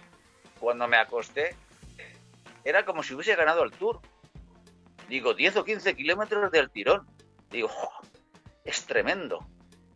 cuando 0.59 0.89
me 0.89 0.97
acosté, 0.97 1.55
era 2.69 2.85
como 2.85 3.03
si 3.03 3.15
hubiese 3.15 3.35
ganado 3.35 3.63
el 3.63 3.73
tour. 3.73 4.01
Digo, 5.09 5.33
10 5.33 5.57
o 5.57 5.65
15 5.65 5.97
kilómetros 5.97 6.51
del 6.51 6.71
tirón. 6.71 7.07
Digo, 7.51 7.71
es 8.65 8.85
tremendo. 8.85 9.49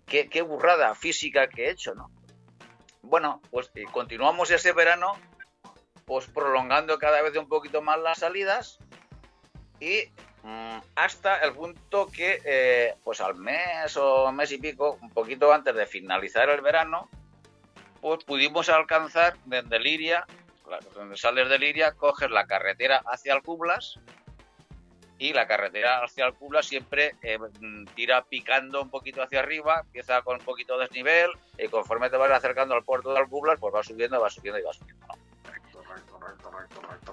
Qué, 0.06 0.28
qué, 0.30 0.40
burrada 0.40 0.94
física 0.94 1.48
que 1.48 1.66
he 1.66 1.70
hecho, 1.70 1.94
¿no? 1.94 2.10
Bueno, 3.02 3.42
pues 3.50 3.70
eh, 3.74 3.84
continuamos 3.92 4.50
ese 4.50 4.72
verano, 4.72 5.12
pues 6.06 6.26
prolongando 6.28 6.98
cada 6.98 7.20
vez 7.20 7.36
un 7.36 7.48
poquito 7.48 7.82
más 7.82 7.98
las 7.98 8.20
salidas 8.20 8.78
y 9.78 10.04
mm, 10.42 10.78
hasta 10.94 11.38
el 11.40 11.52
punto 11.52 12.06
que, 12.06 12.40
eh, 12.44 12.94
pues 13.04 13.20
al 13.20 13.34
mes 13.34 13.96
o 13.98 14.32
mes 14.32 14.50
y 14.52 14.58
pico, 14.58 14.98
un 15.02 15.10
poquito 15.10 15.52
antes 15.52 15.74
de 15.74 15.86
finalizar 15.86 16.48
el 16.48 16.62
verano, 16.62 17.10
pues 18.00 18.24
pudimos 18.24 18.68
alcanzar 18.68 19.36
desde 19.44 19.78
Liria, 19.78 20.26
donde 20.94 21.16
sales 21.16 21.48
de 21.48 21.58
Liria, 21.58 21.92
coges 21.92 22.30
la 22.30 22.46
carretera 22.46 23.02
hacia 23.06 23.34
Alcublas 23.34 23.98
y 25.18 25.32
la 25.32 25.46
carretera 25.46 26.02
hacia 26.02 26.24
Alcublas 26.24 26.66
siempre 26.66 27.14
eh, 27.22 27.38
tira 27.94 28.24
picando 28.24 28.82
un 28.82 28.90
poquito 28.90 29.22
hacia 29.22 29.38
arriba, 29.40 29.80
empieza 29.84 30.22
con 30.22 30.40
un 30.40 30.44
poquito 30.44 30.76
de 30.76 30.86
desnivel 30.86 31.30
y 31.58 31.68
conforme 31.68 32.10
te 32.10 32.16
vas 32.16 32.32
acercando 32.32 32.74
al 32.74 32.82
puerto 32.82 33.12
de 33.12 33.20
Alcublas, 33.20 33.58
pues 33.60 33.72
va 33.72 33.82
subiendo, 33.84 34.20
va 34.20 34.30
subiendo 34.30 34.58
y 34.58 34.62
va 34.62 34.72
subiendo. 34.72 35.06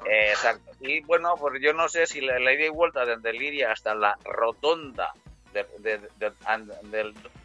exacto. 0.05 0.71
Y 0.79 1.01
bueno, 1.01 1.35
pues 1.37 1.61
yo 1.61 1.73
no 1.73 1.87
sé 1.87 2.07
si 2.07 2.21
la, 2.21 2.39
ida 2.51 2.65
y 2.65 2.69
vuelta 2.69 3.05
desde 3.05 3.31
Liria 3.31 3.71
hasta 3.71 3.93
la 3.93 4.17
rotonda 4.23 5.11
de, 5.53 5.99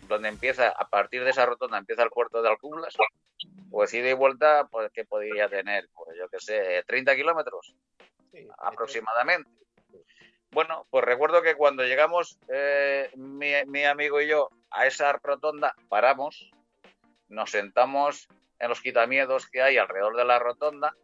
donde 0.09 0.29
empieza, 0.29 0.69
a 0.69 0.89
partir 0.89 1.25
de 1.25 1.31
esa 1.31 1.45
rotonda 1.45 1.79
empieza 1.79 2.03
el 2.03 2.11
puerto 2.11 2.41
de 2.41 2.49
Alcublas, 2.49 2.97
pues 3.75 3.93
ida 3.93 4.09
y 4.09 4.13
vuelta, 4.13 4.69
pues 4.71 4.93
que 4.93 5.05
podría 5.05 5.49
tener, 5.49 5.89
pues 5.93 6.17
yo 6.17 6.29
que 6.29 6.39
sé, 6.39 6.85
30 6.87 7.17
kilómetros 7.17 7.75
aproximadamente. 8.59 9.51
Bueno, 10.53 10.87
pues 10.91 11.05
recuerdo 11.05 11.43
que 11.43 11.57
cuando 11.57 11.83
llegamos 11.83 12.39
eh, 12.47 13.11
mi, 13.17 13.85
amigo 13.85 14.21
y 14.21 14.29
yo 14.29 14.49
a 14.71 14.87
esa 14.87 15.13
rotonda, 15.15 15.75
paramos, 15.89 16.53
nos 17.27 17.51
sentamos 17.51 18.29
en 18.61 18.69
los 18.69 18.81
quitamiedos 18.81 19.51
que 19.51 19.61
hay 19.61 19.77
alrededor 19.77 20.17
de 20.17 20.25
la 20.25 20.39
rotonda 20.39 20.95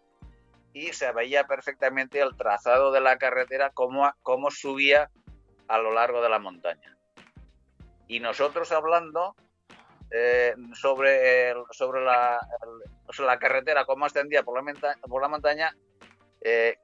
y 0.72 0.92
se 0.92 1.10
veía 1.10 1.48
perfectamente 1.48 2.20
el 2.20 2.36
trazado 2.36 2.92
de 2.92 3.00
la 3.00 3.18
carretera, 3.18 3.70
cómo, 3.70 4.08
cómo 4.22 4.52
subía 4.52 5.10
a 5.66 5.78
lo 5.78 5.92
largo 5.92 6.22
de 6.22 6.28
la 6.28 6.38
montaña. 6.38 6.96
Y 8.06 8.20
nosotros 8.20 8.70
hablando 8.70 9.34
eh, 10.10 10.54
sobre, 10.74 11.54
sobre, 11.70 12.04
la, 12.04 12.38
la, 13.18 13.38
carretera, 13.38 13.84
cómo 13.84 14.06
ascendía 14.06 14.42
por 14.42 14.62
la, 14.62 14.96
por 15.08 15.22
la 15.22 15.28
montaña, 15.28 15.76
eh, 16.40 16.78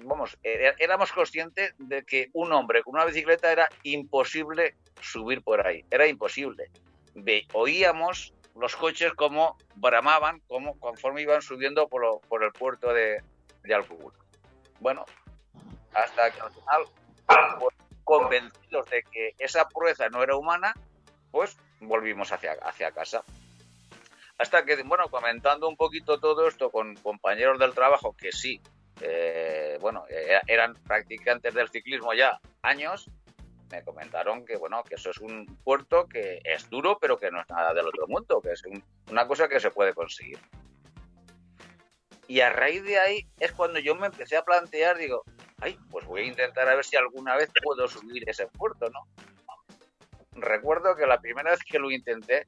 vamos, 0.00 0.36
éramos 0.42 1.12
conscientes 1.12 1.74
de 1.78 2.04
que 2.04 2.30
un 2.32 2.52
hombre 2.52 2.82
con 2.82 2.94
una 2.94 3.04
bicicleta 3.04 3.52
era 3.52 3.68
imposible 3.82 4.76
subir 5.00 5.42
por 5.42 5.66
ahí, 5.66 5.84
era 5.90 6.06
imposible. 6.06 6.70
oíamos 7.52 8.34
los 8.56 8.76
coches 8.76 9.12
como 9.14 9.56
bramaban, 9.74 10.40
como 10.46 10.78
conforme 10.78 11.22
iban 11.22 11.42
subiendo 11.42 11.88
por, 11.88 12.20
por 12.28 12.44
el 12.44 12.52
puerto 12.52 12.92
de, 12.92 13.22
de 13.62 13.84
Bueno, 14.80 15.04
hasta 15.92 16.30
que 16.30 16.40
al 16.40 16.50
final, 16.50 16.84
pues, 17.58 17.74
convencidos 18.04 18.88
de 18.90 19.02
que 19.10 19.34
esa 19.38 19.68
prueba 19.68 20.08
no 20.10 20.22
era 20.22 20.36
humana, 20.36 20.74
pues 21.30 21.56
volvimos 21.86 22.32
hacia, 22.32 22.52
hacia 22.62 22.92
casa. 22.92 23.22
Hasta 24.38 24.64
que, 24.64 24.82
bueno, 24.82 25.08
comentando 25.08 25.68
un 25.68 25.76
poquito 25.76 26.18
todo 26.18 26.48
esto 26.48 26.70
con 26.70 26.96
compañeros 26.96 27.58
del 27.58 27.72
trabajo 27.72 28.16
que 28.16 28.32
sí, 28.32 28.60
eh, 29.00 29.78
bueno, 29.80 30.04
eran 30.46 30.74
practicantes 30.74 31.54
del 31.54 31.68
ciclismo 31.68 32.14
ya 32.14 32.40
años, 32.62 33.08
me 33.70 33.82
comentaron 33.82 34.44
que, 34.44 34.56
bueno, 34.56 34.82
que 34.84 34.96
eso 34.96 35.10
es 35.10 35.18
un 35.18 35.58
puerto 35.64 36.06
que 36.08 36.40
es 36.44 36.68
duro, 36.70 36.98
pero 37.00 37.18
que 37.18 37.30
no 37.30 37.40
es 37.40 37.48
nada 37.48 37.74
del 37.74 37.86
otro 37.86 38.06
mundo, 38.06 38.40
que 38.40 38.52
es 38.52 38.62
una 39.10 39.26
cosa 39.26 39.48
que 39.48 39.60
se 39.60 39.70
puede 39.70 39.94
conseguir. 39.94 40.38
Y 42.26 42.40
a 42.40 42.50
raíz 42.50 42.82
de 42.84 42.98
ahí 42.98 43.26
es 43.38 43.52
cuando 43.52 43.78
yo 43.78 43.94
me 43.94 44.06
empecé 44.06 44.36
a 44.36 44.44
plantear, 44.44 44.96
digo, 44.96 45.24
ay, 45.60 45.78
pues 45.90 46.06
voy 46.06 46.22
a 46.22 46.26
intentar 46.26 46.68
a 46.68 46.74
ver 46.74 46.84
si 46.84 46.96
alguna 46.96 47.36
vez 47.36 47.50
puedo 47.62 47.86
subir 47.88 48.28
ese 48.28 48.46
puerto, 48.46 48.88
¿no? 48.90 49.06
Recuerdo 50.36 50.96
que 50.96 51.06
la 51.06 51.20
primera 51.20 51.50
vez 51.50 51.60
que 51.64 51.78
lo 51.78 51.90
intenté, 51.90 52.46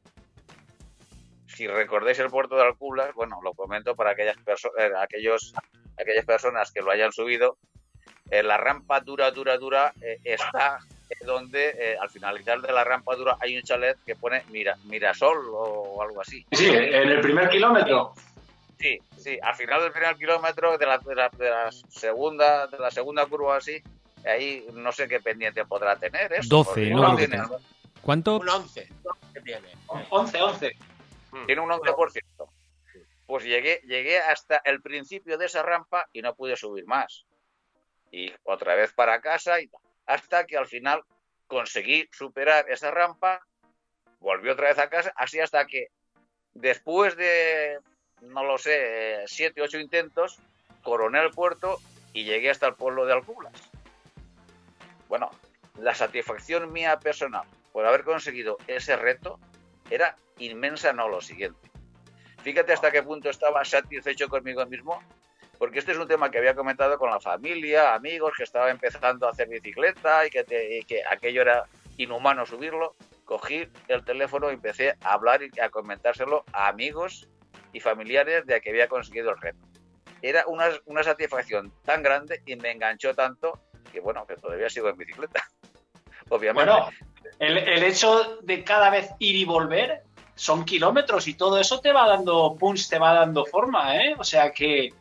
si 1.46 1.66
recordáis 1.66 2.18
el 2.18 2.30
puerto 2.30 2.56
de 2.56 2.62
Alcublas, 2.62 3.14
bueno, 3.14 3.40
lo 3.42 3.54
comento 3.54 3.94
para 3.94 4.10
aquellas, 4.10 4.36
eh, 4.78 4.90
aquellos, 4.98 5.54
aquellas 5.98 6.24
personas 6.24 6.70
que 6.70 6.82
lo 6.82 6.90
hayan 6.90 7.12
subido, 7.12 7.56
eh, 8.30 8.42
la 8.42 8.56
rampa 8.56 9.00
dura, 9.00 9.30
dura, 9.30 9.56
dura 9.56 9.92
eh, 10.00 10.18
está 10.24 10.78
donde 11.24 11.96
al 12.00 12.10
finalizar 12.10 12.60
de 12.60 12.72
la 12.72 12.82
rampa 12.82 13.14
dura 13.14 13.36
hay 13.40 13.56
un 13.56 13.62
chalet 13.62 13.96
que 14.04 14.16
pone 14.16 14.42
Mira, 14.50 14.76
Mirasol 14.86 15.38
o 15.52 16.02
algo 16.02 16.20
así. 16.20 16.44
Sí, 16.50 16.68
en 16.68 17.08
el 17.08 17.20
primer 17.20 17.48
kilómetro. 17.48 18.12
Sí, 18.78 18.98
sí, 19.16 19.38
al 19.40 19.54
final 19.54 19.82
del 19.82 19.92
primer 19.92 20.16
kilómetro 20.16 20.76
de 20.76 20.86
la, 20.86 20.98
de 20.98 21.14
la, 21.14 21.28
de 21.30 21.48
la 21.48 21.70
segunda 21.88 22.66
de 22.66 22.78
la 22.78 22.90
segunda 22.90 23.24
curva 23.26 23.56
así, 23.56 23.82
ahí 24.24 24.66
no 24.72 24.92
sé 24.92 25.08
qué 25.08 25.20
pendiente 25.20 25.64
podrá 25.64 25.96
tener. 25.96 26.32
Eso, 26.32 26.64
12, 26.64 26.90
no, 26.90 27.16
¿Cuánto? 28.06 28.36
Un 28.36 28.48
11. 28.48 28.88
tiene? 29.42 29.68
11, 30.10 30.40
11. 30.40 30.76
Tiene 31.44 31.60
un 31.60 31.70
11%. 31.70 32.22
Pues 33.26 33.42
llegué, 33.42 33.80
llegué 33.84 34.18
hasta 34.18 34.62
el 34.64 34.80
principio 34.80 35.36
de 35.36 35.46
esa 35.46 35.64
rampa 35.64 36.08
y 36.12 36.22
no 36.22 36.32
pude 36.36 36.54
subir 36.56 36.86
más. 36.86 37.26
y 38.12 38.32
otra 38.44 38.76
vez 38.76 38.92
para 38.92 39.20
casa 39.20 39.60
y 39.60 39.68
hasta 40.06 40.46
que 40.46 40.56
al 40.56 40.68
final 40.68 41.02
conseguí 41.48 42.08
superar 42.12 42.70
esa 42.70 42.92
rampa, 42.92 43.44
volví 44.20 44.50
otra 44.50 44.68
vez 44.68 44.78
a 44.78 44.88
casa, 44.88 45.12
así 45.16 45.40
hasta 45.40 45.66
que 45.66 45.88
después 46.54 47.16
de, 47.16 47.80
no 48.20 48.44
lo 48.44 48.56
sé, 48.56 49.24
siete, 49.26 49.62
ocho 49.62 49.80
intentos, 49.80 50.38
coroné 50.84 51.20
el 51.24 51.32
puerto 51.32 51.80
y 52.12 52.22
llegué 52.22 52.50
hasta 52.50 52.68
el 52.68 52.74
pueblo 52.76 53.04
de 53.04 53.14
Alcublas. 53.14 53.68
Bueno, 55.08 55.28
la 55.80 55.92
satisfacción 55.92 56.72
mía 56.72 57.00
personal 57.00 57.48
por 57.76 57.84
haber 57.84 58.04
conseguido 58.04 58.56
ese 58.68 58.96
reto 58.96 59.38
era 59.90 60.16
inmensa, 60.38 60.94
no 60.94 61.10
lo 61.10 61.20
siguiente. 61.20 61.70
Fíjate 62.42 62.72
hasta 62.72 62.90
qué 62.90 63.02
punto 63.02 63.28
estaba 63.28 63.66
satisfecho 63.66 64.30
conmigo 64.30 64.64
mismo, 64.64 65.02
porque 65.58 65.80
este 65.80 65.92
es 65.92 65.98
un 65.98 66.08
tema 66.08 66.30
que 66.30 66.38
había 66.38 66.54
comentado 66.54 66.96
con 66.96 67.10
la 67.10 67.20
familia, 67.20 67.92
amigos, 67.92 68.32
que 68.34 68.44
estaba 68.44 68.70
empezando 68.70 69.26
a 69.26 69.32
hacer 69.32 69.48
bicicleta 69.48 70.26
y 70.26 70.30
que, 70.30 70.84
que 70.88 71.04
aquello 71.04 71.42
era 71.42 71.64
inhumano 71.98 72.46
subirlo. 72.46 72.96
Cogí 73.26 73.68
el 73.88 74.02
teléfono 74.06 74.50
y 74.50 74.54
empecé 74.54 74.96
a 75.02 75.12
hablar 75.12 75.42
y 75.42 75.60
a 75.60 75.68
comentárselo 75.68 76.46
a 76.54 76.68
amigos 76.68 77.28
y 77.74 77.80
familiares 77.80 78.46
de 78.46 78.58
que 78.62 78.70
había 78.70 78.88
conseguido 78.88 79.32
el 79.32 79.38
reto. 79.38 79.66
Era 80.22 80.46
una, 80.46 80.70
una 80.86 81.02
satisfacción 81.02 81.70
tan 81.84 82.02
grande 82.02 82.40
y 82.46 82.56
me 82.56 82.70
enganchó 82.70 83.12
tanto 83.14 83.60
que, 83.92 84.00
bueno, 84.00 84.26
que 84.26 84.36
todavía 84.36 84.70
sigo 84.70 84.88
en 84.88 84.96
bicicleta. 84.96 85.46
Obviamente. 86.30 86.70
Bueno, 86.72 86.88
el, 87.38 87.82
hecho 87.82 88.38
de 88.42 88.64
cada 88.64 88.90
vez 88.90 89.10
ir 89.18 89.36
y 89.36 89.44
volver 89.44 90.02
son 90.34 90.64
kilómetros 90.64 91.28
y 91.28 91.34
todo 91.34 91.58
eso 91.58 91.80
te 91.80 91.92
va 91.92 92.06
dando 92.06 92.56
punch, 92.58 92.88
te 92.88 92.98
va 92.98 93.14
dando 93.14 93.44
forma, 93.44 93.96
¿eh? 93.96 94.14
O 94.18 94.24
sea 94.24 94.52
que... 94.52 94.92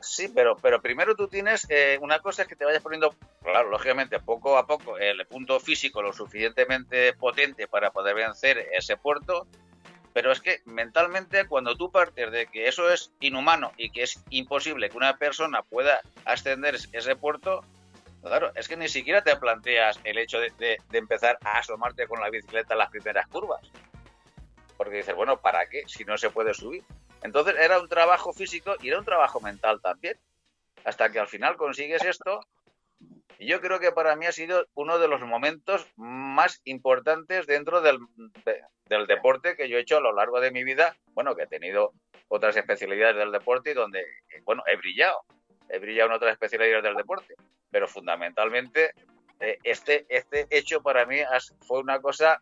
Sí, 0.00 0.28
pero, 0.32 0.56
pero 0.56 0.80
primero 0.80 1.16
tú 1.16 1.26
tienes 1.26 1.66
eh, 1.68 1.98
una 2.00 2.20
cosa 2.20 2.42
es 2.42 2.48
que 2.48 2.54
te 2.54 2.64
vayas 2.64 2.82
poniendo, 2.82 3.12
claro, 3.42 3.68
lógicamente, 3.68 4.20
poco 4.20 4.56
a 4.56 4.64
poco 4.64 4.96
el 4.96 5.26
punto 5.26 5.58
físico 5.58 6.02
lo 6.02 6.12
suficientemente 6.12 7.12
potente 7.14 7.66
para 7.66 7.90
poder 7.90 8.14
vencer 8.14 8.68
ese 8.72 8.96
puerto, 8.96 9.48
pero 10.12 10.32
es 10.32 10.40
que 10.40 10.62
mentalmente 10.64 11.46
cuando 11.46 11.76
tú 11.76 11.90
partes 11.90 12.30
de 12.30 12.46
que 12.46 12.68
eso 12.68 12.90
es 12.90 13.12
inhumano 13.20 13.72
y 13.76 13.90
que 13.90 14.04
es 14.04 14.22
imposible 14.30 14.88
que 14.88 14.96
una 14.96 15.16
persona 15.16 15.62
pueda 15.62 16.00
ascender 16.24 16.76
ese 16.92 17.16
puerto, 17.16 17.64
claro, 18.22 18.52
es 18.54 18.68
que 18.68 18.76
ni 18.76 18.88
siquiera 18.88 19.22
te 19.22 19.36
planteas 19.36 20.00
el 20.04 20.18
hecho 20.18 20.38
de, 20.40 20.78
empezar 20.92 21.38
a 21.42 21.58
asomarte 21.58 22.06
con 22.06 22.20
la 22.20 22.30
bicicleta 22.30 22.74
en 22.74 22.78
las 22.78 22.90
primeras 22.90 23.26
curvas 23.28 23.60
porque 24.78 24.98
dices, 24.98 25.14
bueno, 25.14 25.40
¿para 25.40 25.68
qué 25.68 25.82
si 25.88 26.04
no 26.04 26.16
se 26.16 26.30
puede 26.30 26.54
subir? 26.54 26.84
Entonces 27.22 27.56
era 27.58 27.80
un 27.80 27.88
trabajo 27.88 28.32
físico 28.32 28.76
y 28.80 28.88
era 28.88 29.00
un 29.00 29.04
trabajo 29.04 29.40
mental 29.40 29.80
también, 29.82 30.16
hasta 30.84 31.10
que 31.10 31.18
al 31.18 31.26
final 31.26 31.56
consigues 31.56 32.04
esto. 32.04 32.40
Y 33.40 33.48
yo 33.48 33.60
creo 33.60 33.80
que 33.80 33.92
para 33.92 34.16
mí 34.16 34.26
ha 34.26 34.32
sido 34.32 34.66
uno 34.74 34.98
de 34.98 35.08
los 35.08 35.20
momentos 35.20 35.86
más 35.96 36.60
importantes 36.64 37.46
dentro 37.46 37.80
del, 37.80 37.98
de, 38.44 38.62
del 38.86 39.06
deporte 39.06 39.56
que 39.56 39.68
yo 39.68 39.78
he 39.78 39.80
hecho 39.80 39.98
a 39.98 40.00
lo 40.00 40.12
largo 40.12 40.40
de 40.40 40.52
mi 40.52 40.64
vida. 40.64 40.96
Bueno, 41.12 41.34
que 41.34 41.42
he 41.42 41.48
tenido 41.48 41.92
otras 42.28 42.56
especialidades 42.56 43.16
del 43.16 43.32
deporte 43.32 43.72
y 43.72 43.74
donde, 43.74 44.04
bueno, 44.44 44.62
he 44.66 44.76
brillado. 44.76 45.22
He 45.68 45.78
brillado 45.78 46.10
en 46.10 46.16
otras 46.16 46.32
especialidades 46.32 46.84
del 46.84 46.96
deporte. 46.96 47.34
Pero 47.70 47.88
fundamentalmente, 47.88 48.92
eh, 49.40 49.58
este, 49.62 50.06
este 50.08 50.46
hecho 50.50 50.82
para 50.82 51.06
mí 51.06 51.18
fue 51.66 51.80
una 51.80 52.00
cosa 52.00 52.40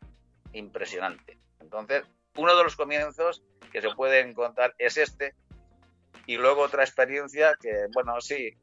impresionante. 0.53 1.39
Entonces, 1.61 2.05
uno 2.37 2.57
de 2.57 2.65
los 2.65 2.77
comienzos 2.77 3.43
que 3.73 3.81
se 3.81 3.91
pueden 3.95 4.35
contar 4.35 4.75
es 4.79 4.97
este. 4.97 5.35
Y 6.27 6.37
luego 6.37 6.63
otra 6.63 6.83
experiencia 6.83 7.57
que, 7.61 7.87
bueno, 7.93 8.21
sí, 8.21 8.57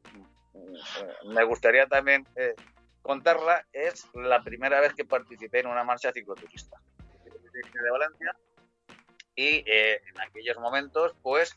me 1.26 1.44
gustaría 1.44 1.86
también 1.86 2.26
eh, 2.36 2.54
contarla, 3.02 3.66
es 3.72 4.06
la 4.14 4.42
primera 4.42 4.80
vez 4.80 4.94
que 4.94 5.04
participé 5.04 5.60
en 5.60 5.66
una 5.66 5.84
marcha 5.84 6.12
cicloturista 6.12 6.78
de 7.52 7.90
Valencia. 7.90 8.36
Y 9.36 9.64
eh, 9.66 10.00
en 10.06 10.20
aquellos 10.20 10.58
momentos, 10.58 11.14
pues, 11.22 11.56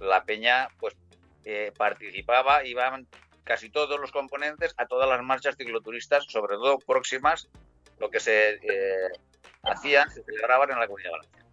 la 0.00 0.24
peña 0.24 0.68
pues 0.78 0.96
eh, 1.44 1.72
participaba, 1.76 2.64
iban 2.64 3.06
casi 3.46 3.70
todos 3.70 3.98
los 4.00 4.10
componentes 4.10 4.74
a 4.76 4.86
todas 4.86 5.08
las 5.08 5.22
marchas 5.22 5.56
cicloturistas, 5.56 6.24
sobre 6.24 6.56
todo 6.56 6.80
próximas, 6.80 7.48
lo 8.00 8.10
que 8.10 8.18
se 8.18 8.54
eh, 8.54 9.08
hacían, 9.62 10.10
se 10.10 10.24
celebraban 10.24 10.72
en 10.72 10.80
la 10.80 10.86
Comunidad 10.86 11.12
de 11.12 11.16
Valencia. 11.16 11.46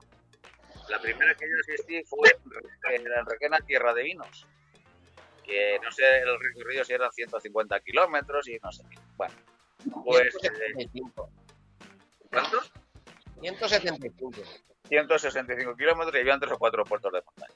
La 0.89 0.99
primera 0.99 1.35
que 1.35 1.45
yo 1.45 1.55
asistí 1.61 2.03
fue 2.03 2.35
en 2.91 3.25
Requena, 3.25 3.59
Tierra 3.59 3.93
de 3.93 4.03
Vinos, 4.03 4.47
que 5.45 5.79
no 5.83 5.91
sé 5.91 6.03
el 6.17 6.39
recorrido 6.39 6.83
si 6.83 6.93
eran 6.93 7.11
150 7.11 7.79
kilómetros 7.81 8.47
y 8.47 8.57
no 8.61 8.71
sé. 8.71 8.83
Bueno, 9.15 9.35
pues... 10.03 10.35
175. 10.41 11.29
¿Cuántos? 12.31 12.73
175. 13.39 14.41
165 14.87 15.75
kilómetros 15.75 16.15
y 16.15 16.19
habían 16.19 16.39
tres 16.39 16.53
o 16.53 16.57
cuatro 16.57 16.83
puertos 16.85 17.13
de 17.13 17.21
montaña. 17.21 17.53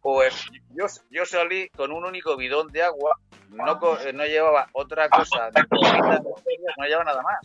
Pues 0.00 0.46
yo, 0.70 0.86
yo 1.10 1.24
salí 1.24 1.68
con 1.70 1.90
un 1.90 2.04
único 2.04 2.36
bidón 2.36 2.68
de 2.68 2.82
agua, 2.82 3.18
no, 3.48 3.64
no 4.12 4.26
llevaba 4.26 4.68
otra 4.72 5.08
cosa, 5.08 5.50
no 5.54 6.84
llevaba 6.86 7.04
nada 7.04 7.22
más. 7.22 7.40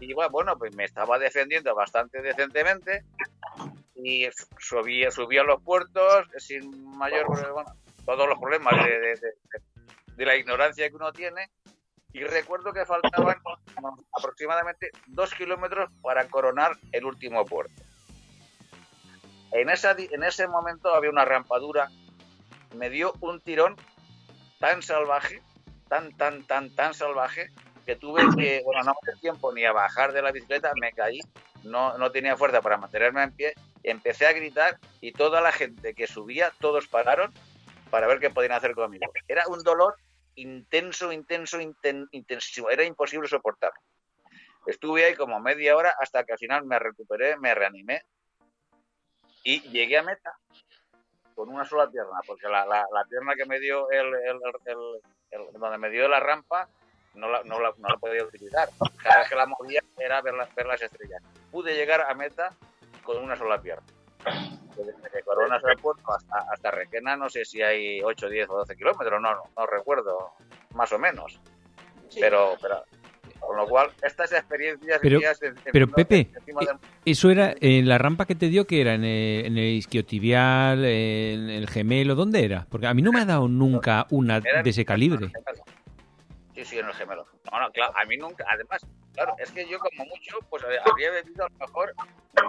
Y 0.00 0.12
bueno, 0.12 0.56
pues 0.58 0.74
me 0.74 0.84
estaba 0.84 1.18
defendiendo 1.18 1.74
bastante 1.74 2.20
decentemente 2.20 3.04
y 3.94 4.28
subía, 4.58 5.10
subía 5.10 5.42
los 5.42 5.62
puertos 5.62 6.26
sin 6.38 6.96
mayor 6.96 7.26
bueno, 7.52 7.74
todos 8.04 8.28
los 8.28 8.38
problemas 8.38 8.74
de, 8.84 9.18
de, 10.16 10.24
la 10.26 10.36
ignorancia 10.36 10.88
que 10.88 10.96
uno 10.96 11.12
tiene. 11.12 11.50
Y 12.12 12.24
recuerdo 12.24 12.72
que 12.72 12.86
faltaban 12.86 13.36
aproximadamente 14.16 14.90
dos 15.06 15.34
kilómetros 15.34 15.90
para 16.00 16.26
coronar 16.26 16.76
el 16.92 17.04
último 17.04 17.44
puerto. 17.44 17.82
En, 19.52 19.70
esa, 19.70 19.96
en 19.98 20.22
ese 20.22 20.46
momento 20.46 20.94
había 20.94 21.10
una 21.10 21.24
rampadura, 21.24 21.88
me 22.74 22.90
dio 22.90 23.14
un 23.20 23.40
tirón 23.40 23.76
tan 24.58 24.82
salvaje, 24.82 25.42
tan, 25.88 26.16
tan, 26.16 26.46
tan, 26.46 26.74
tan 26.74 26.94
salvaje, 26.94 27.50
que 27.86 27.96
tuve 27.96 28.22
que, 28.36 28.62
bueno, 28.64 28.82
no 28.84 28.94
me 29.06 29.20
tiempo 29.20 29.52
ni 29.52 29.64
a 29.64 29.72
bajar 29.72 30.12
de 30.12 30.22
la 30.22 30.32
bicicleta, 30.32 30.72
me 30.80 30.92
caí, 30.92 31.20
no, 31.64 31.96
no 31.98 32.10
tenía 32.10 32.36
fuerza 32.36 32.60
para 32.60 32.76
mantenerme 32.76 33.22
en 33.22 33.32
pie, 33.32 33.54
empecé 33.82 34.26
a 34.26 34.32
gritar 34.32 34.78
y 35.00 35.12
toda 35.12 35.40
la 35.40 35.52
gente 35.52 35.94
que 35.94 36.06
subía, 36.06 36.52
todos 36.60 36.88
pararon 36.88 37.32
para 37.90 38.06
ver 38.06 38.20
qué 38.20 38.30
podían 38.30 38.52
hacer 38.52 38.74
conmigo. 38.74 39.10
Era 39.26 39.44
un 39.48 39.62
dolor 39.62 39.96
intenso, 40.34 41.12
intenso, 41.12 41.60
inten, 41.60 42.06
intensísimo, 42.12 42.70
era 42.70 42.84
imposible 42.84 43.28
soportarlo. 43.28 43.80
Estuve 44.66 45.04
ahí 45.04 45.14
como 45.14 45.40
media 45.40 45.74
hora 45.74 45.94
hasta 45.98 46.24
que 46.24 46.32
al 46.32 46.38
final 46.38 46.66
me 46.66 46.78
recuperé, 46.78 47.38
me 47.38 47.54
reanimé 47.54 48.02
y 49.48 49.60
llegué 49.70 49.96
a 49.96 50.02
meta 50.02 50.38
con 51.34 51.48
una 51.48 51.64
sola 51.64 51.90
pierna, 51.90 52.18
porque 52.26 52.48
la, 52.48 52.66
la, 52.66 52.86
la 52.92 53.04
pierna 53.08 53.34
que 53.34 53.46
me 53.46 53.58
dio 53.58 53.90
el, 53.90 54.14
el, 54.14 54.38
el, 55.30 55.52
donde 55.58 55.78
me 55.78 55.88
dio 55.88 56.06
la 56.06 56.20
rampa 56.20 56.68
no 57.14 57.30
la, 57.30 57.42
no, 57.44 57.58
la, 57.58 57.72
no 57.78 57.88
la, 57.88 57.96
podía 57.96 58.24
utilizar. 58.24 58.68
Cada 59.02 59.20
vez 59.20 59.28
que 59.30 59.36
la 59.36 59.46
movía 59.46 59.80
era 59.96 60.20
ver, 60.20 60.34
ver 60.54 60.66
las 60.66 60.82
estrellas. 60.82 61.22
Pude 61.50 61.74
llegar 61.74 62.02
a 62.02 62.12
meta 62.12 62.50
con 63.02 63.16
una 63.16 63.36
sola 63.36 63.58
pierna. 63.58 63.86
Desde 64.76 65.22
Coronas 65.24 65.64
al 65.64 65.78
puerto 65.78 66.12
hasta, 66.12 66.44
hasta 66.52 66.70
Requena, 66.70 67.16
no 67.16 67.30
sé 67.30 67.46
si 67.46 67.62
hay 67.62 68.02
8, 68.02 68.28
10 68.28 68.50
o 68.50 68.56
12 68.58 68.76
kilómetros, 68.76 69.20
no, 69.20 69.34
no, 69.34 69.42
no 69.56 69.66
recuerdo, 69.66 70.34
más 70.74 70.92
o 70.92 70.98
menos. 70.98 71.40
Sí. 72.10 72.20
Pero, 72.20 72.56
pero, 72.60 72.84
con 73.48 73.56
lo 73.56 73.66
cual, 73.66 73.90
estas 74.02 74.30
experiencias... 74.32 74.98
Pero, 75.00 75.20
en, 75.20 75.54
pero 75.72 75.86
en, 75.86 75.90
Pepe, 75.92 76.28
del... 76.44 76.68
eso 77.06 77.30
era 77.30 77.54
en 77.58 77.88
la 77.88 77.96
rampa 77.96 78.26
que 78.26 78.34
te 78.34 78.48
dio, 78.48 78.66
que 78.66 78.82
era 78.82 78.92
en 78.92 79.04
el, 79.04 79.46
en 79.46 79.56
el 79.56 79.72
isquiotibial, 79.72 80.84
en 80.84 81.48
el 81.48 81.66
gemelo, 81.66 82.14
¿dónde 82.14 82.44
era? 82.44 82.66
Porque 82.68 82.88
a 82.88 82.92
mí 82.92 83.00
no 83.00 83.10
me 83.10 83.22
ha 83.22 83.24
dado 83.24 83.48
nunca 83.48 84.06
una 84.10 84.40
de 84.40 84.68
ese 84.68 84.84
calibre. 84.84 85.32
Sí, 86.54 86.62
sí, 86.62 86.78
en 86.78 86.88
el 86.88 86.92
gemelo. 86.92 87.24
No, 87.50 87.58
no, 87.58 87.70
claro, 87.70 87.94
a 87.96 88.04
mí 88.04 88.18
nunca. 88.18 88.44
Además, 88.50 88.84
claro, 89.14 89.34
es 89.38 89.50
que 89.50 89.66
yo 89.66 89.78
como 89.78 90.04
mucho, 90.04 90.40
pues 90.50 90.62
habría 90.84 91.10
bebido 91.10 91.46
a 91.46 91.48
lo 91.48 91.66
mejor 91.66 91.94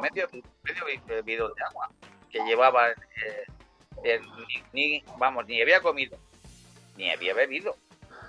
medio, 0.02 0.28
medio 0.34 1.24
bidón 1.24 1.54
de 1.56 1.64
agua 1.64 1.90
que 2.30 2.40
llevaba, 2.44 2.90
eh, 2.90 2.96
eh, 4.04 4.20
ni, 4.74 4.98
ni, 4.98 5.04
vamos, 5.18 5.48
ni 5.48 5.62
había 5.62 5.80
comido, 5.80 6.18
ni 6.98 7.10
había 7.10 7.34
bebido. 7.34 7.78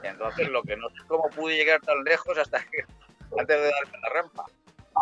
Entonces, 0.02 0.48
lo 0.48 0.62
que 0.62 0.76
no 0.76 0.88
sé 0.90 0.96
cómo 1.06 1.28
pude 1.30 1.56
llegar 1.56 1.80
tan 1.80 2.02
lejos 2.04 2.36
hasta 2.38 2.62
que, 2.64 2.84
antes 3.38 3.60
de 3.60 3.70
darme 3.70 3.98
la 4.02 4.08
rampa. 4.10 4.44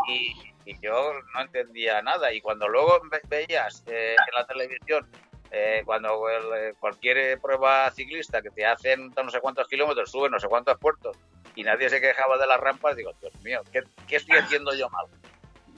Y, 0.09 0.35
yo 0.83 1.15
no 1.35 1.41
entendía 1.41 2.03
nada. 2.03 2.31
Y 2.31 2.43
cuando 2.43 2.69
luego 2.69 3.01
veías 3.29 3.83
eh, 3.87 4.15
en 4.15 4.35
la 4.35 4.47
televisión 4.47 5.09
eh, 5.51 5.83
cuando 5.87 6.29
el, 6.29 6.75
cualquier 6.77 7.41
prueba 7.41 7.91
ciclista 7.91 8.43
que 8.43 8.51
te 8.51 8.67
hacen 8.67 9.11
no 9.17 9.31
sé 9.31 9.41
cuántos 9.41 9.67
kilómetros, 9.67 10.11
suben 10.11 10.31
no 10.31 10.39
sé 10.39 10.47
cuántos 10.47 10.77
puertos 10.79 11.17
y 11.55 11.63
nadie 11.63 11.89
se 11.89 12.01
quejaba 12.01 12.37
de 12.37 12.47
las 12.47 12.61
rampas, 12.61 12.97
digo, 12.97 13.13
Dios 13.21 13.33
mío, 13.43 13.63
¿qué, 13.73 13.83
qué 14.07 14.17
estoy 14.17 14.37
haciendo 14.37 14.75
yo 14.75 14.91
mal? 14.91 15.07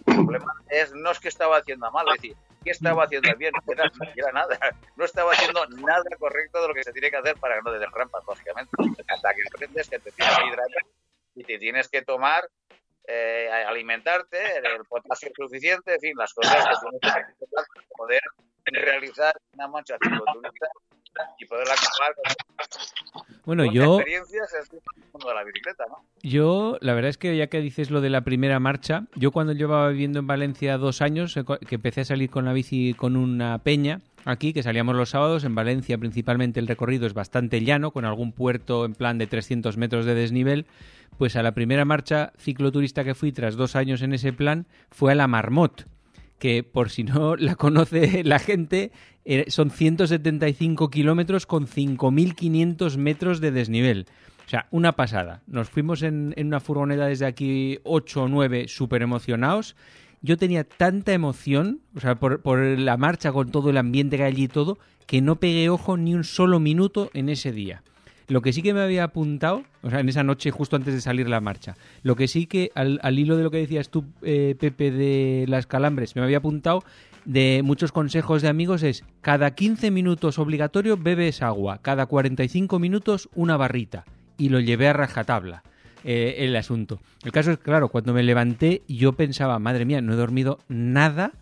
El 0.07 0.15
problema 0.17 0.55
es, 0.69 0.93
no 0.93 1.13
es 1.13 1.21
que 1.21 1.29
estaba 1.29 1.59
haciendo 1.59 1.91
mal, 1.93 2.07
es 2.09 2.21
decir, 2.21 2.37
¿qué 2.65 2.71
estaba 2.71 3.05
haciendo 3.05 3.35
bien? 3.37 3.53
No 3.67 3.73
era, 4.17 4.33
nada. 4.33 4.59
No 4.97 5.05
estaba 5.05 5.33
haciendo 5.33 5.67
nada 5.67 6.05
correcto 6.19 6.61
de 6.63 6.69
lo 6.69 6.75
que 6.75 6.85
se 6.85 6.93
tiene 6.93 7.11
que 7.11 7.17
hacer 7.17 7.37
para 7.37 7.57
que 7.57 7.63
no 7.63 7.73
te 7.73 7.79
den 7.79 7.91
rampas, 7.93 8.25
lógicamente. 8.27 8.71
Hasta 9.09 9.35
que 9.35 9.43
aprendes 9.55 9.89
que 9.89 9.99
te 9.99 10.13
tienes 10.13 10.37
que 10.37 10.47
hidratar 10.47 10.83
y 11.35 11.45
te 11.45 11.59
tienes 11.59 11.89
que 11.89 12.03
tomar, 12.03 12.49
eh, 13.07 13.49
alimentarte, 13.67 14.59
el 14.59 14.85
potasio 14.85 15.31
suficiente, 15.35 15.95
en 15.95 16.01
fin, 16.01 16.13
las 16.17 16.35
cosas 16.35 16.57
que 16.57 16.89
tienes 17.01 17.01
que 17.01 17.09
hacer 17.09 17.67
para 17.75 17.87
poder 17.97 18.23
realizar 18.67 19.35
una 19.55 19.69
mancha 19.69 19.97
cicloturista 20.03 20.69
y 21.39 21.47
poderla 21.47 21.75
acabar 21.75 22.15
con 22.15 23.41
Bueno, 23.45 23.65
con 23.65 23.75
yo, 23.75 23.97
experiencias 23.97 24.71
de 24.71 25.35
la 25.35 25.45
bicicleta, 25.45 25.85
¿no? 25.89 26.05
yo, 26.23 26.79
la 26.81 26.95
verdad 26.95 27.11
es 27.11 27.19
que 27.19 27.37
ya 27.37 27.49
que 27.49 27.61
dices 27.61 27.91
lo 27.91 28.01
de 28.01 28.11
la 28.11 28.23
primera 28.23 28.61
marcha, 28.61 29.05
yo 29.15 29.33
cuando 29.33 29.53
llevaba 29.53 29.89
viviendo 29.89 30.19
en 30.21 30.27
Valencia 30.27 30.79
dos 30.79 31.03
años, 31.03 31.37
eh, 31.37 31.45
que 31.67 31.75
empecé 31.75 32.03
a 32.03 32.05
salir 32.05 32.31
con 32.31 32.45
la 32.45 32.53
bici 32.53 32.95
con 32.95 33.17
una 33.17 33.59
peña 33.59 34.01
aquí, 34.25 34.53
que 34.53 34.63
salíamos 34.63 34.97
los 34.97 35.11
sábados, 35.11 35.45
en 35.45 35.55
Valencia 35.55 35.99
principalmente 35.99 36.61
el 36.61 36.69
recorrido 36.69 37.07
es 37.07 37.15
bastante 37.15 37.63
llano, 37.63 37.91
con 37.91 38.05
algún 38.05 38.33
puerto 38.33 38.85
en 38.85 38.95
plan 38.95 39.19
de 39.19 39.27
300 39.27 39.77
metros 39.77 40.07
de 40.07 40.15
desnivel, 40.15 40.67
pues 41.19 41.37
a 41.37 41.43
la 41.43 41.53
primera 41.53 41.85
marcha 41.85 42.33
cicloturista 42.39 43.05
que 43.05 43.15
fui 43.15 43.33
tras 43.33 43.57
dos 43.57 43.77
años 43.77 44.03
en 44.03 44.15
ese 44.15 44.33
plan 44.33 44.67
fue 44.91 45.13
a 45.13 45.15
la 45.15 45.27
Marmot, 45.27 45.87
que 46.41 46.65
por 46.65 46.91
si 46.91 47.05
no 47.05 47.37
la 47.37 47.55
conoce 47.55 48.25
la 48.25 48.41
gente, 48.41 48.91
eh, 49.25 49.45
son 49.47 49.71
175 49.71 50.91
kilómetros 50.91 51.47
con 51.47 51.69
5.500 51.69 52.97
metros 52.97 53.41
de 53.41 53.53
desnivel. 53.53 54.07
O 54.45 54.51
sea, 54.51 54.67
una 54.73 54.97
pasada. 54.97 55.43
Nos 55.47 55.71
fuimos 55.71 56.03
en, 56.03 56.35
una 56.37 56.59
furgoneta 56.59 57.07
desde 57.07 57.27
aquí 57.27 57.79
8 57.85 58.25
o 58.25 58.29
9 58.29 58.67
súper 58.67 59.03
emocionados. 59.03 59.77
Yo 60.23 60.37
tenía 60.37 60.65
tanta 60.65 61.13
emoción, 61.13 61.83
o 61.95 62.01
sea, 62.01 62.17
por, 62.17 62.43
por 62.43 62.59
la 62.59 62.97
marcha 62.97 63.31
con 63.31 63.53
todo 63.53 63.71
el 63.71 63.77
ambiente 63.77 64.17
que 64.17 64.25
hay 64.25 64.33
allí 64.33 64.45
y 64.45 64.49
todo, 64.49 64.79
que 65.07 65.21
no 65.21 65.37
pegué 65.37 65.69
ojo 65.69 65.97
ni 65.97 66.15
un 66.15 66.25
solo 66.25 66.59
minuto 66.59 67.11
en 67.15 67.29
ese 67.29 67.53
día. 67.53 67.85
Lo 68.31 68.43
que 68.43 68.53
sí 68.53 68.63
que 68.63 68.73
me 68.73 68.81
había 68.81 69.03
apuntado, 69.03 69.65
o 69.83 69.91
sea, 69.91 69.99
en 69.99 70.09
esa 70.09 70.23
noche 70.23 70.53
justo 70.53 70.77
antes 70.77 70.95
de 70.95 71.01
salir 71.01 71.29
la 71.29 71.41
marcha, 71.41 71.77
lo 72.05 72.15
que 72.15 72.29
sí 72.29 72.47
que 72.47 72.71
al, 72.77 73.01
al 73.03 73.19
hilo 73.19 73.37
de 73.37 73.43
lo 73.43 73.51
que 73.51 73.59
decías 73.59 73.89
tú, 73.89 74.05
eh, 74.23 74.55
Pepe, 74.57 74.93
de 74.93 75.47
las 75.49 75.67
calambres, 75.67 76.15
me 76.15 76.23
había 76.23 76.39
apuntado 76.39 76.85
de 77.25 77.63
muchos 77.65 77.91
consejos 77.91 78.41
de 78.41 78.49
amigos 78.49 78.85
es 78.85 79.03
cada 79.21 79.51
15 79.57 79.91
minutos 79.91 80.39
obligatorio 80.39 80.97
bebes 80.97 81.43
agua, 81.43 81.81
cada 81.83 82.07
45 82.07 82.79
minutos 82.79 83.29
una 83.35 83.57
barrita. 83.57 84.05
Y 84.39 84.51
lo 84.51 84.61
llevé 84.61 84.87
a 84.87 84.93
rajatabla 84.93 85.65
eh, 86.05 86.37
el 86.39 86.55
asunto. 86.55 87.01
El 87.25 87.33
caso 87.33 87.51
es, 87.51 87.59
claro, 87.59 87.89
cuando 87.89 88.15
me 88.15 88.23
levanté 88.23 88.83
yo 88.87 89.15
pensaba, 89.15 89.59
madre 89.59 89.85
mía, 89.85 90.03
no 90.03 90.13
he 90.13 90.17
dormido 90.17 90.61
nada, 90.69 91.33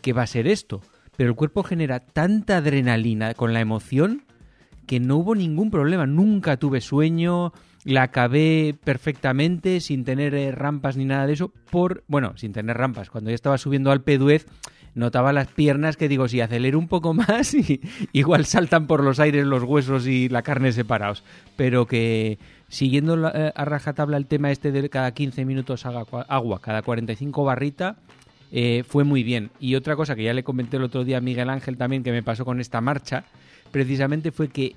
¿qué 0.00 0.14
va 0.14 0.22
a 0.22 0.26
ser 0.26 0.48
esto? 0.48 0.80
Pero 1.14 1.28
el 1.28 1.36
cuerpo 1.36 1.62
genera 1.62 2.00
tanta 2.00 2.56
adrenalina 2.56 3.34
con 3.34 3.52
la 3.52 3.60
emoción 3.60 4.22
que 4.92 5.00
no 5.00 5.16
hubo 5.16 5.34
ningún 5.34 5.70
problema. 5.70 6.04
Nunca 6.04 6.58
tuve 6.58 6.82
sueño, 6.82 7.54
la 7.82 8.02
acabé 8.02 8.74
perfectamente 8.84 9.80
sin 9.80 10.04
tener 10.04 10.34
eh, 10.34 10.52
rampas 10.52 10.98
ni 10.98 11.06
nada 11.06 11.26
de 11.26 11.32
eso. 11.32 11.50
Por, 11.70 12.04
bueno, 12.08 12.34
sin 12.36 12.52
tener 12.52 12.76
rampas. 12.76 13.08
Cuando 13.08 13.30
ya 13.30 13.34
estaba 13.34 13.56
subiendo 13.56 13.90
al 13.90 14.02
Peduez, 14.02 14.46
notaba 14.94 15.32
las 15.32 15.48
piernas 15.48 15.96
que 15.96 16.08
digo, 16.10 16.28
si 16.28 16.42
acelero 16.42 16.78
un 16.78 16.88
poco 16.88 17.14
más, 17.14 17.54
y, 17.54 17.80
igual 18.12 18.44
saltan 18.44 18.86
por 18.86 19.02
los 19.02 19.18
aires 19.18 19.46
los 19.46 19.62
huesos 19.62 20.06
y 20.06 20.28
la 20.28 20.42
carne 20.42 20.72
separados. 20.72 21.24
Pero 21.56 21.86
que 21.86 22.38
siguiendo 22.68 23.16
la- 23.16 23.32
eh, 23.34 23.52
a 23.56 23.64
rajatabla 23.64 24.18
el 24.18 24.26
tema 24.26 24.50
este 24.50 24.72
de 24.72 24.90
cada 24.90 25.12
15 25.14 25.46
minutos 25.46 25.86
haga 25.86 26.04
agua, 26.28 26.60
cada 26.60 26.82
45 26.82 27.44
barrita, 27.44 27.96
eh, 28.50 28.84
fue 28.86 29.04
muy 29.04 29.22
bien. 29.22 29.52
Y 29.58 29.74
otra 29.74 29.96
cosa 29.96 30.14
que 30.14 30.24
ya 30.24 30.34
le 30.34 30.44
comenté 30.44 30.76
el 30.76 30.82
otro 30.82 31.02
día 31.02 31.16
a 31.16 31.20
Miguel 31.22 31.48
Ángel 31.48 31.78
también 31.78 32.02
que 32.02 32.12
me 32.12 32.22
pasó 32.22 32.44
con 32.44 32.60
esta 32.60 32.82
marcha, 32.82 33.24
precisamente 33.72 34.30
fue 34.30 34.48
que 34.48 34.76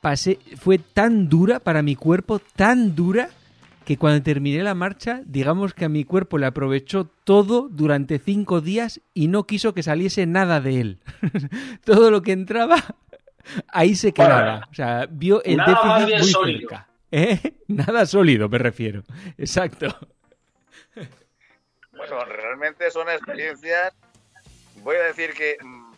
pasé, 0.00 0.38
fue 0.56 0.78
tan 0.78 1.28
dura 1.28 1.58
para 1.58 1.82
mi 1.82 1.96
cuerpo, 1.96 2.38
tan 2.38 2.94
dura, 2.94 3.30
que 3.84 3.96
cuando 3.96 4.22
terminé 4.22 4.62
la 4.62 4.74
marcha, 4.74 5.22
digamos 5.24 5.72
que 5.72 5.86
a 5.86 5.88
mi 5.88 6.04
cuerpo 6.04 6.36
le 6.36 6.46
aprovechó 6.46 7.06
todo 7.24 7.68
durante 7.70 8.18
cinco 8.18 8.60
días 8.60 9.00
y 9.14 9.28
no 9.28 9.44
quiso 9.44 9.72
que 9.72 9.82
saliese 9.82 10.26
nada 10.26 10.60
de 10.60 10.80
él. 10.80 10.98
todo 11.84 12.10
lo 12.10 12.20
que 12.20 12.32
entraba, 12.32 12.76
ahí 13.68 13.94
se 13.94 14.12
quedaba. 14.12 14.68
O 14.70 14.74
sea, 14.74 15.06
vio 15.10 15.42
el 15.42 15.56
Nada 15.56 15.72
más 15.72 16.06
déficit 16.06 16.06
bien 16.06 16.20
muy 16.20 16.30
sólido. 16.30 16.68
cerca. 16.68 16.88
¿Eh? 17.10 17.54
Nada 17.68 18.04
sólido, 18.04 18.48
me 18.50 18.58
refiero. 18.58 19.04
Exacto. 19.38 19.86
Bueno, 21.92 22.24
realmente 22.26 22.90
son 22.90 23.08
experiencias, 23.08 23.92
voy 24.84 24.96
a 24.96 25.04
decir 25.04 25.32
que 25.32 25.56
mm, 25.62 25.92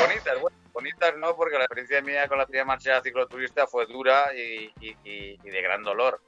bonitas, 0.00 0.40
bueno, 0.40 0.56
bonitas 0.74 1.16
no, 1.16 1.34
porque 1.36 1.56
la 1.56 1.64
experiencia 1.64 2.02
mía 2.02 2.28
con 2.28 2.36
la 2.36 2.44
primera 2.46 2.66
marcha 2.66 3.00
cicloturista 3.00 3.66
fue 3.66 3.86
dura 3.86 4.34
y, 4.34 4.70
y- 4.80 4.96
y- 5.04 5.38
y 5.42 5.50
de 5.50 5.62
gran 5.62 5.82
dolor. 5.82 6.20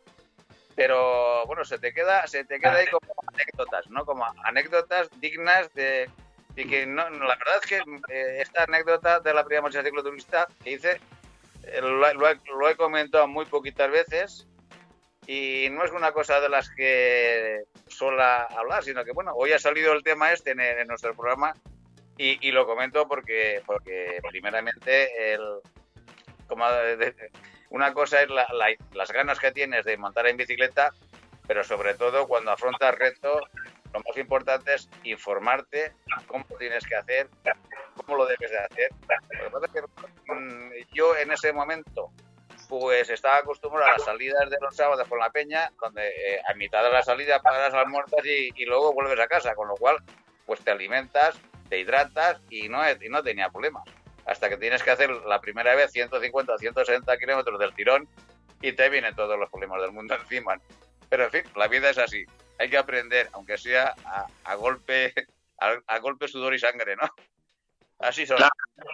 Pero 0.75 1.45
bueno, 1.47 1.65
se 1.65 1.79
te 1.79 1.93
queda, 1.93 2.27
se 2.27 2.45
te 2.45 2.59
queda 2.61 2.75
ahí 2.75 2.87
como 2.87 3.13
anécdotas, 3.33 3.89
¿no? 3.91 4.05
Como 4.05 4.25
anécdotas 4.45 5.09
dignas 5.21 5.73
de 5.75 6.09
y 6.55 6.67
que 6.67 6.87
no, 6.87 7.09
la 7.11 7.37
verdad 7.37 7.57
es 7.63 7.67
que 7.69 7.77
eh, 8.09 8.39
esta 8.41 8.63
anécdota 8.65 9.21
de 9.21 9.35
la 9.35 9.45
primera 9.45 9.63
marcha 9.63 9.83
cicloturista 9.83 10.47
que 10.65 10.71
hice 10.71 11.01
eh, 11.65 11.81
lo, 11.83 12.15
lo 12.15 12.31
he, 12.31 12.41
lo 12.47 12.69
he 12.69 12.77
comentado 12.77 13.27
muy 13.29 13.45
poquitas 13.47 13.91
veces 13.91 14.47
y 15.27 15.69
no 15.71 15.85
es 15.85 15.91
una 15.93 16.13
cosa 16.13 16.41
de 16.41 16.49
las 16.49 16.71
que 16.71 17.65
sola 17.89 18.45
hablar, 18.45 18.85
sino 18.85 19.05
que 19.05 19.13
bueno, 19.13 19.33
hoy 19.35 19.53
ha 19.53 19.59
salido 19.59 19.93
el 19.93 20.03
tema 20.03 20.33
este 20.33 20.53
en, 20.53 20.61
en 20.61 20.87
nuestro 20.89 21.15
programa 21.15 21.55
y, 22.19 22.49
y 22.49 22.53
lo 22.53 22.67
comento 22.67 23.07
porque, 23.09 23.63
porque 23.67 24.19
primeramente 24.29 25.35
el, 25.35 25.61
como 26.49 26.65
una 27.71 27.93
cosa 27.93 28.23
es 28.23 28.31
la- 28.31 28.49
la- 28.53 28.75
las 28.95 29.11
ganas 29.13 29.39
que 29.39 29.53
tienes 29.53 29.85
de 29.85 29.97
montar 29.97 30.27
en 30.27 30.37
bicicleta, 30.37 30.93
pero 31.47 31.63
sobre 31.65 31.95
todo 31.95 32.27
cuando 32.27 32.51
afrontas 32.53 32.95
retos, 32.95 33.43
lo 33.93 34.01
más 34.01 34.17
importante 34.17 34.75
es 34.75 34.89
informarte 35.05 35.93
cómo 36.27 36.45
tienes 36.59 36.85
que 36.87 36.97
hacer, 36.97 37.29
cómo 37.97 38.19
lo 38.19 38.27
debes 38.27 38.51
de 38.51 38.59
hacer. 38.59 38.91
Lo 39.39 39.45
que 39.45 39.51
pasa 39.51 39.67
es 39.67 39.73
que 39.73 40.33
mm, 40.33 40.71
yo 40.93 41.17
en 41.17 41.33
ese 41.33 41.53
momento 41.53 42.11
pues 42.69 43.09
estaba 43.11 43.37
acostumbrado 43.39 43.87
a 43.87 43.93
las 43.93 44.05
salidas 44.05 44.51
de 44.51 44.57
los 44.61 44.75
sábados 44.75 45.07
con 45.09 45.21
la 45.21 45.31
peña, 45.31 45.71
donde 45.81 46.09
eh, 46.09 46.41
a 46.49 46.55
mitad 46.55 46.83
de 46.83 46.91
la 46.91 47.03
salida 47.03 47.41
paras 47.41 47.73
almuerzas 47.73 48.25
y, 48.25 48.51
y 48.57 48.65
luego 48.65 48.93
vuelves 48.93 49.21
a 49.21 49.29
casa, 49.29 49.55
con 49.55 49.69
lo 49.69 49.77
cual 49.77 49.99
pues 50.47 50.61
te 50.65 50.73
alimentas, 50.73 51.37
te 51.67 51.79
hidratas 51.79 52.41
y 52.51 52.69
no, 52.69 52.81
y 52.89 53.09
no 53.09 53.23
tenía 53.23 53.51
problemas. 53.51 53.85
Hasta 54.25 54.49
que 54.49 54.57
tienes 54.57 54.83
que 54.83 54.91
hacer 54.91 55.11
la 55.11 55.41
primera 55.41 55.75
vez 55.75 55.93
150 55.93 56.55
o 56.55 56.59
160 56.59 57.17
kilómetros 57.19 57.59
del 57.59 57.75
tirón 57.75 58.09
y 58.61 58.73
te 58.73 58.89
vienen 58.89 59.15
todos 59.15 59.39
los 59.39 59.51
problemas 59.51 59.81
del 59.83 59.93
mundo 59.93 60.15
encima. 60.21 60.61
Pero 61.09 61.25
en 61.25 61.31
fin, 61.31 61.43
la 61.55 61.69
vida 61.69 61.91
es 61.91 61.99
así. 61.99 62.25
Hay 62.59 62.71
que 62.71 62.79
aprender, 62.79 63.29
aunque 63.33 63.59
sea 63.59 63.95
a, 64.05 64.27
a 64.45 64.55
golpe, 64.55 65.13
a, 65.61 65.77
a 65.87 65.99
golpe 65.99 66.27
sudor 66.27 66.55
y 66.55 66.59
sangre, 66.59 66.97
¿no? 66.97 67.09
Así 67.99 68.27
son. 68.27 68.39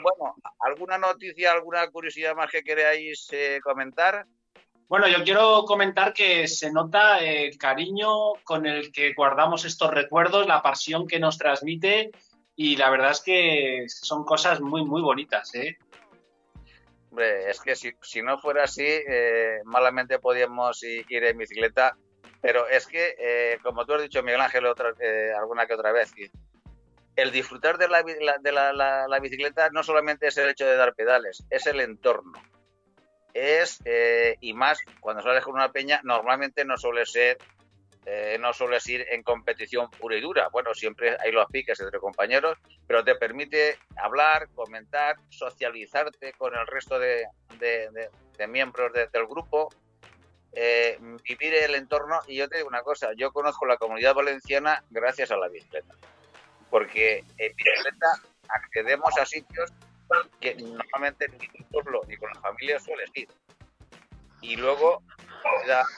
Bueno, 0.02 0.36
¿alguna 0.60 0.98
noticia, 0.98 1.52
alguna 1.52 1.88
curiosidad 1.90 2.36
más 2.36 2.50
que 2.50 2.62
queráis 2.62 3.28
eh, 3.32 3.60
comentar? 3.62 4.26
Bueno, 4.88 5.08
yo 5.08 5.24
quiero 5.24 5.64
comentar 5.64 6.12
que 6.12 6.46
se 6.46 6.70
nota 6.70 7.18
el 7.18 7.56
cariño 7.56 8.34
con 8.44 8.66
el 8.66 8.92
que 8.92 9.14
guardamos 9.14 9.64
estos 9.64 9.90
recuerdos, 9.90 10.46
la 10.46 10.62
pasión 10.62 11.06
que 11.06 11.18
nos 11.18 11.38
transmite 11.38 12.10
y 12.56 12.76
la 12.76 12.90
verdad 12.90 13.10
es 13.12 13.20
que 13.22 13.84
son 13.88 14.24
cosas 14.24 14.60
muy, 14.60 14.84
muy 14.84 15.02
bonitas, 15.02 15.54
¿eh? 15.54 15.76
Hombre, 17.10 17.50
es 17.50 17.60
que 17.60 17.74
si, 17.76 17.92
si 18.00 18.22
no 18.22 18.38
fuera 18.38 18.64
así, 18.64 18.84
eh, 18.86 19.58
malamente 19.64 20.18
podíamos 20.18 20.82
ir 20.82 21.24
en 21.24 21.36
bicicleta. 21.38 21.96
Pero 22.40 22.66
es 22.68 22.86
que, 22.86 23.14
eh, 23.18 23.58
como 23.62 23.84
tú 23.84 23.94
has 23.94 24.02
dicho, 24.02 24.22
Miguel 24.22 24.40
Ángel, 24.40 24.66
otra, 24.66 24.92
eh, 24.98 25.32
alguna 25.38 25.66
que 25.66 25.74
otra 25.74 25.92
vez, 25.92 26.12
el 27.14 27.30
disfrutar 27.30 27.78
de, 27.78 27.88
la- 27.88 28.02
de 28.02 28.52
la, 28.52 28.72
la- 28.72 29.06
la 29.06 29.20
bicicleta 29.20 29.68
no 29.70 29.82
solamente 29.82 30.26
es 30.26 30.36
el 30.38 30.48
hecho 30.48 30.66
de 30.66 30.76
dar 30.76 30.94
pedales, 30.94 31.44
es 31.50 31.66
el 31.66 31.80
entorno. 31.80 32.32
Es, 33.34 33.80
eh, 33.84 34.36
y 34.40 34.54
más, 34.54 34.78
cuando 35.00 35.22
sales 35.22 35.44
con 35.44 35.54
una 35.54 35.70
peña, 35.70 36.00
normalmente 36.04 36.64
no 36.64 36.76
suele 36.76 37.06
ser, 37.06 37.38
eh, 38.06 38.36
no 38.40 38.52
sueles 38.52 38.86
ir 38.88 39.06
en 39.10 39.22
competición 39.22 39.90
pura 39.90 40.16
y 40.16 40.20
dura. 40.20 40.48
Bueno, 40.48 40.74
siempre 40.74 41.16
hay 41.20 41.30
los 41.32 41.46
piques 41.46 41.78
entre 41.80 42.00
compañeros, 42.00 42.58
pero 42.86 43.04
te 43.04 43.14
permite 43.14 43.78
hablar, 43.96 44.48
comentar, 44.54 45.16
socializarte 45.30 46.32
con 46.32 46.54
el 46.56 46.66
resto 46.66 46.98
de, 46.98 47.26
miembros 48.48 48.92
de- 48.92 49.06
del 49.06 49.26
grupo, 49.26 49.68
eh, 50.52 50.98
vivir 51.22 51.54
el 51.54 51.74
entorno. 51.76 52.20
Y 52.26 52.36
yo 52.36 52.48
te 52.48 52.56
digo 52.56 52.68
una 52.68 52.82
cosa, 52.82 53.10
yo 53.16 53.32
conozco 53.32 53.66
la 53.66 53.76
comunidad 53.76 54.14
valenciana 54.14 54.82
gracias 54.90 55.30
a 55.30 55.36
la 55.36 55.48
bicicleta, 55.48 55.94
porque 56.70 57.18
en 57.38 57.54
bicicleta 57.56 58.06
accedemos 58.48 59.16
a 59.16 59.24
sitios 59.24 59.70
que 60.40 60.54
normalmente 60.56 61.28
ni 61.28 61.46
con 61.46 61.56
el 61.56 61.64
pueblo 61.66 62.00
ni 62.08 62.16
con 62.16 62.30
la 62.34 62.40
familia 62.40 62.78
sueles 62.80 63.10
ir. 63.14 63.28
Y 64.42 64.56
luego, 64.56 65.02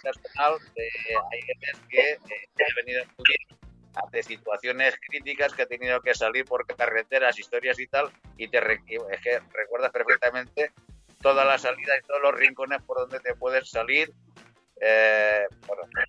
personal, 0.02 0.54
eh, 0.76 1.14
hay 1.32 1.40
que 1.88 2.12
eh, 2.12 2.18
he 2.56 2.74
venido 2.74 3.04
muy 3.04 3.24
bien 3.28 3.58
ante 3.94 4.22
situaciones 4.22 4.96
críticas 5.08 5.54
que 5.54 5.62
ha 5.62 5.66
tenido 5.66 6.00
que 6.00 6.14
salir 6.14 6.44
por 6.44 6.66
carreteras, 6.66 7.38
historias 7.38 7.78
y 7.78 7.86
tal, 7.86 8.10
y 8.36 8.48
te 8.48 8.58
es 8.58 9.20
que 9.22 9.40
recuerdas 9.52 9.92
perfectamente 9.92 10.72
todas 11.22 11.46
las 11.46 11.62
salidas 11.62 11.98
y 12.02 12.06
todos 12.06 12.20
los 12.20 12.34
rincones 12.34 12.82
por 12.82 12.98
donde 12.98 13.20
te 13.20 13.34
puedes 13.34 13.70
salir 13.70 14.12
eh, 14.80 15.46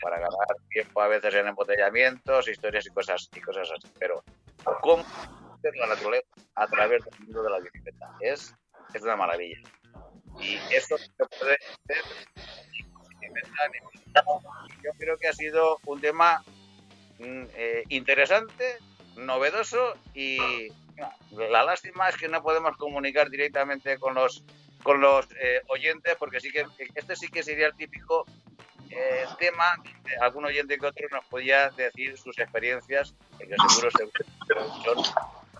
para 0.01 0.17
ganar 0.17 0.47
tiempo 0.69 1.01
a 1.01 1.07
veces 1.07 1.35
en 1.35 1.47
embotellamientos, 1.47 2.47
historias 2.47 2.87
y 2.87 2.89
cosas 2.89 3.29
y 3.35 3.41
cosas 3.41 3.69
así. 3.71 3.87
Pero 3.99 4.23
cómo 4.81 5.05
la 5.73 5.87
naturaleza 5.87 6.27
a 6.55 6.67
través 6.67 7.03
del 7.05 7.19
mundo 7.21 7.43
de 7.43 7.49
la 7.49 7.59
bicicleta 7.59 8.11
es, 8.19 8.53
es 8.93 9.01
una 9.01 9.15
maravilla. 9.15 9.57
Y 10.39 10.57
esto 10.73 10.97
se 10.97 11.09
puede 11.17 11.53
hacer 11.53 12.03
yo 14.83 14.91
creo 14.97 15.17
que 15.17 15.27
ha 15.27 15.33
sido 15.33 15.79
un 15.85 16.01
tema 16.01 16.43
mm, 17.19 17.43
eh, 17.55 17.83
interesante, 17.89 18.77
novedoso 19.17 19.95
y 20.13 20.69
la 21.31 21.63
lástima 21.63 22.09
es 22.09 22.17
que 22.17 22.27
no 22.27 22.41
podemos 22.41 22.77
comunicar 22.77 23.29
directamente 23.29 23.97
con 23.97 24.15
los 24.15 24.43
con 24.83 25.01
los 25.01 25.27
eh, 25.39 25.61
oyentes 25.67 26.15
porque 26.17 26.39
sí 26.39 26.51
que 26.51 26.65
este 26.93 27.15
sí 27.15 27.27
que 27.27 27.43
sería 27.43 27.67
el 27.67 27.75
típico 27.75 28.25
eh, 28.89 29.25
tema 29.39 29.75
algún 30.21 30.45
oyente 30.45 30.77
que 30.77 30.85
otro 30.85 31.07
nos 31.11 31.25
podía 31.25 31.69
decir 31.71 32.17
sus 32.17 32.37
experiencias 32.37 33.13
que 33.37 33.45
seguro 33.45 33.91
seguro 33.91 35.03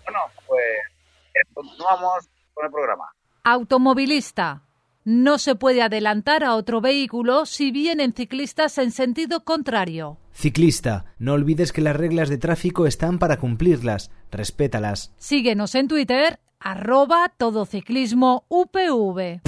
bueno 0.04 0.20
pues 0.46 1.44
continuamos 1.52 2.28
con 2.54 2.66
el 2.66 2.72
programa. 2.72 3.12
Automovilista 3.44 4.65
no 5.06 5.38
se 5.38 5.54
puede 5.54 5.82
adelantar 5.82 6.42
a 6.42 6.56
otro 6.56 6.80
vehículo 6.80 7.46
si 7.46 7.70
vienen 7.70 8.12
ciclistas 8.12 8.76
en 8.76 8.90
sentido 8.90 9.44
contrario. 9.44 10.18
Ciclista, 10.32 11.04
no 11.18 11.34
olvides 11.34 11.72
que 11.72 11.80
las 11.80 11.94
reglas 11.94 12.28
de 12.28 12.38
tráfico 12.38 12.88
están 12.88 13.20
para 13.20 13.36
cumplirlas. 13.36 14.10
Respétalas. 14.32 15.14
Síguenos 15.16 15.76
en 15.76 15.86
Twitter, 15.86 16.40
arroba 16.58 17.32
todociclismo 17.38 18.46
UPV. 18.48 19.40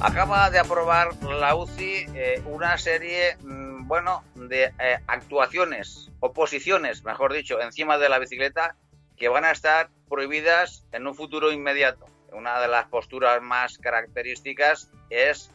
Acaba 0.00 0.50
de 0.50 0.58
aprobar 0.58 1.10
la 1.22 1.54
UCI 1.54 2.06
eh, 2.16 2.42
una 2.46 2.76
serie, 2.76 3.36
mm, 3.44 3.81
bueno, 3.92 4.24
de 4.34 4.72
eh, 4.78 4.98
actuaciones, 5.06 6.10
oposiciones, 6.20 7.04
mejor 7.04 7.34
dicho, 7.34 7.60
encima 7.60 7.98
de 7.98 8.08
la 8.08 8.18
bicicleta 8.18 8.74
que 9.18 9.28
van 9.28 9.44
a 9.44 9.50
estar 9.50 9.90
prohibidas 10.08 10.86
en 10.92 11.06
un 11.06 11.14
futuro 11.14 11.52
inmediato. 11.52 12.06
Una 12.32 12.58
de 12.58 12.68
las 12.68 12.86
posturas 12.86 13.42
más 13.42 13.76
características 13.76 14.90
es 15.10 15.50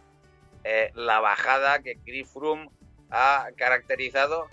eh, 0.64 0.92
la 0.94 1.20
bajada 1.20 1.80
que 1.80 1.98
Chris 2.06 2.30
Froome 2.30 2.70
ha 3.10 3.48
caracterizado 3.58 4.48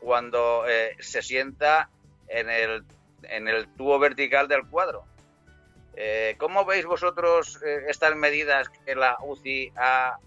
cuando 0.00 0.64
se 0.98 1.22
sienta 1.22 1.88
en 2.28 2.50
el, 2.50 2.84
en 3.22 3.48
el 3.48 3.66
tubo 3.76 3.98
vertical 3.98 4.46
del 4.46 4.66
cuadro. 4.66 5.06
Eh, 5.94 6.36
¿Cómo 6.38 6.66
veis 6.66 6.84
vosotros 6.84 7.58
eh, 7.64 7.84
estas 7.88 8.14
medidas 8.14 8.68
que 8.68 8.94
la 8.94 9.16
UCI 9.22 9.72
ha, 9.76 10.18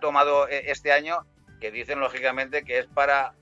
tomado 0.00 0.48
eh, 0.48 0.70
este 0.70 0.92
año, 0.92 1.24
que 1.60 1.70
dicen 1.70 2.00
lógicamente 2.00 2.64
que 2.64 2.78
es 2.78 2.86
para 2.86 3.34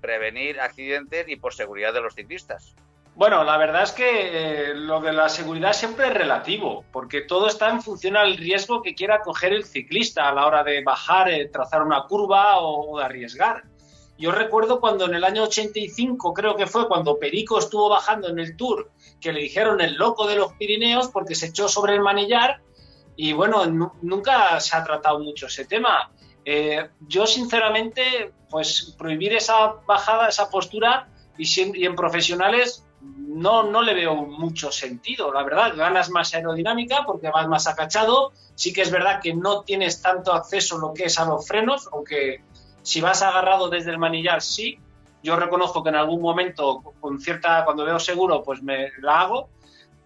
prevenir 0.00 0.60
accidentes 0.60 1.28
y 1.28 1.36
por 1.36 1.54
seguridad 1.54 1.92
de 1.92 2.00
los 2.00 2.14
ciclistas? 2.14 2.74
Bueno, 3.16 3.44
la 3.44 3.56
verdad 3.56 3.84
es 3.84 3.92
que 3.92 4.72
lo 4.74 5.00
de 5.00 5.12
la 5.12 5.28
seguridad 5.28 5.72
siempre 5.72 6.08
es 6.08 6.14
relativo, 6.14 6.84
porque 6.90 7.20
todo 7.20 7.46
está 7.46 7.70
en 7.70 7.80
función 7.80 8.16
al 8.16 8.36
riesgo 8.36 8.82
que 8.82 8.96
quiera 8.96 9.20
coger 9.20 9.52
el 9.52 9.64
ciclista 9.64 10.28
a 10.28 10.34
la 10.34 10.46
hora 10.46 10.64
de 10.64 10.82
bajar, 10.82 11.30
trazar 11.52 11.82
una 11.82 12.02
curva 12.08 12.58
o 12.58 12.98
de 12.98 13.04
arriesgar. 13.04 13.62
Yo 14.18 14.32
recuerdo 14.32 14.80
cuando 14.80 15.06
en 15.06 15.14
el 15.14 15.24
año 15.24 15.44
85, 15.44 16.34
creo 16.34 16.56
que 16.56 16.66
fue 16.66 16.88
cuando 16.88 17.18
Perico 17.18 17.58
estuvo 17.58 17.88
bajando 17.88 18.28
en 18.28 18.38
el 18.38 18.56
Tour, 18.56 18.90
que 19.20 19.32
le 19.32 19.40
dijeron 19.40 19.80
el 19.80 19.94
loco 19.94 20.26
de 20.26 20.36
los 20.36 20.52
Pirineos 20.54 21.08
porque 21.08 21.34
se 21.34 21.46
echó 21.46 21.68
sobre 21.68 21.94
el 21.94 22.00
manillar 22.00 22.60
y 23.16 23.32
bueno, 23.32 23.64
nunca 24.02 24.58
se 24.60 24.76
ha 24.76 24.84
tratado 24.84 25.20
mucho 25.20 25.46
ese 25.46 25.64
tema. 25.64 26.10
Eh, 26.44 26.88
yo 27.08 27.26
sinceramente, 27.26 28.32
pues 28.50 28.94
prohibir 28.98 29.34
esa 29.34 29.74
bajada, 29.86 30.28
esa 30.28 30.50
postura 30.50 31.08
y, 31.38 31.44
y, 31.80 31.86
en 31.86 31.96
profesionales 31.96 32.84
no, 33.00 33.64
no 33.64 33.82
le 33.82 33.94
veo 33.94 34.14
mucho 34.14 34.70
sentido, 34.70 35.32
la 35.32 35.42
verdad. 35.42 35.74
Ganas 35.76 36.10
más 36.10 36.34
aerodinámica 36.34 37.04
porque 37.06 37.30
vas 37.30 37.48
más 37.48 37.66
acachado. 37.66 38.32
Sí 38.54 38.72
que 38.72 38.82
es 38.82 38.90
verdad 38.90 39.20
que 39.20 39.34
no 39.34 39.62
tienes 39.62 40.00
tanto 40.02 40.32
acceso 40.32 40.78
lo 40.78 40.94
que 40.94 41.04
es 41.04 41.18
a 41.18 41.24
los 41.24 41.46
frenos, 41.46 41.88
aunque 41.92 42.42
si 42.82 43.00
vas 43.00 43.22
agarrado 43.22 43.68
desde 43.68 43.90
el 43.90 43.98
manillar, 43.98 44.42
sí. 44.42 44.78
Yo 45.22 45.36
reconozco 45.36 45.82
que 45.82 45.88
en 45.88 45.96
algún 45.96 46.20
momento, 46.20 46.82
con 47.00 47.18
cierta, 47.18 47.64
cuando 47.64 47.84
veo 47.84 47.98
seguro, 47.98 48.42
pues 48.42 48.62
me 48.62 48.90
la 49.00 49.22
hago, 49.22 49.48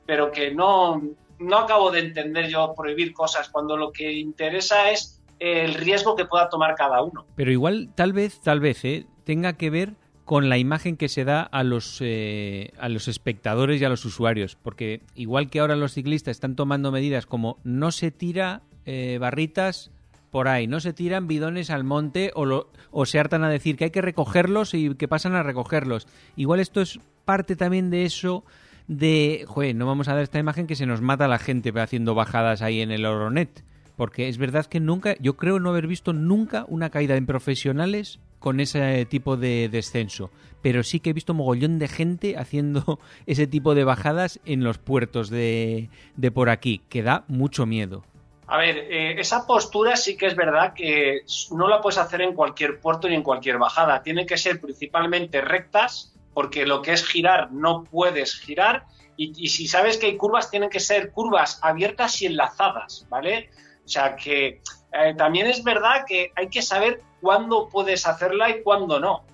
pero 0.06 0.30
que 0.30 0.52
no, 0.52 1.02
no 1.40 1.58
acabo 1.58 1.90
de 1.90 2.00
entender 2.00 2.48
yo 2.48 2.72
prohibir 2.74 3.12
cosas 3.12 3.48
cuando 3.48 3.76
lo 3.76 3.90
que 3.90 4.12
interesa 4.12 4.90
es 4.90 5.17
el 5.38 5.74
riesgo 5.74 6.16
que 6.16 6.24
pueda 6.24 6.48
tomar 6.48 6.74
cada 6.74 7.02
uno. 7.02 7.26
Pero 7.36 7.50
igual, 7.50 7.90
tal 7.94 8.12
vez, 8.12 8.40
tal 8.40 8.60
vez, 8.60 8.84
¿eh? 8.84 9.06
tenga 9.24 9.54
que 9.54 9.70
ver 9.70 9.94
con 10.24 10.48
la 10.50 10.58
imagen 10.58 10.96
que 10.96 11.08
se 11.08 11.24
da 11.24 11.42
a 11.42 11.62
los, 11.62 11.98
eh, 12.02 12.72
a 12.78 12.88
los 12.90 13.08
espectadores 13.08 13.80
y 13.80 13.84
a 13.84 13.88
los 13.88 14.04
usuarios. 14.04 14.56
Porque 14.62 15.00
igual 15.14 15.48
que 15.48 15.60
ahora 15.60 15.74
los 15.74 15.94
ciclistas 15.94 16.32
están 16.32 16.54
tomando 16.54 16.92
medidas 16.92 17.24
como 17.24 17.58
no 17.64 17.92
se 17.92 18.10
tira 18.10 18.62
eh, 18.84 19.16
barritas 19.18 19.90
por 20.30 20.48
ahí, 20.48 20.66
no 20.66 20.80
se 20.80 20.92
tiran 20.92 21.26
bidones 21.26 21.70
al 21.70 21.84
monte 21.84 22.30
o, 22.34 22.66
o 22.90 23.06
se 23.06 23.18
hartan 23.18 23.42
a 23.42 23.48
decir 23.48 23.76
que 23.76 23.84
hay 23.84 23.90
que 23.90 24.02
recogerlos 24.02 24.74
y 24.74 24.94
que 24.96 25.08
pasan 25.08 25.34
a 25.34 25.42
recogerlos. 25.42 26.06
Igual 26.36 26.60
esto 26.60 26.82
es 26.82 27.00
parte 27.24 27.56
también 27.56 27.88
de 27.88 28.04
eso 28.04 28.44
de, 28.88 29.44
joder, 29.46 29.74
no 29.76 29.86
vamos 29.86 30.08
a 30.08 30.14
dar 30.14 30.22
esta 30.22 30.38
imagen 30.38 30.66
que 30.66 30.74
se 30.74 30.86
nos 30.86 31.00
mata 31.00 31.28
la 31.28 31.38
gente 31.38 31.72
haciendo 31.78 32.14
bajadas 32.14 32.62
ahí 32.62 32.80
en 32.80 32.90
el 32.90 33.06
Oronet. 33.06 33.64
Porque 33.98 34.28
es 34.28 34.38
verdad 34.38 34.66
que 34.66 34.78
nunca, 34.78 35.16
yo 35.18 35.36
creo 35.36 35.58
no 35.58 35.70
haber 35.70 35.88
visto 35.88 36.12
nunca 36.12 36.64
una 36.68 36.88
caída 36.88 37.16
en 37.16 37.26
profesionales 37.26 38.20
con 38.38 38.60
ese 38.60 39.04
tipo 39.06 39.36
de 39.36 39.68
descenso. 39.68 40.30
Pero 40.62 40.84
sí 40.84 41.00
que 41.00 41.10
he 41.10 41.12
visto 41.12 41.34
mogollón 41.34 41.80
de 41.80 41.88
gente 41.88 42.38
haciendo 42.38 43.00
ese 43.26 43.48
tipo 43.48 43.74
de 43.74 43.82
bajadas 43.82 44.38
en 44.44 44.62
los 44.62 44.78
puertos 44.78 45.30
de, 45.30 45.90
de 46.14 46.30
por 46.30 46.48
aquí, 46.48 46.80
que 46.88 47.02
da 47.02 47.24
mucho 47.26 47.66
miedo. 47.66 48.04
A 48.46 48.56
ver, 48.56 48.78
eh, 48.78 49.20
esa 49.20 49.48
postura 49.48 49.96
sí 49.96 50.16
que 50.16 50.26
es 50.26 50.36
verdad 50.36 50.74
que 50.74 51.22
no 51.50 51.66
la 51.66 51.80
puedes 51.80 51.98
hacer 51.98 52.22
en 52.22 52.34
cualquier 52.34 52.78
puerto 52.78 53.08
ni 53.08 53.16
en 53.16 53.24
cualquier 53.24 53.58
bajada. 53.58 54.04
Tienen 54.04 54.28
que 54.28 54.38
ser 54.38 54.60
principalmente 54.60 55.40
rectas, 55.40 56.14
porque 56.34 56.66
lo 56.66 56.82
que 56.82 56.92
es 56.92 57.04
girar 57.04 57.50
no 57.50 57.82
puedes 57.82 58.36
girar. 58.36 58.86
Y, 59.16 59.48
si 59.48 59.66
sabes 59.66 59.98
que 59.98 60.06
hay 60.06 60.16
curvas, 60.16 60.48
tienen 60.48 60.70
que 60.70 60.78
ser 60.78 61.10
curvas 61.10 61.58
abiertas 61.60 62.22
y 62.22 62.26
enlazadas, 62.26 63.04
¿vale? 63.10 63.50
O 63.88 63.90
sea 63.90 64.14
que 64.14 64.60
eh, 64.92 65.14
también 65.16 65.46
es 65.46 65.64
verdad 65.64 66.04
que 66.06 66.30
hay 66.36 66.50
que 66.50 66.60
saber 66.60 67.00
cuándo 67.22 67.70
puedes 67.70 68.06
hacerla 68.06 68.50
y 68.50 68.62
cuándo 68.62 69.00
no. 69.00 69.24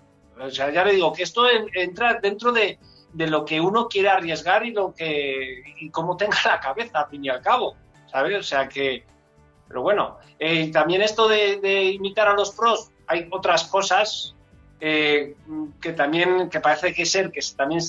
O 0.41 0.49
sea, 0.49 0.71
ya 0.71 0.85
le 0.85 0.93
digo 0.93 1.13
que 1.13 1.25
esto 1.25 1.45
entra 1.75 2.21
dentro 2.23 2.53
de, 2.53 2.79
de 3.13 3.27
lo 3.27 3.45
que 3.45 3.61
uno 3.61 3.89
quiere 3.89 4.11
arriesgar 4.11 4.65
y 4.65 4.71
lo 4.71 4.95
que 4.95 5.65
y 5.81 5.91
cómo 5.91 6.17
tenga 6.17 6.39
la 6.45 6.61
cabeza, 6.61 7.01
al 7.01 7.09
fin 7.09 7.25
y 7.25 7.29
al 7.29 7.43
cabo. 7.43 7.75
¿sabes? 8.15 8.39
O 8.39 8.43
sea 8.45 8.69
que, 8.69 9.05
pero 9.67 9.83
bueno, 9.83 10.19
eh, 10.39 10.71
también 10.71 11.03
esto 11.03 11.27
de, 11.27 11.91
imitar 11.93 12.29
a 12.29 12.35
los 12.35 12.53
pros, 12.53 12.93
hay 13.09 13.27
otras 13.33 13.65
cosas 13.65 14.37
eh, 14.81 15.35
que 15.81 15.93
también, 15.95 16.49
que 16.49 16.61
parece 16.61 16.95
que 16.95 17.07
ser, 17.07 17.33
que 17.33 17.41
también 17.57 17.81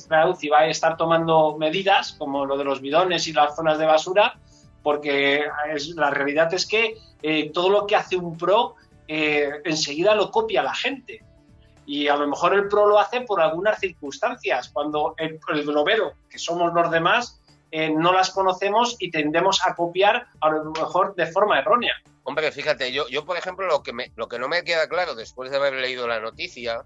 y 0.42 0.50
va 0.50 0.62
a 0.62 0.68
estar 0.68 0.98
tomando 0.98 1.56
medidas, 1.60 2.14
como 2.14 2.44
lo 2.44 2.58
de 2.58 2.64
los 2.64 2.82
bidones 2.82 3.28
y 3.28 3.34
las 3.34 3.56
zonas 3.56 3.78
de 3.78 3.86
basura, 3.86 4.40
porque 4.86 5.44
la 5.96 6.12
realidad 6.12 6.54
es 6.54 6.68
que 6.68 6.96
eh, 7.24 7.50
todo 7.52 7.70
lo 7.70 7.88
que 7.88 7.96
hace 7.96 8.16
un 8.16 8.38
pro 8.38 8.76
enseguida 9.08 10.14
lo 10.14 10.30
copia 10.30 10.62
la 10.62 10.76
gente. 10.76 11.24
Y 11.88 12.08
a 12.08 12.16
lo 12.16 12.28
mejor 12.28 12.54
el 12.54 12.68
pro 12.68 12.88
lo 12.88 13.00
hace 13.00 13.22
por 13.22 13.42
algunas 13.42 13.80
circunstancias, 13.80 14.70
cuando 14.70 15.16
el, 15.18 15.40
el 15.54 15.64
globero, 15.64 16.14
que 16.30 16.38
somos 16.38 16.74
los 16.74 16.92
demás, 16.92 17.40
eh, 17.78 17.90
no 17.90 18.14
las 18.14 18.32
conocemos 18.32 18.96
y 19.00 19.12
tendemos 19.12 19.60
a 19.66 19.76
copiar 19.76 20.28
a 20.40 20.50
lo 20.50 20.72
mejor 20.72 21.14
de 21.16 21.26
forma 21.28 21.60
errónea. 21.60 21.94
Hombre, 22.24 22.52
fíjate, 22.52 22.92
yo, 22.94 23.08
yo 23.10 23.26
por 23.26 23.38
ejemplo, 23.38 23.68
lo 23.68 23.84
que, 23.84 23.92
me, 23.92 24.12
lo 24.16 24.30
que 24.30 24.40
no 24.40 24.48
me 24.48 24.64
queda 24.64 24.88
claro 24.88 25.14
después 25.14 25.52
de 25.52 25.58
haber 25.58 25.74
leído 25.74 26.08
la 26.08 26.20
noticia 26.22 26.86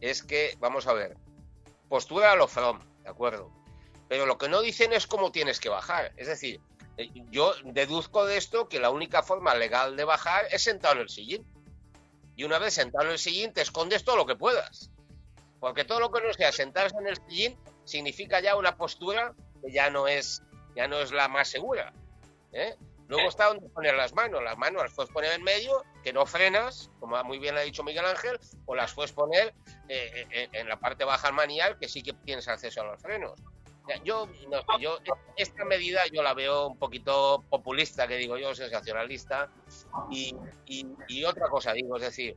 es 0.00 0.22
que, 0.22 0.56
vamos 0.60 0.86
a 0.86 0.94
ver, 0.94 1.16
postura 1.90 2.32
a 2.32 2.36
lo 2.36 2.48
from, 2.48 2.80
¿de 3.02 3.10
acuerdo? 3.10 3.50
Pero 4.08 4.26
lo 4.26 4.38
que 4.38 4.48
no 4.48 4.62
dicen 4.62 4.92
es 4.92 5.06
cómo 5.06 5.30
tienes 5.30 5.60
que 5.60 5.68
bajar. 5.68 6.12
Es 6.16 6.26
decir, 6.26 6.54
eh, 6.54 6.73
yo 7.30 7.52
deduzco 7.64 8.24
de 8.24 8.36
esto 8.36 8.68
que 8.68 8.78
la 8.78 8.90
única 8.90 9.22
forma 9.22 9.54
legal 9.54 9.96
de 9.96 10.04
bajar 10.04 10.46
es 10.50 10.62
sentado 10.62 10.94
en 10.94 11.00
el 11.02 11.08
sillín. 11.08 11.46
Y 12.36 12.44
una 12.44 12.58
vez 12.58 12.74
sentado 12.74 13.06
en 13.06 13.12
el 13.12 13.18
sillín, 13.18 13.52
te 13.52 13.62
escondes 13.62 14.04
todo 14.04 14.16
lo 14.16 14.26
que 14.26 14.36
puedas. 14.36 14.90
Porque 15.60 15.84
todo 15.84 16.00
lo 16.00 16.10
que 16.10 16.20
no 16.20 16.32
sea 16.32 16.52
sentarse 16.52 16.96
en 16.98 17.06
el 17.06 17.16
sillín 17.16 17.58
significa 17.84 18.40
ya 18.40 18.56
una 18.56 18.76
postura 18.76 19.34
ya 19.68 19.90
no 19.90 20.08
es, 20.08 20.42
ya 20.76 20.88
no 20.88 21.00
es 21.00 21.12
la 21.12 21.28
más 21.28 21.48
segura. 21.48 21.92
¿eh? 22.52 22.76
Luego 23.08 23.28
está 23.28 23.46
donde 23.46 23.68
poner 23.68 23.94
las 23.94 24.14
manos. 24.14 24.42
Las 24.42 24.56
manos 24.56 24.82
las 24.82 24.92
puedes 24.92 25.12
poner 25.12 25.32
en 25.32 25.42
medio, 25.42 25.84
que 26.02 26.12
no 26.12 26.26
frenas, 26.26 26.90
como 27.00 27.22
muy 27.24 27.38
bien 27.38 27.56
ha 27.56 27.60
dicho 27.60 27.84
Miguel 27.84 28.04
Ángel, 28.04 28.38
o 28.66 28.74
las 28.74 28.94
puedes 28.94 29.12
poner 29.12 29.54
eh, 29.88 30.26
eh, 30.30 30.48
en 30.52 30.68
la 30.68 30.78
parte 30.78 31.04
baja 31.04 31.28
al 31.28 31.34
manial, 31.34 31.78
que 31.78 31.88
sí 31.88 32.02
que 32.02 32.12
tienes 32.12 32.48
acceso 32.48 32.80
a 32.80 32.84
los 32.84 33.00
frenos. 33.00 33.40
Yo, 34.02 34.26
no, 34.48 34.78
yo 34.80 34.98
esta 35.36 35.64
medida 35.64 36.02
yo 36.10 36.22
la 36.22 36.32
veo 36.32 36.68
un 36.68 36.78
poquito 36.78 37.44
populista, 37.50 38.08
que 38.08 38.16
digo 38.16 38.38
yo, 38.38 38.54
sensacionalista. 38.54 39.50
Y, 40.10 40.34
y, 40.66 41.24
otra 41.24 41.48
cosa 41.48 41.72
digo, 41.72 41.96
es 41.96 42.02
decir, 42.02 42.36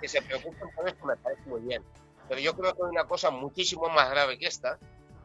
que 0.00 0.08
se 0.08 0.22
preocupen 0.22 0.70
por 0.74 0.88
esto 0.88 1.04
me 1.04 1.16
parece 1.16 1.42
muy 1.48 1.60
bien. 1.62 1.82
Pero 2.28 2.40
yo 2.40 2.54
creo 2.54 2.72
que 2.74 2.82
hay 2.84 2.90
una 2.90 3.04
cosa 3.04 3.30
muchísimo 3.30 3.88
más 3.88 4.10
grave 4.10 4.38
que 4.38 4.46
esta, 4.46 4.78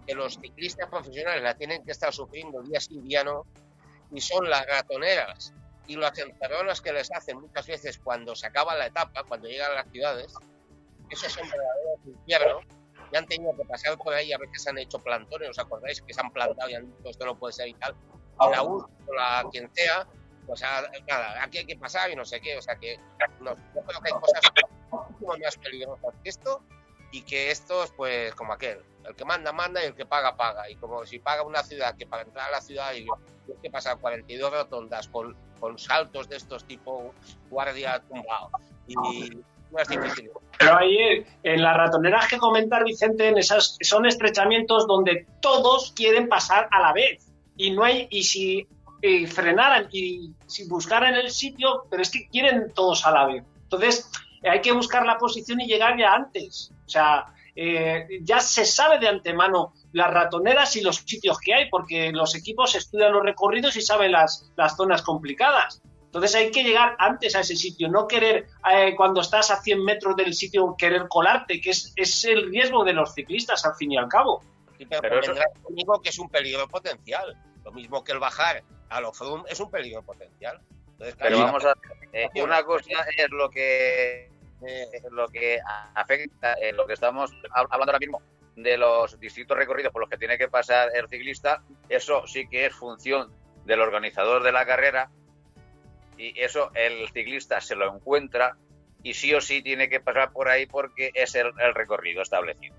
que 0.07 0.15
los 0.15 0.39
ciclistas 0.39 0.89
profesionales 0.89 1.43
la 1.43 1.55
tienen 1.55 1.83
que 1.85 1.91
estar 1.91 2.11
sufriendo 2.11 2.61
día 2.63 2.79
sí 2.79 2.99
día 3.01 3.23
no, 3.23 3.45
y 4.11 4.21
son 4.21 4.49
las 4.49 4.65
ratoneras 4.65 5.53
y 5.87 5.95
las 5.95 6.17
encerronas 6.17 6.81
que 6.81 6.93
les 6.93 7.11
hacen 7.11 7.39
muchas 7.39 7.67
veces 7.67 7.99
cuando 7.99 8.35
se 8.35 8.47
acaba 8.47 8.75
la 8.75 8.87
etapa, 8.87 9.23
cuando 9.23 9.47
llegan 9.47 9.71
a 9.71 9.75
las 9.75 9.91
ciudades, 9.91 10.33
esos 11.09 11.31
son 11.31 11.47
verdaderos 11.47 11.99
infiernos, 12.05 12.65
ya 13.11 13.19
han 13.19 13.27
tenido 13.27 13.55
que 13.55 13.65
pasar 13.65 13.97
por 13.97 14.13
ahí, 14.13 14.31
a 14.33 14.37
veces 14.37 14.67
han 14.67 14.77
hecho 14.77 14.99
plantones, 14.99 15.49
¿os 15.49 15.59
acordáis? 15.59 16.01
Que 16.01 16.13
se 16.13 16.21
han 16.21 16.31
plantado 16.31 16.69
y 16.69 16.75
han 16.75 16.85
dicho 16.85 17.09
esto 17.09 17.25
no 17.25 17.37
puede 17.37 17.53
ser 17.53 17.67
y 17.67 17.73
tal, 17.75 17.95
la 18.51 18.63
U, 18.63 18.87
la 19.15 19.45
quien 19.51 19.69
sea, 19.73 20.07
o 20.47 20.55
sea, 20.55 20.83
nada, 21.07 21.43
aquí 21.43 21.59
hay 21.59 21.65
que 21.65 21.75
pasar 21.77 22.11
y 22.11 22.15
no 22.15 22.25
sé 22.25 22.39
qué, 22.41 22.57
o 22.57 22.61
sea 22.61 22.75
que 22.75 22.99
no, 23.39 23.55
yo 23.55 23.81
creo 23.85 24.01
que 24.01 24.13
hay 24.13 24.19
cosas 24.19 24.41
mucho 24.91 25.37
más 25.43 25.57
peligrosas 25.57 26.13
que 26.23 26.29
esto 26.29 26.61
y 27.11 27.21
que 27.21 27.51
estos, 27.51 27.91
pues, 27.95 28.33
como 28.35 28.53
aquel, 28.53 28.83
el 29.05 29.15
que 29.15 29.25
manda, 29.25 29.53
manda 29.53 29.81
y 29.81 29.87
el 29.87 29.95
que 29.95 30.05
paga, 30.05 30.35
paga. 30.35 30.69
Y 30.69 30.75
como 30.75 31.05
si 31.05 31.19
paga 31.19 31.43
una 31.43 31.63
ciudad, 31.63 31.95
que 31.95 32.05
para 32.05 32.23
entrar 32.23 32.49
a 32.49 32.51
la 32.51 32.61
ciudad 32.61 32.93
y 32.93 33.05
que 33.61 33.69
pasar 33.69 33.99
42 33.99 34.51
rotondas 34.51 35.07
con, 35.07 35.35
con 35.59 35.77
saltos 35.77 36.27
de 36.27 36.37
estos 36.37 36.65
tipo 36.65 37.13
guardia 37.49 38.01
tumbado. 38.01 38.49
Y 38.87 39.43
Pero 40.57 40.77
ahí 40.77 41.25
en 41.43 41.61
las 41.61 41.77
ratoneras 41.77 42.27
que 42.27 42.37
comentar, 42.37 42.83
Vicente, 42.83 43.27
en 43.27 43.37
esas, 43.37 43.77
son 43.81 44.05
estrechamientos 44.05 44.87
donde 44.87 45.27
todos 45.41 45.91
quieren 45.95 46.27
pasar 46.29 46.67
a 46.71 46.79
la 46.81 46.93
vez. 46.93 47.31
Y 47.57 47.71
no 47.71 47.83
hay, 47.83 48.07
y 48.09 48.23
si 48.23 48.67
frenaran 49.27 49.87
y 49.91 50.33
si 50.47 50.67
buscaran 50.67 51.15
el 51.15 51.29
sitio, 51.29 51.85
pero 51.89 52.01
es 52.01 52.09
que 52.09 52.27
quieren 52.27 52.71
todos 52.73 53.05
a 53.05 53.11
la 53.11 53.25
vez. 53.25 53.43
Entonces, 53.63 54.09
hay 54.43 54.61
que 54.61 54.71
buscar 54.71 55.05
la 55.05 55.17
posición 55.17 55.61
y 55.61 55.67
llegar 55.67 55.97
ya 55.97 56.13
antes. 56.13 56.71
O 56.85 56.89
sea, 56.89 57.25
eh, 57.55 58.07
ya 58.21 58.39
se 58.39 58.65
sabe 58.65 58.99
de 58.99 59.07
antemano 59.07 59.73
las 59.93 60.11
ratoneras 60.11 60.75
y 60.75 60.81
los 60.81 60.97
sitios 60.97 61.39
que 61.39 61.53
hay, 61.53 61.69
porque 61.69 62.11
los 62.11 62.35
equipos 62.35 62.75
estudian 62.75 63.13
los 63.13 63.23
recorridos 63.23 63.75
y 63.77 63.81
saben 63.81 64.11
las, 64.11 64.51
las 64.55 64.75
zonas 64.75 65.01
complicadas. 65.01 65.81
Entonces 66.15 66.35
hay 66.35 66.49
que 66.49 66.63
llegar 66.63 66.95
antes 66.97 67.35
a 67.35 67.41
ese 67.41 67.57
sitio, 67.57 67.89
no 67.89 68.07
querer, 68.07 68.47
eh, 68.71 68.95
cuando 68.95 69.19
estás 69.19 69.51
a 69.51 69.61
100 69.61 69.83
metros 69.83 70.15
del 70.15 70.33
sitio, 70.33 70.73
querer 70.77 71.09
colarte, 71.09 71.59
que 71.59 71.71
es, 71.71 71.91
es 71.97 72.23
el 72.23 72.49
riesgo 72.51 72.85
de 72.85 72.93
los 72.93 73.13
ciclistas 73.13 73.65
al 73.65 73.75
fin 73.75 73.91
y 73.91 73.97
al 73.97 74.07
cabo. 74.07 74.41
pero, 74.89 75.19
eso... 75.19 75.33
conmigo 75.61 76.01
que 76.01 76.07
es 76.07 76.17
un 76.17 76.29
peligro 76.29 76.69
potencial. 76.69 77.35
Lo 77.65 77.73
mismo 77.73 78.01
que 78.01 78.13
el 78.13 78.19
bajar 78.19 78.63
a 78.87 79.01
los 79.01 79.17
Froome 79.17 79.43
es 79.49 79.59
un 79.59 79.69
peligro 79.69 80.03
potencial. 80.03 80.61
pero 80.97 81.37
vamos 81.37 81.65
a 81.65 81.73
eh, 82.13 82.29
una 82.41 82.63
cosa 82.63 83.05
es 83.17 83.29
lo 83.31 83.49
que 83.49 84.31
lo 85.11 85.27
que 85.27 85.59
afecta, 85.95 86.53
eh, 86.53 86.71
lo 86.71 86.87
que 86.87 86.93
estamos 86.93 87.33
hablando 87.51 87.91
ahora 87.91 87.99
mismo 87.99 88.21
de 88.55 88.77
los 88.77 89.19
distintos 89.19 89.57
recorridos 89.57 89.91
por 89.91 89.99
los 89.99 90.09
que 90.09 90.17
tiene 90.17 90.37
que 90.37 90.47
pasar 90.47 90.91
el 90.95 91.09
ciclista, 91.09 91.61
eso 91.89 92.25
sí 92.25 92.47
que 92.47 92.67
es 92.67 92.73
función 92.73 93.33
del 93.65 93.81
organizador 93.81 94.43
de 94.43 94.53
la 94.53 94.65
carrera 94.65 95.11
y 96.17 96.39
eso 96.39 96.71
el 96.73 97.09
ciclista 97.09 97.61
se 97.61 97.75
lo 97.75 97.93
encuentra 97.93 98.57
y 99.03 99.13
sí 99.13 99.33
o 99.33 99.41
sí 99.41 99.61
tiene 99.61 99.89
que 99.89 99.99
pasar 99.99 100.31
por 100.31 100.49
ahí 100.49 100.65
porque 100.65 101.11
es 101.13 101.35
el, 101.35 101.53
recorrido 101.73 102.21
establecido. 102.21 102.75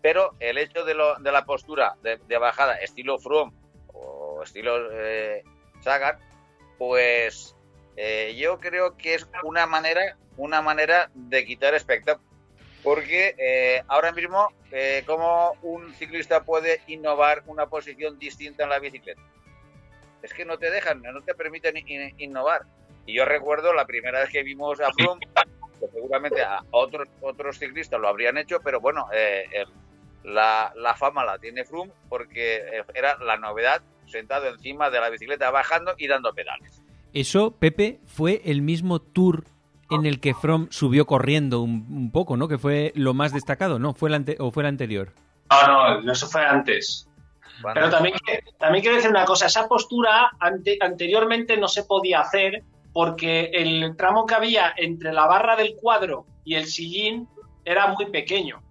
Pero 0.00 0.34
el 0.40 0.58
hecho 0.58 0.84
de, 0.84 0.94
la 0.94 1.44
postura 1.44 1.94
de, 2.02 2.38
bajada 2.38 2.76
estilo 2.76 3.18
Froome 3.18 3.52
o 3.92 4.42
estilo 4.42 4.90
eh, 4.92 5.42
Sagan, 5.80 6.16
pues 6.78 7.54
eh, 7.96 8.34
yo 8.36 8.58
creo 8.58 8.96
que 8.96 9.14
es 9.14 9.28
una 9.44 9.66
manera 9.66 10.16
una 10.36 10.62
manera 10.62 11.10
de 11.14 11.44
quitar 11.44 11.74
espectáculo. 11.74 12.28
Porque 12.82 13.34
eh, 13.38 13.82
ahora 13.86 14.10
mismo, 14.12 14.48
eh, 14.72 15.04
¿cómo 15.06 15.52
un 15.62 15.94
ciclista 15.94 16.42
puede 16.42 16.80
innovar 16.88 17.44
una 17.46 17.66
posición 17.66 18.18
distinta 18.18 18.64
en 18.64 18.70
la 18.70 18.80
bicicleta? 18.80 19.22
Es 20.22 20.32
que 20.32 20.44
no 20.44 20.58
te 20.58 20.70
dejan, 20.70 21.02
no 21.02 21.20
te 21.22 21.34
permiten 21.34 21.74
innovar. 22.18 22.62
Y 23.06 23.14
yo 23.14 23.24
recuerdo 23.24 23.72
la 23.72 23.86
primera 23.86 24.20
vez 24.20 24.30
que 24.30 24.42
vimos 24.42 24.80
a 24.80 24.92
Froome, 24.92 25.26
que 25.80 25.88
seguramente 25.88 26.42
a 26.42 26.60
otros, 26.70 27.08
otros 27.20 27.58
ciclistas 27.58 28.00
lo 28.00 28.08
habrían 28.08 28.38
hecho, 28.38 28.60
pero 28.62 28.80
bueno, 28.80 29.08
eh, 29.12 29.44
la, 30.22 30.72
la, 30.76 30.94
fama 30.94 31.24
la 31.24 31.38
tiene 31.38 31.64
Froome 31.64 31.92
porque 32.08 32.84
era 32.94 33.16
la 33.18 33.36
novedad 33.36 33.82
sentado 34.06 34.46
encima 34.46 34.90
de 34.90 35.00
la 35.00 35.10
bicicleta 35.10 35.50
bajando 35.50 35.94
y 35.98 36.06
dando 36.06 36.32
pedales. 36.32 36.80
Eso, 37.12 37.56
Pepe, 37.58 38.00
fue 38.06 38.40
el 38.44 38.62
mismo 38.62 39.00
tour 39.00 39.44
en 39.90 40.06
el 40.06 40.20
que 40.20 40.34
From 40.34 40.68
subió 40.70 41.06
corriendo 41.06 41.60
un, 41.60 42.10
poco, 42.12 42.36
¿no? 42.36 42.48
Que 42.48 42.58
fue 42.58 42.92
lo 42.94 43.14
más 43.14 43.32
destacado, 43.32 43.78
¿no? 43.78 43.92
¿Fue 43.94 44.08
el 44.08 44.36
¿O 44.38 44.50
fue 44.50 44.62
el 44.62 44.68
anterior? 44.68 45.12
No, 45.50 46.00
no, 46.00 46.12
eso 46.12 46.26
fue 46.26 46.42
antes. 46.42 47.08
Pero 47.74 47.90
también, 47.90 48.14
también 48.58 48.82
quiero 48.82 48.96
decir 48.96 49.10
una 49.10 49.24
cosa, 49.24 49.46
esa 49.46 49.68
postura 49.68 50.30
anteriormente 50.38 51.56
no 51.56 51.68
se 51.68 51.84
podía 51.84 52.20
hacer 52.20 52.62
porque 52.92 53.50
el 53.52 53.96
tramo 53.96 54.26
que 54.26 54.34
había 54.34 54.72
entre 54.76 55.12
la 55.12 55.26
barra 55.26 55.56
del 55.56 55.76
cuadro 55.76 56.26
y 56.44 56.54
el 56.54 56.66
sillín 56.66 57.28
era 57.64 57.88
muy 57.88 58.06
pequeño. 58.06 58.62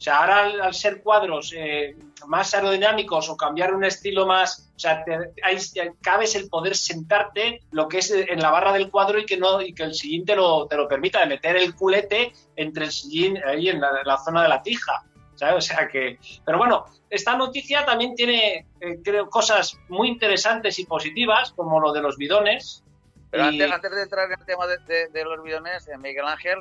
O 0.00 0.02
sea, 0.02 0.20
ahora 0.20 0.64
al, 0.64 0.74
ser 0.74 1.02
cuadros 1.02 1.52
eh, 1.54 1.94
más 2.26 2.54
aerodinámicos 2.54 3.28
o 3.28 3.36
cambiar 3.36 3.74
un 3.74 3.84
estilo 3.84 4.26
más, 4.26 4.70
o 4.74 4.78
sea, 4.78 5.04
hay, 5.42 5.58
cabes 6.00 6.34
el 6.36 6.48
poder 6.48 6.74
sentarte 6.74 7.60
lo 7.70 7.86
que 7.86 7.98
es 7.98 8.10
en 8.10 8.40
la 8.40 8.50
barra 8.50 8.72
del 8.72 8.90
cuadro 8.90 9.18
y 9.18 9.26
que 9.26 9.36
no 9.36 9.60
y 9.60 9.74
que 9.74 9.82
el 9.82 9.94
sillín 9.94 10.24
te 10.24 10.36
lo, 10.36 10.66
te 10.66 10.76
lo 10.76 10.88
permita, 10.88 11.20
de 11.20 11.26
meter 11.26 11.56
el 11.56 11.74
culete 11.74 12.32
entre 12.56 12.86
el 12.86 12.92
sillín 12.92 13.38
ahí 13.44 13.68
en 13.68 13.78
la, 13.78 14.16
zona 14.24 14.42
de 14.42 14.48
la 14.48 14.62
tija. 14.62 15.04
¿Sabes? 15.40 15.64
O 15.64 15.74
sea 15.74 15.88
que, 15.88 16.18
pero 16.44 16.58
bueno, 16.58 16.84
esta 17.08 17.34
noticia 17.34 17.86
también 17.86 18.14
tiene, 18.14 18.66
eh, 18.80 18.98
creo, 19.02 19.30
cosas 19.30 19.78
muy 19.88 20.08
interesantes 20.08 20.78
y 20.78 20.84
positivas, 20.84 21.52
como 21.52 21.80
lo 21.80 21.92
de 21.92 22.02
los 22.02 22.18
bidones. 22.18 22.84
Pero 23.30 23.44
antes, 23.44 23.72
antes, 23.72 23.90
de 23.90 24.02
entrar 24.02 24.26
en 24.26 24.38
el 24.38 24.44
tema 24.44 24.66
de, 24.66 25.08
de 25.08 25.24
los 25.24 25.42
bidones, 25.42 25.88
eh, 25.88 25.96
Miguel 25.96 26.26
Ángel, 26.26 26.58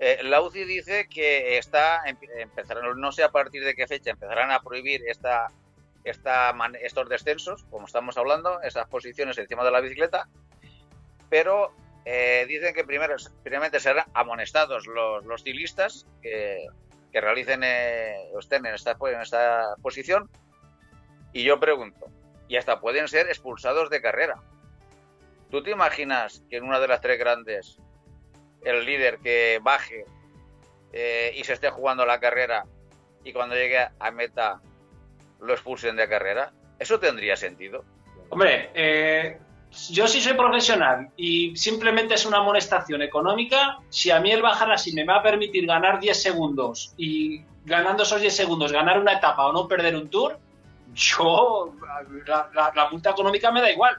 eh, 0.00 0.18
la 0.24 0.40
UCI 0.40 0.64
dice 0.64 1.06
que 1.08 1.58
está, 1.58 2.02
empezarán, 2.06 3.00
no 3.00 3.12
sé 3.12 3.22
a 3.22 3.30
partir 3.30 3.64
de 3.64 3.74
qué 3.74 3.86
fecha, 3.86 4.10
empezarán 4.10 4.50
a 4.50 4.60
prohibir 4.62 5.02
esta, 5.06 5.46
esta, 6.02 6.52
estos 6.80 7.08
descensos, 7.08 7.62
como 7.70 7.86
estamos 7.86 8.16
hablando, 8.16 8.60
esas 8.62 8.88
posiciones 8.88 9.38
encima 9.38 9.62
de 9.64 9.70
la 9.70 9.80
bicicleta, 9.80 10.26
pero 11.30 11.72
eh, 12.04 12.46
dicen 12.48 12.74
que 12.74 12.82
primero, 12.82 13.14
primeramente 13.44 13.78
serán 13.78 14.06
amonestados 14.12 14.88
los, 14.88 15.24
los 15.24 15.44
ciclistas 15.44 16.04
que, 16.20 16.66
que 17.12 17.20
realicen 17.20 17.60
eh, 17.62 18.30
estén 18.38 18.64
en 18.66 18.74
esta, 18.74 18.96
en 19.00 19.20
esta 19.20 19.74
posición. 19.82 20.30
Y 21.32 21.44
yo 21.44 21.60
pregunto, 21.60 22.06
y 22.48 22.56
hasta 22.56 22.80
pueden 22.80 23.08
ser 23.08 23.28
expulsados 23.28 23.90
de 23.90 24.02
carrera. 24.02 24.42
¿Tú 25.50 25.62
te 25.62 25.70
imaginas 25.70 26.42
que 26.48 26.56
en 26.56 26.64
una 26.64 26.80
de 26.80 26.88
las 26.88 27.00
tres 27.00 27.18
grandes 27.18 27.78
el 28.64 28.84
líder 28.86 29.18
que 29.18 29.60
baje 29.62 30.04
eh, 30.92 31.32
y 31.34 31.44
se 31.44 31.52
esté 31.52 31.70
jugando 31.70 32.06
la 32.06 32.20
carrera 32.20 32.64
y 33.24 33.32
cuando 33.32 33.54
llegue 33.54 33.88
a 33.98 34.10
meta 34.10 34.60
lo 35.40 35.52
expulsen 35.52 35.96
de 35.96 36.08
carrera? 36.08 36.52
¿Eso 36.78 36.98
tendría 36.98 37.36
sentido? 37.36 37.84
Hombre, 38.30 38.70
eh, 38.74 39.38
yo 39.90 40.06
sí 40.06 40.20
soy 40.20 40.34
profesional 40.34 41.10
y 41.16 41.56
simplemente 41.56 42.14
es 42.14 42.26
una 42.26 42.38
amonestación 42.38 43.02
económica, 43.02 43.78
si 43.88 44.10
a 44.10 44.20
mí 44.20 44.30
el 44.30 44.42
bajar 44.42 44.70
así 44.70 44.92
me 44.92 45.04
va 45.04 45.16
a 45.16 45.22
permitir 45.22 45.66
ganar 45.66 46.00
10 46.00 46.22
segundos 46.22 46.94
y 46.96 47.42
ganando 47.64 48.02
esos 48.02 48.20
10 48.20 48.34
segundos 48.34 48.72
ganar 48.72 48.98
una 48.98 49.14
etapa 49.14 49.46
o 49.46 49.52
no 49.52 49.68
perder 49.68 49.96
un 49.96 50.08
tour, 50.08 50.38
yo 50.94 51.74
la, 52.26 52.88
multa 52.90 53.10
económica 53.10 53.50
me 53.50 53.60
da 53.60 53.70
igual. 53.70 53.96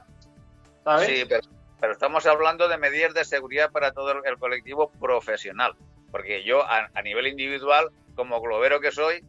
¿sabes? 0.84 1.08
Sí, 1.08 1.24
pero 1.28 1.42
pero 1.84 1.92
estamos 1.92 2.24
hablando 2.24 2.66
de 2.66 2.78
medidas 2.78 3.12
de 3.12 3.26
seguridad 3.26 3.70
para 3.70 3.92
todo 3.92 4.24
el 4.24 4.38
colectivo 4.38 4.88
profesional, 4.88 5.74
porque 6.10 6.42
yo 6.42 6.62
a, 6.66 6.88
nivel 7.02 7.26
individual, 7.26 7.90
como 8.14 8.40
globero 8.40 8.80
que 8.80 8.90
soy, 8.90 9.22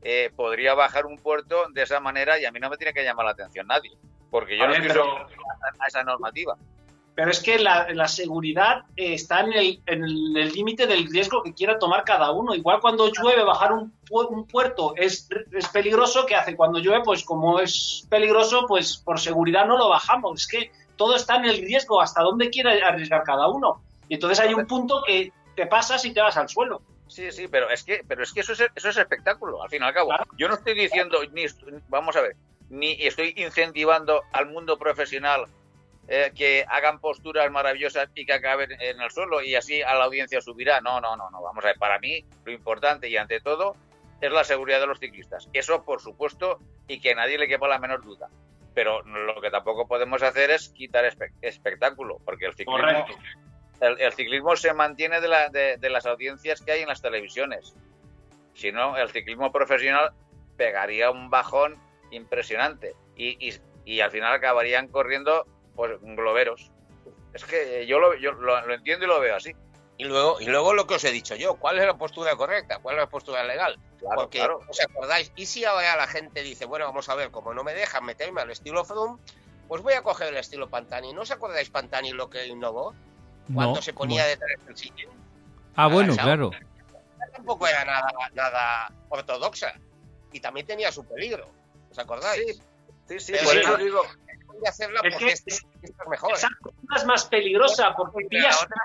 eh, 0.00 0.30
podría 0.34 0.72
bajar 0.72 1.04
un 1.04 1.18
puerto 1.18 1.66
de 1.70 1.82
esa 1.82 2.00
manera 2.00 2.38
y 2.38 2.46
a 2.46 2.50
mí 2.50 2.60
no 2.60 2.70
me 2.70 2.78
tiene 2.78 2.94
que 2.94 3.04
llamar 3.04 3.26
la 3.26 3.32
atención 3.32 3.66
nadie, 3.66 3.90
porque 4.30 4.58
yo 4.58 4.66
no 4.66 4.74
estoy 4.74 4.90
a 4.90 5.86
esa 5.86 6.02
normativa. 6.02 6.56
pero 7.18 7.32
es 7.32 7.40
que 7.42 7.58
la, 7.58 7.88
la 7.92 8.06
seguridad 8.06 8.84
está 8.94 9.40
en 9.40 9.52
el 9.52 10.52
límite 10.52 10.86
del 10.86 11.10
riesgo 11.10 11.42
que 11.42 11.52
quiera 11.52 11.76
tomar 11.76 12.04
cada 12.04 12.30
uno. 12.30 12.54
Igual 12.54 12.78
cuando 12.80 13.10
llueve, 13.10 13.42
bajar 13.42 13.72
un, 13.72 13.92
un 14.10 14.46
puerto 14.46 14.94
es, 14.94 15.28
es 15.50 15.68
peligroso, 15.68 16.26
¿qué 16.26 16.36
hace? 16.36 16.54
Cuando 16.54 16.78
llueve, 16.78 17.02
pues 17.04 17.24
como 17.24 17.58
es 17.58 18.06
peligroso, 18.08 18.66
pues 18.68 18.98
por 18.98 19.18
seguridad 19.18 19.66
no 19.66 19.76
lo 19.76 19.88
bajamos. 19.88 20.42
Es 20.42 20.46
que 20.46 20.70
todo 20.94 21.16
está 21.16 21.34
en 21.34 21.46
el 21.46 21.58
riesgo, 21.58 22.00
hasta 22.00 22.22
dónde 22.22 22.50
quiere 22.50 22.80
arriesgar 22.84 23.24
cada 23.24 23.48
uno. 23.48 23.82
Y 24.08 24.14
entonces 24.14 24.38
hay 24.38 24.54
un 24.54 24.66
punto 24.66 25.02
que 25.04 25.32
te 25.56 25.66
pasas 25.66 26.04
y 26.04 26.12
te 26.12 26.20
vas 26.20 26.36
al 26.36 26.48
suelo. 26.48 26.82
Sí, 27.08 27.32
sí, 27.32 27.48
pero 27.48 27.68
es 27.68 27.82
que, 27.82 28.02
pero 28.06 28.22
es 28.22 28.32
que 28.32 28.42
eso 28.42 28.52
es, 28.52 28.60
eso 28.76 28.90
es 28.90 28.96
espectáculo, 28.96 29.60
al 29.60 29.68
fin 29.70 29.82
y 29.82 29.86
al 29.86 29.92
cabo. 29.92 30.10
Claro. 30.10 30.24
Yo 30.36 30.46
no 30.46 30.54
estoy 30.54 30.74
diciendo, 30.74 31.18
ni 31.32 31.46
vamos 31.88 32.14
a 32.14 32.20
ver, 32.20 32.36
ni 32.70 32.92
estoy 33.06 33.32
incentivando 33.36 34.22
al 34.32 34.46
mundo 34.46 34.76
profesional 34.78 35.46
eh, 36.08 36.32
que 36.34 36.64
hagan 36.68 37.00
posturas 37.00 37.50
maravillosas 37.50 38.08
y 38.14 38.24
que 38.24 38.32
acaben 38.32 38.70
en 38.80 39.00
el 39.00 39.10
suelo 39.10 39.42
y 39.42 39.54
así 39.54 39.82
a 39.82 39.94
la 39.94 40.04
audiencia 40.04 40.40
subirá. 40.40 40.80
No, 40.80 41.00
no, 41.00 41.16
no, 41.16 41.30
no. 41.30 41.42
Vamos 41.42 41.64
a 41.64 41.68
ver, 41.68 41.78
para 41.78 41.98
mí 41.98 42.24
lo 42.44 42.52
importante 42.52 43.08
y 43.08 43.16
ante 43.16 43.40
todo 43.40 43.76
es 44.20 44.32
la 44.32 44.42
seguridad 44.44 44.80
de 44.80 44.86
los 44.86 44.98
ciclistas. 44.98 45.48
Eso, 45.52 45.84
por 45.84 46.00
supuesto, 46.00 46.58
y 46.88 47.00
que 47.00 47.12
a 47.12 47.14
nadie 47.14 47.38
le 47.38 47.46
quepa 47.48 47.68
la 47.68 47.78
menor 47.78 48.02
duda. 48.02 48.28
Pero 48.74 49.02
lo 49.02 49.40
que 49.40 49.50
tampoco 49.50 49.86
podemos 49.86 50.22
hacer 50.22 50.50
es 50.50 50.68
quitar 50.70 51.04
espe- 51.04 51.32
espectáculo, 51.42 52.18
porque 52.24 52.46
el 52.46 52.54
ciclismo, 52.54 53.06
el, 53.80 54.00
el 54.00 54.12
ciclismo 54.12 54.56
se 54.56 54.72
mantiene 54.72 55.20
de, 55.20 55.28
la- 55.28 55.48
de- 55.50 55.76
de 55.76 55.90
las 55.90 56.06
audiencias 56.06 56.62
que 56.62 56.72
hay 56.72 56.82
en 56.82 56.88
las 56.88 57.02
televisiones. 57.02 57.74
Si 58.54 58.72
no, 58.72 58.96
el 58.96 59.08
ciclismo 59.10 59.52
profesional 59.52 60.12
pegaría 60.56 61.10
un 61.10 61.28
bajón 61.30 61.76
impresionante 62.10 62.94
y, 63.16 63.48
y- 63.48 63.60
y 63.84 64.00
al 64.00 64.10
final 64.10 64.32
acabarían 64.34 64.88
corriendo 64.88 65.46
pues 65.74 65.92
globeros. 66.02 66.70
Es 67.32 67.44
que 67.44 67.86
yo, 67.86 67.98
lo, 67.98 68.14
yo 68.16 68.32
lo, 68.32 68.66
lo 68.66 68.74
entiendo 68.74 69.04
y 69.04 69.08
lo 69.08 69.20
veo 69.20 69.36
así. 69.36 69.54
Y 69.96 70.04
luego, 70.04 70.40
y 70.40 70.46
luego 70.46 70.74
lo 70.74 70.86
que 70.86 70.94
os 70.94 71.04
he 71.04 71.10
dicho 71.10 71.34
yo, 71.34 71.56
¿cuál 71.56 71.78
es 71.78 71.86
la 71.86 71.96
postura 71.98 72.36
correcta? 72.36 72.78
¿Cuál 72.80 72.96
es 72.96 73.00
la 73.02 73.08
postura 73.08 73.42
legal? 73.44 73.78
Claro, 73.98 74.14
Porque, 74.16 74.38
claro. 74.38 74.60
¿os 74.68 74.80
acordáis? 74.80 75.32
Y 75.36 75.46
si 75.46 75.64
ahora 75.64 75.96
la 75.96 76.06
gente 76.06 76.42
dice, 76.42 76.66
bueno, 76.66 76.84
vamos 76.84 77.08
a 77.08 77.14
ver, 77.16 77.30
como 77.30 77.52
no 77.54 77.64
me 77.64 77.74
dejan 77.74 78.04
meterme 78.04 78.40
al 78.42 78.50
estilo 78.50 78.84
Froome, 78.84 79.18
pues 79.66 79.82
voy 79.82 79.94
a 79.94 80.02
coger 80.02 80.28
el 80.28 80.36
estilo 80.36 80.68
Pantani. 80.70 81.12
¿No 81.12 81.22
os 81.22 81.30
acordáis 81.30 81.68
Pantani 81.70 82.12
lo 82.12 82.30
que 82.30 82.46
innovó? 82.46 82.94
Cuando 83.52 83.76
No, 83.76 83.82
se 83.82 83.92
ponía 83.92 84.24
detrás 84.26 84.50
del 84.66 84.76
sillín. 84.76 85.08
Ah, 85.74 85.88
bueno, 85.88 86.14
claro. 86.14 86.50
Tampoco 87.34 87.66
era 87.66 87.84
nada, 87.84 88.06
nada 88.34 88.92
ortodoxa. 89.08 89.74
Y 90.32 90.40
también 90.40 90.66
tenía 90.66 90.92
su 90.92 91.04
peligro. 91.06 91.48
¿Os 91.98 92.04
acordáis? 92.04 92.62
Sí, 93.08 93.18
sí, 93.18 93.32
por 93.32 93.52
sí, 93.52 93.58
eso 93.58 93.76
sí. 93.76 93.84
digo, 93.84 94.02
Voy 94.46 94.66
a 94.66 94.70
hacerla 94.70 95.00
Es 95.04 95.12
porque 95.14 95.26
que- 95.26 95.32
este, 95.32 95.54
es 95.54 95.64
mejor. 96.08 96.32
Es 96.96 97.04
más 97.04 97.24
peligrosa 97.26 97.94
porque 97.96 98.26
pillas, 98.28 98.62
otra- 98.62 98.82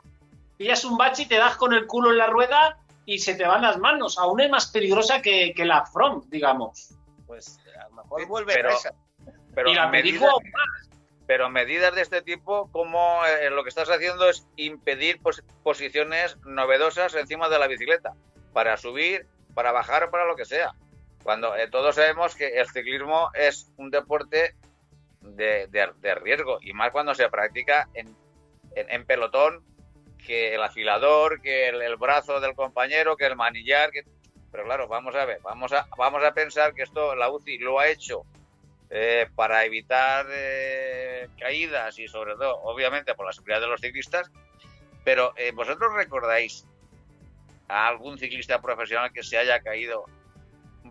pillas 0.57 0.83
un 0.85 0.97
bache 0.97 1.23
y 1.23 1.25
te 1.27 1.37
das 1.37 1.55
con 1.57 1.73
el 1.73 1.87
culo 1.87 2.11
en 2.11 2.17
la 2.19 2.27
rueda 2.27 2.77
y 3.05 3.19
se 3.19 3.33
te 3.35 3.45
van 3.45 3.61
las 3.63 3.77
manos. 3.79 4.17
Aún 4.19 4.39
es 4.41 4.49
más 4.51 4.67
peligrosa 4.71 5.21
que, 5.21 5.53
que 5.55 5.65
la 5.65 5.85
front, 5.85 6.25
digamos. 6.29 6.93
Pues 7.27 7.59
a 7.79 7.87
lo 7.89 7.95
mejor 7.95 8.21
Sí, 8.21 8.27
vuelve 8.27 8.53
pero- 8.53 8.69
a 8.69 8.73
esa. 8.73 8.93
pero 9.55 9.69
y 9.69 9.73
la 9.75 9.87
más. 9.87 10.89
pero 11.25 11.49
medidas 11.49 11.95
de 11.95 12.01
este 12.01 12.21
tipo, 12.21 12.69
como 12.71 13.25
eh, 13.25 13.49
lo 13.49 13.63
que 13.63 13.69
estás 13.69 13.89
haciendo 13.89 14.29
es 14.29 14.45
impedir 14.57 15.19
pos- 15.21 15.43
posiciones 15.63 16.37
novedosas 16.45 17.15
encima 17.15 17.49
de 17.49 17.57
la 17.59 17.67
bicicleta, 17.67 18.13
para 18.53 18.77
subir, 18.77 19.27
para 19.55 19.71
bajar 19.71 20.03
o 20.03 20.11
para 20.11 20.25
lo 20.25 20.35
que 20.35 20.45
sea. 20.45 20.73
Cuando 21.23 21.55
eh, 21.55 21.67
todos 21.69 21.95
sabemos 21.95 22.35
que 22.35 22.47
el 22.59 22.67
ciclismo 22.67 23.29
es 23.33 23.71
un 23.77 23.89
deporte 23.89 24.55
de, 25.21 25.67
de- 25.67 25.91
de 25.97 26.15
riesgo, 26.15 26.59
y 26.61 26.73
más 26.73 26.91
cuando 26.91 27.15
se 27.15 27.29
practica 27.29 27.87
en, 27.93 28.15
en- 28.75 29.05
pelotón, 29.05 29.63
que 30.25 30.53
el 30.55 30.63
afilador, 30.63 31.41
que 31.41 31.69
el, 31.69 31.81
el 31.81 31.95
brazo 31.97 32.39
del 32.39 32.55
compañero, 32.55 33.15
que 33.17 33.25
el 33.25 33.35
manillar, 33.35 33.91
que... 33.91 34.03
pero 34.51 34.63
claro, 34.65 34.87
vamos 34.87 35.15
a 35.15 35.25
ver, 35.25 35.39
vamos 35.43 35.71
a, 35.73 35.87
vamos 35.97 36.23
a 36.23 36.33
pensar 36.33 36.73
que 36.73 36.83
esto 36.83 37.15
la 37.15 37.29
UCI 37.29 37.57
lo 37.59 37.79
ha 37.79 37.87
hecho 37.87 38.23
eh, 38.89 39.27
para 39.35 39.65
evitar 39.65 40.25
eh, 40.29 41.27
caídas 41.39 41.97
y 41.99 42.07
sobre 42.07 42.33
todo, 42.35 42.57
obviamente, 42.63 43.15
por 43.15 43.25
la 43.25 43.33
seguridad 43.33 43.59
de 43.61 43.67
los 43.67 43.81
ciclistas. 43.81 44.29
Pero 45.03 45.33
eh, 45.35 45.51
vosotros 45.51 45.91
recordáis 45.93 46.65
a 47.67 47.87
algún 47.87 48.17
ciclista 48.17 48.61
profesional 48.61 49.11
que 49.11 49.23
se 49.23 49.37
haya 49.37 49.59
caído 49.61 50.05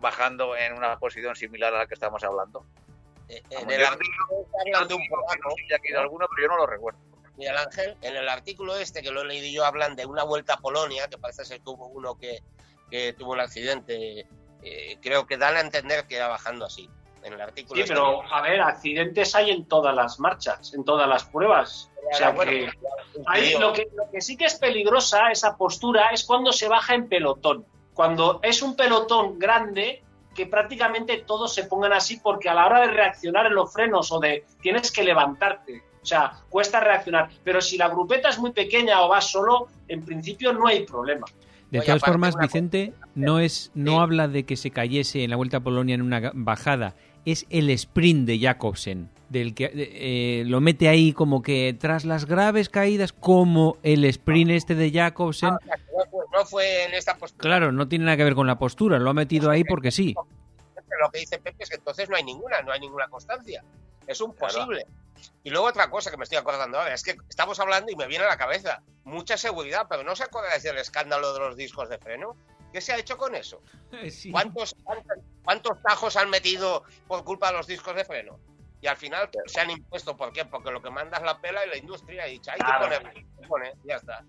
bajando 0.03 0.55
en 0.55 0.73
una 0.73 0.99
posición 0.99 1.35
similar 1.35 1.73
a 1.73 1.79
la 1.79 1.87
que 1.87 1.95
estamos 1.95 2.23
hablando. 2.23 2.63
Eh, 3.29 3.41
En 3.49 3.71
el 3.71 3.83
artículo 3.83 4.27
un 4.37 5.67
caído 5.81 5.99
alguno, 5.99 6.27
pero 6.29 6.47
yo 6.47 6.47
no 6.53 6.57
lo 6.57 6.67
recuerdo. 6.67 6.99
Miguel 7.37 7.57
Ángel, 7.57 7.97
en 8.01 8.15
el 8.15 8.29
artículo 8.29 8.75
este 8.77 9.01
que 9.01 9.09
lo 9.09 9.21
he 9.21 9.25
leído 9.25 9.47
yo 9.51 9.65
hablan 9.65 9.95
de 9.95 10.05
una 10.05 10.23
vuelta 10.23 10.53
a 10.53 10.57
Polonia, 10.57 11.07
que 11.07 11.17
parece 11.17 11.45
ser 11.45 11.61
que 11.61 11.69
hubo 11.71 11.87
uno 11.87 12.15
que, 12.15 12.43
que 12.91 13.13
tuvo 13.13 13.31
un 13.31 13.39
accidente. 13.39 14.27
eh, 14.61 14.97
creo 15.01 15.25
que 15.25 15.37
dan 15.37 15.55
a 15.55 15.61
entender 15.61 16.05
que 16.05 16.17
era 16.17 16.27
bajando 16.27 16.65
así. 16.65 16.87
En 17.23 17.33
el 17.33 17.41
artículo 17.41 17.75
Sí, 17.75 17.81
este 17.83 17.93
pero 17.93 18.21
a 18.33 18.41
ver, 18.41 18.59
accidentes 18.61 19.33
hay 19.33 19.49
en 19.51 19.65
todas 19.65 19.95
las 19.95 20.19
marchas, 20.19 20.73
en 20.73 20.83
todas 20.83 21.07
las 21.07 21.23
pruebas. 21.23 21.89
O 22.11 22.17
sea 22.17 22.31
Bueno, 22.31 22.51
lo 23.59 23.73
que, 23.73 23.87
lo 23.95 24.11
que 24.11 24.19
sí 24.19 24.35
que 24.35 24.45
es 24.45 24.55
peligrosa 24.55 25.31
esa 25.31 25.55
postura 25.55 26.09
es 26.09 26.25
cuando 26.25 26.51
se 26.51 26.67
baja 26.67 26.93
en 26.93 27.07
pelotón. 27.07 27.65
Cuando 27.93 28.39
es 28.43 28.61
un 28.61 28.75
pelotón 28.75 29.37
grande 29.39 30.01
que 30.33 30.47
prácticamente 30.47 31.23
todos 31.27 31.53
se 31.53 31.65
pongan 31.65 31.93
así 31.93 32.19
porque 32.21 32.49
a 32.49 32.53
la 32.55 32.65
hora 32.65 32.81
de 32.81 32.87
reaccionar 32.87 33.45
en 33.45 33.55
los 33.55 33.71
frenos 33.71 34.11
o 34.11 34.19
de 34.19 34.45
tienes 34.61 34.91
que 34.91 35.03
levantarte. 35.03 35.83
O 36.01 36.05
sea, 36.05 36.33
cuesta 36.49 36.79
reaccionar. 36.79 37.29
Pero 37.43 37.61
si 37.61 37.77
la 37.77 37.87
grupeta 37.87 38.29
es 38.29 38.39
muy 38.39 38.51
pequeña 38.51 39.01
o 39.03 39.09
vas 39.09 39.29
solo, 39.29 39.67
en 39.87 40.03
principio 40.03 40.51
no 40.51 40.67
hay 40.67 40.85
problema. 40.85 41.25
De 41.71 41.79
Oye, 41.79 41.87
todas 41.87 42.01
formas, 42.01 42.35
Vicente, 42.37 42.93
no 43.15 43.39
es 43.39 43.71
no 43.73 43.91
Sí. 43.93 43.97
habla 43.97 44.27
de 44.27 44.43
que 44.43 44.57
se 44.57 44.69
cayese 44.69 45.23
en 45.23 45.29
la 45.29 45.37
Vuelta 45.37 45.57
a 45.57 45.59
Polonia 45.61 45.95
en 45.95 46.01
una 46.01 46.31
bajada, 46.33 46.95
es 47.25 47.45
el 47.49 47.69
sprint 47.69 48.27
de 48.27 48.37
Jacobsen, 48.39 49.09
del 49.29 49.55
que 49.55 49.71
eh, 49.73 50.43
lo 50.45 50.61
mete 50.61 50.87
ahí 50.89 51.13
como 51.13 51.41
que 51.41 51.75
tras 51.79 52.05
las 52.05 52.25
graves 52.25 52.69
caídas, 52.69 53.13
como 53.13 53.77
el 53.81 54.03
sprint 54.05 54.51
este 54.51 54.75
de 54.75 54.91
Jacobsen. 54.91 55.49
Ah, 55.53 55.57
no, 56.33 56.45
fue, 56.45 56.85
en 56.85 56.93
esta 56.93 57.15
postura. 57.15 57.41
Claro, 57.41 57.71
no 57.71 57.87
tiene 57.87 58.05
nada 58.05 58.17
que 58.17 58.23
ver 58.23 58.35
con 58.35 58.47
la 58.47 58.57
postura, 58.57 58.99
lo 58.99 59.09
ha 59.09 59.13
metido 59.13 59.49
ahí 59.49 59.63
porque 59.63 59.91
sí. 59.91 60.13
Pero 60.75 61.05
lo 61.05 61.11
que 61.11 61.19
dice 61.19 61.39
Pepe 61.39 61.63
es 61.63 61.69
que 61.69 61.75
entonces 61.75 62.09
no 62.09 62.15
hay 62.15 62.23
ninguna, 62.23 62.61
no 62.61 62.71
hay 62.71 62.79
ninguna 62.79 63.07
constancia. 63.07 63.63
Es 64.05 64.19
un 64.19 64.33
Claro. 64.33 64.53
posible. 64.53 64.85
Y 65.43 65.49
luego 65.51 65.67
otra 65.67 65.89
cosa 65.89 66.11
que 66.11 66.17
me 66.17 66.23
estoy 66.23 66.37
acordando 66.37 66.79
ahora, 66.79 66.93
es 66.93 67.03
que 67.03 67.15
estamos 67.29 67.59
hablando 67.59 67.91
y 67.91 67.95
me 67.95 68.07
viene 68.07 68.25
a 68.25 68.27
la 68.27 68.37
cabeza, 68.37 68.81
mucha 69.05 69.37
seguridad, 69.37 69.87
pero 69.89 70.03
¿no 70.03 70.11
os 70.11 70.21
acordáis 70.21 70.63
del 70.63 70.77
escándalo 70.77 71.33
de 71.33 71.39
los 71.39 71.55
discos 71.55 71.89
de 71.89 71.97
freno? 71.97 72.35
¿Qué 72.73 72.81
se 72.81 72.91
ha 72.91 72.97
hecho 72.97 73.17
con 73.17 73.35
eso? 73.35 73.61
¿Cuántos, 74.31 74.75
cuántos, 74.83 75.17
cuántos 75.43 75.81
tajos 75.83 76.17
han 76.17 76.29
metido 76.29 76.83
por 77.07 77.23
culpa 77.23 77.51
de 77.51 77.57
los 77.57 77.67
discos 77.67 77.95
de 77.95 78.03
freno? 78.03 78.39
Y 78.81 78.87
al 78.87 78.97
final 78.97 79.29
se 79.45 79.61
han 79.61 79.69
impuesto, 79.69 80.17
¿por 80.17 80.33
qué? 80.33 80.43
Porque 80.43 80.69
lo 80.71 80.81
que 80.81 80.89
manda 80.89 81.17
es 81.17 81.23
la 81.23 81.39
pela 81.39 81.65
y 81.65 81.69
la 81.69 81.77
industria 81.77 82.23
ha 82.23 82.27
dicho, 82.27 82.51
hay 82.51 82.59
que 82.59 82.83
poner, 82.83 83.25
se 83.39 83.47
pone, 83.47 83.73
ya 83.85 83.95
está. 83.95 84.25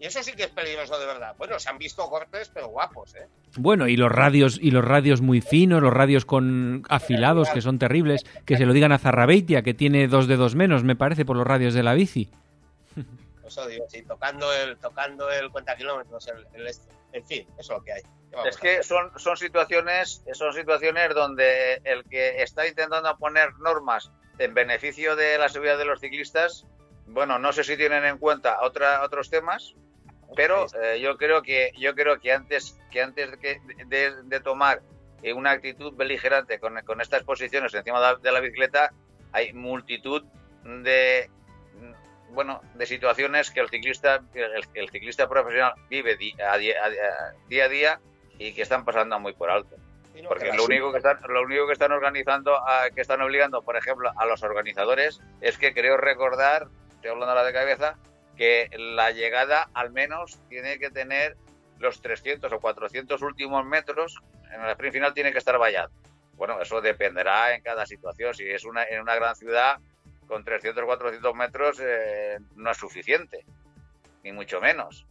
Y 0.00 0.06
eso 0.06 0.22
sí 0.22 0.32
que 0.32 0.44
es 0.44 0.50
peligroso 0.50 0.98
de 0.98 1.04
verdad. 1.04 1.34
Bueno, 1.36 1.58
se 1.58 1.68
han 1.68 1.76
visto 1.76 2.08
cortes, 2.08 2.50
pero 2.54 2.68
guapos, 2.68 3.14
¿eh? 3.16 3.28
Bueno, 3.56 3.86
y 3.86 3.98
los 3.98 4.10
radios 4.10 4.58
y 4.58 4.70
los 4.70 4.82
radios 4.82 5.20
muy 5.20 5.42
finos, 5.42 5.82
los 5.82 5.92
radios 5.92 6.24
con 6.24 6.84
afilados 6.88 7.50
que 7.50 7.60
son 7.60 7.78
terribles, 7.78 8.24
que 8.46 8.56
se 8.56 8.64
lo 8.64 8.72
digan 8.72 8.92
a 8.92 8.98
Zarrabeitia, 8.98 9.60
que 9.60 9.74
tiene 9.74 10.08
dos 10.08 10.26
dedos 10.26 10.54
menos, 10.54 10.84
me 10.84 10.96
parece, 10.96 11.26
por 11.26 11.36
los 11.36 11.46
radios 11.46 11.74
de 11.74 11.82
la 11.82 11.92
bici. 11.92 12.30
Eso 13.46 13.66
digo, 13.66 13.84
sí, 13.90 14.02
tocando 14.02 14.50
el, 14.54 14.78
tocando 14.78 15.30
el 15.30 15.50
cuenta 15.50 15.76
kilómetros, 15.76 16.28
el, 16.28 16.46
el 16.54 16.66
este. 16.66 16.90
En 17.12 17.26
fin, 17.26 17.46
eso 17.58 17.72
es 17.72 17.78
lo 17.78 17.82
que 17.82 17.92
hay. 17.92 18.02
¿Qué 18.02 18.36
vamos 18.36 18.48
Es 18.50 18.56
a 18.56 18.60
que 18.60 18.82
son, 18.84 19.10
son 19.18 19.36
situaciones, 19.36 20.22
son 20.32 20.54
situaciones 20.54 21.12
donde 21.12 21.80
el 21.82 22.04
que 22.04 22.40
está 22.40 22.68
intentando 22.68 23.18
poner 23.18 23.52
normas 23.58 24.12
en 24.38 24.54
beneficio 24.54 25.16
de 25.16 25.36
la 25.36 25.48
seguridad 25.48 25.76
de 25.76 25.86
los 25.86 25.98
ciclistas, 25.98 26.64
bueno, 27.06 27.40
no 27.40 27.52
sé 27.52 27.64
si 27.64 27.76
tienen 27.76 28.04
en 28.04 28.18
cuenta 28.18 28.62
otra, 28.62 29.02
otros 29.02 29.28
temas, 29.28 29.74
pero 30.36 30.66
eh, 30.82 31.00
yo 31.00 31.16
creo 31.16 31.42
que 31.42 31.72
yo 31.78 31.94
creo 31.94 32.18
que 32.20 32.32
antes 32.32 32.78
que 32.90 33.02
antes 33.02 33.30
de, 33.32 33.38
que- 33.38 33.60
de- 33.86 34.22
de 34.22 34.40
tomar 34.40 34.80
eh, 35.22 35.32
una 35.32 35.50
actitud 35.50 35.92
beligerante 35.94 36.58
con, 36.58 36.80
con 36.82 37.00
estas 37.00 37.22
posiciones 37.24 37.74
encima 37.74 37.98
de 38.00 38.06
la, 38.06 38.14
de 38.16 38.32
la 38.32 38.40
bicicleta, 38.40 38.92
hay 39.32 39.52
multitud 39.52 40.22
de 40.64 41.28
bueno 42.30 42.60
de 42.74 42.86
situaciones 42.86 43.50
que 43.50 43.60
el 43.60 43.68
ciclista 43.68 44.20
el, 44.34 44.64
el 44.74 44.90
ciclista 44.90 45.28
profesional 45.28 45.74
vive 45.88 46.16
di- 46.16 46.34
a 46.40 46.56
di- 46.58 46.72
a- 46.72 46.84
a- 46.86 47.32
día 47.48 47.64
a 47.64 47.68
día 47.68 48.00
y 48.38 48.52
que 48.54 48.62
están 48.62 48.84
pasando 48.84 49.18
muy 49.18 49.32
por 49.32 49.50
alto. 49.50 49.76
Porque 50.28 50.44
que 50.44 50.50
lo 50.50 50.56
la- 50.58 50.62
único 50.64 50.90
que 50.92 50.98
están, 50.98 51.18
lo 51.28 51.42
único 51.42 51.66
que 51.66 51.72
están 51.72 51.92
organizando, 51.92 52.56
a- 52.56 52.90
que 52.90 53.00
están 53.00 53.20
obligando, 53.22 53.62
por 53.62 53.76
ejemplo, 53.76 54.10
a 54.16 54.26
los 54.26 54.42
organizadores, 54.42 55.20
es 55.40 55.56
que 55.58 55.72
creo 55.74 55.96
recordar, 55.96 56.68
estoy 56.94 57.10
hablando 57.10 57.30
ahora 57.30 57.44
de 57.44 57.52
cabeza, 57.52 57.96
que 58.40 58.70
la 58.78 59.10
llegada 59.10 59.68
al 59.74 59.90
menos 59.90 60.40
tiene 60.48 60.78
que 60.78 60.88
tener 60.88 61.36
los 61.78 62.00
300 62.00 62.50
o 62.50 62.58
400 62.58 63.20
últimos 63.20 63.66
metros, 63.66 64.18
en 64.50 64.62
el 64.62 64.70
sprint 64.70 64.94
final 64.94 65.12
tiene 65.12 65.30
que 65.30 65.36
estar 65.36 65.58
vallado. 65.58 65.90
Bueno, 66.36 66.58
eso 66.58 66.80
dependerá 66.80 67.54
en 67.54 67.60
cada 67.60 67.84
situación. 67.84 68.32
Si 68.32 68.48
es 68.48 68.64
una, 68.64 68.84
en 68.84 69.02
una 69.02 69.14
gran 69.14 69.36
ciudad, 69.36 69.76
con 70.26 70.42
300 70.42 70.86
400 70.86 71.34
metros 71.34 71.80
eh, 71.82 72.38
no 72.56 72.70
es 72.70 72.78
suficiente, 72.78 73.44
ni 74.24 74.32
mucho 74.32 74.58
menos. 74.58 75.06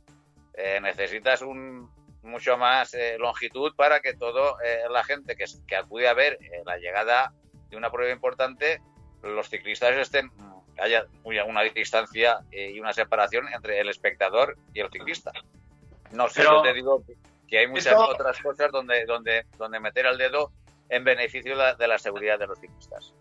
Eh, 0.55 0.80
necesitas 0.82 1.43
un, 1.43 1.88
mucho 2.23 2.57
más 2.57 2.95
eh, 2.95 3.19
longitud 3.19 3.75
para 3.75 3.99
que 3.99 4.15
toda 4.15 4.55
la 4.89 5.03
gente 5.03 5.36
que, 5.36 5.45
que, 5.67 5.75
acude 5.75 6.07
a 6.07 6.15
ver 6.15 6.39
la 6.65 6.80
llegada 6.80 7.32
de 7.69 7.77
una 7.77 7.91
prueba 7.91 8.11
importante, 8.11 8.82
los 9.21 9.49
ciclistas 9.49 9.95
estén 9.97 10.32
haya 10.82 11.05
una 11.23 11.61
distancia 11.63 12.39
y 12.51 12.80
una 12.80 12.93
separación 12.93 13.47
entre 13.53 13.80
el 13.80 13.89
espectador 13.89 14.57
y 14.73 14.80
el 14.80 14.89
ciclista. 14.89 15.32
No 16.11 16.27
sé, 16.27 16.43
yo 16.43 16.61
te 16.61 16.73
digo 16.73 17.03
que 17.47 17.59
hay 17.59 17.67
muchas 17.67 17.95
otras 17.95 18.39
cosas 18.41 18.71
donde, 18.71 19.05
donde, 19.05 19.45
donde 19.57 19.80
meter 19.80 20.05
el 20.05 20.17
dedo 20.17 20.51
en 20.89 21.03
beneficio 21.03 21.55
de 21.57 21.88
la 21.88 21.97
seguridad 21.97 22.39
de 22.39 22.47
los 22.47 22.59
ciclistas. 22.59 23.13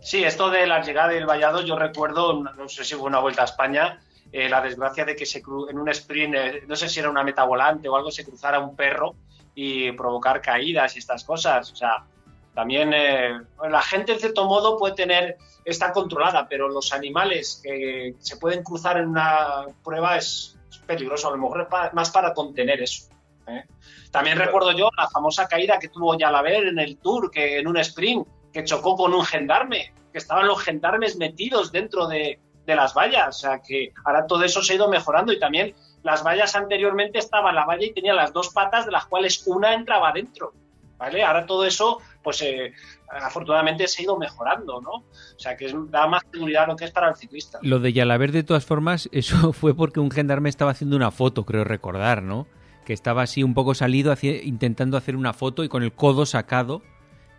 Sí, 0.00 0.22
esto 0.22 0.50
de 0.50 0.66
la 0.66 0.82
llegada 0.82 1.08
del 1.08 1.26
vallado, 1.26 1.62
yo 1.62 1.78
recuerdo, 1.78 2.42
no 2.42 2.68
sé 2.68 2.84
si 2.84 2.94
fue 2.94 3.06
una 3.06 3.20
vuelta 3.20 3.42
a 3.42 3.46
España, 3.46 4.00
eh, 4.32 4.48
la 4.48 4.60
desgracia 4.60 5.04
de 5.04 5.14
que 5.14 5.24
se 5.24 5.38
en 5.38 5.78
un 5.78 5.88
sprint, 5.88 6.34
eh, 6.34 6.62
no 6.66 6.76
sé 6.76 6.88
si 6.88 7.00
era 7.00 7.08
una 7.08 7.22
meta 7.22 7.44
volante 7.44 7.88
o 7.88 7.96
algo, 7.96 8.10
se 8.10 8.24
cruzara 8.24 8.58
un 8.58 8.74
perro 8.74 9.14
y 9.54 9.92
provocar 9.92 10.42
caídas 10.42 10.96
y 10.96 10.98
estas 10.98 11.24
cosas. 11.24 11.70
O 11.70 11.76
sea, 11.76 12.04
también 12.54 12.92
eh, 12.94 13.40
la 13.68 13.82
gente 13.82 14.12
en 14.12 14.20
cierto 14.20 14.44
modo 14.44 14.78
puede 14.78 14.94
tener, 14.94 15.38
está 15.64 15.92
controlada, 15.92 16.46
pero 16.48 16.68
los 16.68 16.92
animales 16.92 17.60
que 17.62 18.14
se 18.20 18.36
pueden 18.36 18.62
cruzar 18.62 18.98
en 18.98 19.08
una 19.08 19.66
prueba 19.82 20.16
es, 20.16 20.56
peligroso, 20.86 21.28
a 21.28 21.30
lo 21.32 21.38
mejor 21.38 21.62
es 21.62 21.94
más 21.94 22.10
para 22.10 22.34
contener 22.34 22.82
eso. 22.82 23.08
También 24.10 24.38
recuerdo 24.38 24.72
yo 24.72 24.90
la 24.96 25.08
famosa 25.08 25.48
caída 25.48 25.78
que 25.78 25.88
tuvo 25.88 26.16
Yalaber 26.16 26.66
en 26.68 26.78
el 26.78 26.98
Tour, 26.98 27.30
que 27.30 27.58
en 27.58 27.66
un 27.66 27.76
sprint 27.78 28.26
que 28.52 28.64
chocó 28.64 28.96
con 28.96 29.12
un 29.12 29.24
gendarme, 29.24 29.92
que 30.12 30.18
estaban 30.18 30.46
los 30.46 30.62
gendarmes 30.62 31.16
metidos 31.16 31.72
dentro 31.72 32.06
de, 32.06 32.38
las 32.66 32.94
vallas. 32.94 33.28
O 33.28 33.32
sea 33.40 33.60
que 33.60 33.92
ahora 34.04 34.26
todo 34.26 34.44
eso 34.44 34.62
se 34.62 34.72
ha 34.72 34.76
ido 34.76 34.88
mejorando 34.88 35.32
y 35.32 35.38
también 35.38 35.74
las 36.02 36.22
vallas 36.22 36.54
anteriormente 36.54 37.18
estaba 37.18 37.52
la 37.52 37.66
valla 37.66 37.84
y 37.84 37.92
tenía 37.92 38.14
las 38.14 38.32
dos 38.32 38.50
patas 38.50 38.86
de 38.86 38.92
las 38.92 39.06
cuales 39.06 39.46
una 39.46 39.74
entraba 39.74 40.12
dentro. 40.12 40.52
¿Vale? 40.98 41.24
Ahora 41.24 41.44
todo 41.44 41.64
eso, 41.64 42.00
pues 42.22 42.40
eh, 42.42 42.72
afortunadamente 43.08 43.86
se 43.88 44.02
ha 44.02 44.04
ido 44.04 44.16
mejorando, 44.16 44.80
¿no? 44.80 44.90
O 44.90 45.38
sea 45.38 45.56
que 45.56 45.74
da 45.88 46.06
más 46.06 46.22
seguridad 46.30 46.66
lo 46.66 46.76
que 46.76 46.84
es 46.84 46.90
para 46.90 47.08
el 47.08 47.16
ciclista. 47.16 47.58
Lo 47.62 47.80
de 47.80 47.92
Yalaber, 47.92 48.32
de 48.32 48.42
todas 48.42 48.64
formas, 48.64 49.08
eso 49.12 49.52
fue 49.52 49.74
porque 49.74 50.00
un 50.00 50.10
gendarme 50.10 50.48
estaba 50.48 50.70
haciendo 50.70 50.96
una 50.96 51.10
foto, 51.10 51.44
creo 51.44 51.64
recordar, 51.64 52.22
¿no? 52.22 52.46
Que 52.84 52.92
estaba 52.92 53.22
así 53.22 53.42
un 53.42 53.54
poco 53.54 53.74
salido, 53.74 54.14
intentando 54.22 54.96
hacer 54.96 55.16
una 55.16 55.32
foto 55.32 55.64
y 55.64 55.68
con 55.68 55.82
el 55.82 55.92
codo 55.92 56.26
sacado 56.26 56.82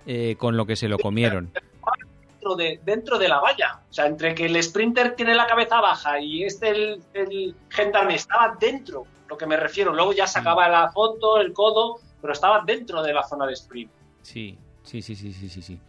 eh, 0.07 0.35
con 0.37 0.57
lo 0.57 0.65
que 0.65 0.75
se 0.75 0.87
lo 0.87 0.97
comieron. 0.97 1.51
Dentro 1.53 2.55
de, 2.55 2.79
dentro 2.83 3.17
de 3.17 3.27
la 3.27 3.39
valla. 3.39 3.79
O 3.89 3.93
sea, 3.93 4.05
entre 4.05 4.35
que 4.35 4.45
el 4.45 4.61
sprinter 4.61 5.15
tiene 5.15 5.33
la 5.33 5.47
cabeza 5.47 5.81
baja 5.81 6.19
y 6.19 6.43
este, 6.43 6.69
el, 6.69 7.01
el 7.13 7.55
gendarme, 7.69 8.15
estaba 8.15 8.55
dentro, 8.59 9.05
lo 9.27 9.37
que 9.37 9.47
me 9.47 9.57
refiero. 9.57 9.93
Luego 9.93 10.13
ya 10.13 10.27
sacaba 10.27 10.67
la 10.67 10.91
foto, 10.91 11.39
el 11.39 11.53
codo, 11.53 11.99
pero 12.21 12.33
estaba 12.33 12.63
dentro 12.65 13.01
de 13.01 13.13
la 13.13 13.23
zona 13.23 13.45
de 13.45 13.53
sprint. 13.53 13.91
Sí, 14.21 14.57
sí, 14.83 15.01
sí, 15.01 15.15
sí, 15.15 15.33
sí, 15.33 15.49
sí. 15.49 15.61
sí. 15.61 15.79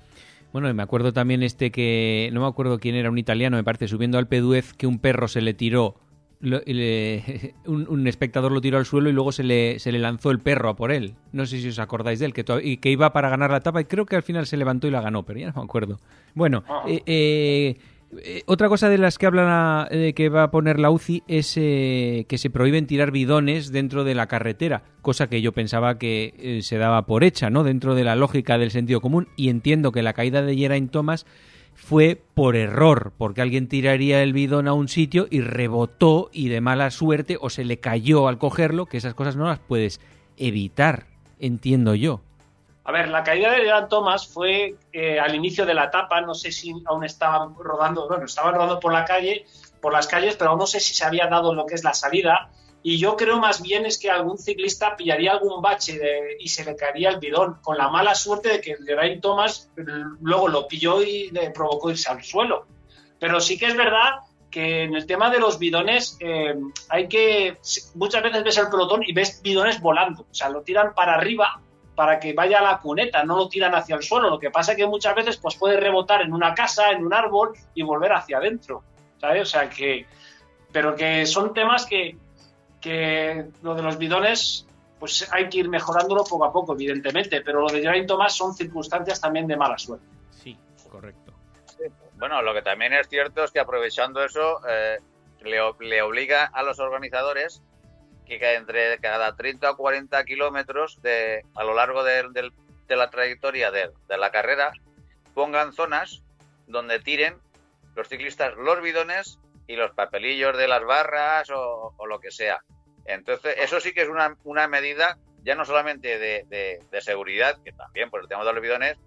Bueno, 0.53 0.73
me 0.73 0.83
acuerdo 0.83 1.13
también 1.13 1.43
este 1.43 1.71
que, 1.71 2.31
no 2.33 2.41
me 2.41 2.47
acuerdo 2.47 2.79
quién 2.79 2.95
era, 2.95 3.11
un 3.11 3.19
italiano, 3.19 3.57
me 3.57 3.65
parece, 3.65 3.89
subiendo 3.89 4.17
al 4.17 4.27
Peduez, 4.27 4.73
que 4.73 4.87
un 4.87 4.99
perro 4.99 5.29
se 5.29 5.41
le 5.41 5.55
tiró 5.55 5.97
un, 7.67 8.07
espectador 8.07 8.53
lo 8.53 8.61
tiró 8.61 8.79
al 8.79 8.85
suelo 8.85 9.09
y 9.09 9.13
luego 9.13 9.33
se 9.33 9.43
le, 9.43 9.79
se 9.79 9.91
le 9.91 9.99
lanzó 9.99 10.31
el 10.31 10.39
perro 10.39 10.69
a 10.69 10.77
por 10.77 10.93
él. 10.93 11.15
No 11.33 11.47
sé 11.47 11.61
si 11.61 11.69
os 11.69 11.79
acordáis 11.79 12.19
de 12.19 12.27
él, 12.27 12.33
que, 12.33 12.45
y 12.63 12.77
que 12.77 12.91
iba 12.91 13.13
para 13.13 13.31
ganar 13.31 13.51
la 13.51 13.59
etapa 13.59 13.81
y 13.81 13.85
creo 13.85 14.07
que 14.07 14.17
al 14.17 14.23
final 14.23 14.47
se 14.47 14.57
levantó 14.57 14.87
y 14.87 14.91
la 14.91 15.01
ganó, 15.01 15.25
pero 15.25 15.41
ya 15.41 15.47
no 15.49 15.55
me 15.57 15.63
acuerdo. 15.63 15.99
Bueno, 16.35 16.63
ah. 16.69 16.85
eh, 16.87 17.03
eh, 17.07 17.77
eh, 18.19 18.43
otra 18.47 18.69
cosa 18.69 18.89
de 18.89 18.99
las 18.99 19.19
que 19.19 19.27
hablan 19.27 19.89
que 20.15 20.29
va 20.29 20.45
a 20.45 20.51
poner 20.51 20.79
la 20.79 20.91
UCI 20.91 21.25
es 21.27 21.55
que 21.55 22.37
se 22.37 22.51
prohíben 22.51 22.87
tirar 22.87 23.11
bidones 23.11 23.73
dentro 23.73 24.05
de 24.05 24.15
la 24.15 24.27
carretera, 24.27 24.85
cosa 25.03 25.29
que 25.29 25.43
yo 25.43 25.53
pensaba 25.53 25.99
que 25.99 26.61
se 26.63 26.79
daba 26.79 27.07
por 27.07 27.25
hecha, 27.25 27.51
¿no? 27.51 27.65
Dentro 27.65 27.95
de 27.95 28.05
la 28.05 28.17
lógica 28.17 28.59
del 28.59 28.71
sentido 28.71 29.01
común 29.01 29.29
y 29.37 29.49
entiendo 29.49 29.93
que 29.93 30.03
la 30.03 30.13
caída 30.13 30.43
de 30.43 30.57
Geraint 30.57 30.91
Thomas 30.91 31.27
fue 31.77 32.21
por 32.35 32.57
error, 32.57 33.13
porque 33.17 33.43
alguien 33.43 33.69
tiraría 33.69 34.23
el 34.23 34.33
bidón 34.33 34.67
a 34.67 34.73
un 34.73 34.89
sitio 34.89 35.29
y 35.31 35.41
rebotó 35.41 36.31
y 36.33 36.49
de 36.49 36.61
mala 36.61 36.91
suerte 36.91 37.37
o 37.41 37.51
se 37.51 37.65
le 37.65 37.79
cayó 37.79 38.29
al 38.29 38.39
cogerlo, 38.39 38.87
que 38.87 38.97
esas 38.97 39.15
cosas 39.15 39.37
no 39.37 39.47
las 39.47 39.61
puedes 39.61 40.01
evitar, 40.37 41.07
entiendo 41.39 41.95
yo. 41.95 42.23
A 42.87 42.93
ver, 42.93 43.09
la 43.09 43.25
caída 43.25 43.51
de 43.51 43.65
Gran 43.65 43.89
Thomas 43.89 44.29
fue 44.29 44.77
eh, 44.93 45.19
al 45.19 45.35
inicio 45.35 45.67
de 45.67 45.75
la 45.75 45.87
etapa, 45.87 46.21
no 46.21 46.37
sé 46.37 46.53
si 46.53 46.73
aún 46.87 47.05
estaban 47.05 47.57
rodando, 47.57 48.07
bueno, 48.07 48.27
estaban 48.27 48.55
rodando 48.55 48.79
por 48.79 48.93
la 48.93 49.05
calle, 49.05 49.45
por 49.81 49.93
las 49.93 50.07
calles, 50.07 50.37
pero 50.37 50.57
no 50.57 50.69
sé 50.69 50.79
si 50.79 50.95
se 50.95 51.05
había 51.05 51.27
dado 51.27 51.53
lo 51.53 51.67
que 51.67 51.75
es 51.75 51.83
la 51.83 51.95
salida. 51.95 52.49
Y 52.85 52.99
yo 52.99 53.17
creo 53.17 53.39
más 53.39 53.61
bien 53.61 53.87
es 53.87 53.99
que 53.99 54.09
algún 54.09 54.39
ciclista 54.39 54.95
pillaría 54.95 55.33
algún 55.33 55.61
bache 55.61 55.99
y 56.39 56.49
se 56.49 56.65
le 56.65 56.77
caería 56.77 57.11
el 57.11 57.19
bidón, 57.19 57.59
con 57.61 57.77
la 57.77 57.89
mala 57.89 58.15
suerte 58.15 58.51
de 58.51 58.61
que 58.61 58.77
Geraint 58.77 59.21
Thomas 59.21 59.69
luego 60.21 60.47
lo 60.47 60.69
pilló 60.69 61.03
y 61.03 61.31
le 61.33 61.51
provocó 61.51 61.91
irse 61.91 62.09
al 62.09 62.23
suelo. 62.23 62.69
Pero 63.19 63.41
sí 63.41 63.59
que 63.59 63.67
es 63.67 63.77
verdad 63.77 64.21
que 64.49 64.85
en 64.85 64.95
el 64.95 65.07
tema 65.07 65.29
de 65.31 65.41
los 65.41 65.59
bidones 65.59 66.17
eh, 66.21 66.55
hay 66.89 67.09
que 67.09 67.59
muchas 67.97 68.23
veces 68.23 68.45
ves 68.45 68.59
el 68.59 68.69
pelotón 68.69 69.03
y 69.05 69.13
ves 69.13 69.43
bidones 69.43 69.81
volando, 69.81 70.23
o 70.31 70.35
sea, 70.35 70.51
lo 70.51 70.63
tiran 70.63 70.95
para 70.95 71.17
arriba 71.17 71.61
para 71.97 72.21
que 72.21 72.35
vaya 72.35 72.61
a 72.61 72.63
la 72.63 72.79
cuneta, 72.79 73.25
no 73.25 73.37
lo 73.37 73.49
tiran 73.49 73.75
hacia 73.75 73.97
el 73.97 74.03
suelo. 74.03 74.31
Lo 74.31 74.39
que 74.39 74.51
pasa 74.51 74.73
es 74.73 74.79
que 74.79 74.87
muchas 74.87 75.17
veces 75.17 75.39
pues 75.39 75.57
puede 75.57 75.81
rebotar 75.81 76.23
en 76.23 76.33
una 76.33 76.55
casa, 76.55 76.93
en 76.93 77.05
un 77.05 77.13
árbol 77.13 77.55
y 77.75 77.83
volver 77.83 78.13
hacia 78.13 78.37
adentro, 78.37 78.85
¿sabes? 79.19 79.43
O 79.43 79.47
sea 79.47 79.69
que 79.69 80.07
pero 80.77 80.95
que 80.95 81.25
son 81.25 81.55
temas 81.55 81.87
que, 81.87 82.19
que 82.83 83.47
lo 83.63 83.75
de 83.75 83.83
los 83.83 83.97
bidones, 83.97 84.67
pues 84.99 85.27
hay 85.33 85.49
que 85.49 85.59
ir 85.59 85.71
mejorándolo 85.71 86.23
poco 86.25 86.45
a 86.45 86.53
poco, 86.53 86.75
evidentemente, 86.75 87.41
pero 87.41 87.63
lo 87.63 87.69
de 87.69 87.81
Geraint 87.81 88.07
Thomas 88.07 88.35
son 88.35 88.53
circunstancias 88.55 89.19
también 89.19 89.47
de 89.47 89.57
mala 89.57 89.79
suerte. 89.79 90.05
Sí, 90.31 90.55
correcto. 90.91 91.33
Bueno, 92.19 92.43
lo 92.43 92.53
que 92.53 92.61
también 92.61 92.93
es 92.93 93.09
cierto 93.09 93.45
es 93.45 93.51
que 93.53 93.61
aprovechando 93.61 94.23
eso, 94.23 94.61
eh, 94.69 94.99
le, 95.43 96.03
obliga 96.03 96.45
a 96.45 96.63
los 96.63 96.79
organizadores 96.79 97.63
que 98.27 98.55
entre 98.55 98.99
cada 98.99 99.37
30 99.37 99.71
o 99.71 99.77
40 99.77 100.25
kilómetros 100.25 101.01
de, 101.03 101.45
a 101.55 101.65
lo 101.65 101.75
largo 101.75 102.05
de, 102.05 102.53
la 102.89 103.11
trayectoria 103.11 103.71
de, 103.71 103.91
la 104.09 104.31
carrera 104.31 104.73
pongan 105.35 105.73
zonas 105.73 106.23
donde 106.67 106.99
tiren 107.01 107.37
los 107.95 108.09
ciclistas 108.09 108.55
los 108.57 108.81
bidones 108.83 109.39
y 109.67 109.77
los 109.77 109.93
papelillos 109.93 110.57
de 110.57 110.69
las 110.69 110.85
barras 110.85 111.51
o, 111.51 111.95
lo 112.07 112.21
que 112.21 112.31
sea. 112.31 112.61
Entonces, 113.05 113.55
eso 113.59 113.81
sí 113.81 113.93
que 113.93 114.03
es 114.03 114.09
una, 114.09 114.37
una 114.45 114.69
medida 114.69 115.19
ya 115.47 115.55
no 115.55 115.65
solamente 115.65 116.19
de, 116.19 116.81
de, 116.91 117.01
seguridad, 117.01 117.57
que 117.65 117.73
también 117.73 118.11
por 118.11 118.21
el 118.21 118.29
tema 118.29 118.45
de 118.45 118.53
los 118.53 118.61
bidones, 118.61 118.99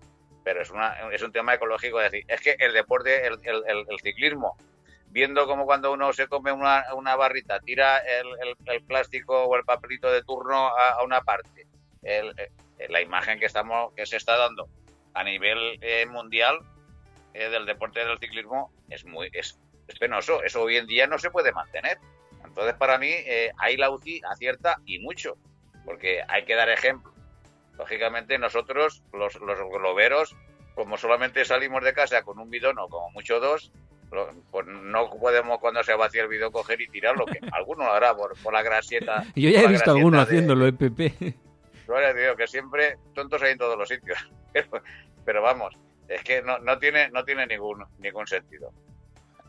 pero 0.43 0.61
es, 0.61 0.69
una, 0.69 1.11
es 1.11 1.21
un 1.21 1.33
tema 1.33 1.53
ecológico. 1.53 1.99
Es 2.01 2.11
decir, 2.11 2.25
es 2.29 2.39
que 2.39 2.55
el 2.59 2.71
deporte, 2.71 3.27
el, 3.27 3.37
el, 3.43 3.99
ciclismo, 4.01 4.57
viendo 5.09 5.47
como 5.47 5.65
cuando 5.65 5.91
uno 5.91 6.13
se 6.13 6.27
come 6.27 6.51
una, 6.51 6.85
una 6.95 7.15
barrita, 7.15 7.59
tira 7.59 7.97
el, 7.97 8.83
plástico 8.85 9.45
o 9.45 9.55
el 9.55 9.63
papelito 9.63 10.11
de 10.11 10.23
turno 10.23 10.67
a, 10.67 11.03
una 11.03 11.21
parte, 11.21 11.67
eh, 12.03 12.31
la 12.89 13.01
imagen 13.01 13.39
que, 13.39 13.45
estamos, 13.45 13.93
que 13.93 14.05
se 14.05 14.17
está 14.17 14.37
dando 14.37 14.69
a 15.13 15.23
nivel 15.23 15.77
eh, 15.81 16.05
mundial 16.05 16.59
eh, 17.33 17.49
del 17.49 17.65
deporte 17.65 18.05
del 18.05 18.19
ciclismo 18.19 18.71
es 18.89 19.05
muy 19.05 19.29
es, 19.33 19.59
es 19.87 19.99
penoso. 19.99 20.43
Eso 20.43 20.61
hoy 20.61 20.77
en 20.77 20.87
día 20.87 21.07
no 21.07 21.17
se 21.17 21.31
puede 21.31 21.51
mantener. 21.51 21.97
Entonces, 22.45 22.75
para 22.75 22.97
mí, 22.97 23.09
eh, 23.09 23.51
ahí 23.57 23.77
la 23.77 23.89
UCI 23.89 24.21
acierta 24.29 24.77
y 24.85 24.99
mucho, 24.99 25.37
porque 25.85 26.23
hay 26.27 26.45
que 26.45 26.55
dar 26.55 26.69
ejemplo. 26.69 27.13
Lógicamente, 27.77 28.37
nosotros, 28.37 29.03
los, 29.13 29.35
los 29.35 29.59
globeros, 29.59 30.35
como 30.75 30.97
solamente 30.97 31.45
salimos 31.45 31.83
de 31.83 31.93
casa 31.93 32.23
con 32.23 32.39
un 32.39 32.49
bidón 32.49 32.79
o 32.79 32.87
como 32.87 33.11
mucho 33.11 33.39
dos, 33.39 33.71
pues 34.09 34.65
no 34.67 35.09
podemos 35.19 35.59
cuando 35.59 35.83
se 35.83 35.93
vacía 35.93 36.23
el 36.23 36.27
bidón 36.27 36.51
coger 36.51 36.81
y 36.81 36.87
tirarlo, 36.87 37.25
que 37.25 37.39
alguno 37.51 37.85
lo 37.85 37.93
hará 37.93 38.15
por, 38.15 38.35
la 38.51 38.61
grasieta. 38.61 39.23
Yo 39.35 39.49
ya 39.49 39.61
he 39.61 39.67
visto 39.67 39.91
alguno 39.91 40.19
haciéndolo, 40.19 40.67
EPP. 40.67 40.99
¿eh, 40.99 41.13
digo 42.15 42.35
que 42.35 42.47
siempre 42.47 42.97
tontos 43.13 43.41
hay 43.43 43.51
en 43.51 43.57
todos 43.57 43.77
los 43.77 43.87
sitios. 43.87 44.17
Pero, 45.25 45.41
vamos, 45.41 45.75
es 46.07 46.23
que 46.23 46.41
no, 46.41 46.57
no, 46.59 46.79
tiene, 46.79 47.09
no 47.09 47.23
tiene 47.23 47.45
ningún, 47.45 47.85
ningún 47.99 48.25
sentido 48.25 48.71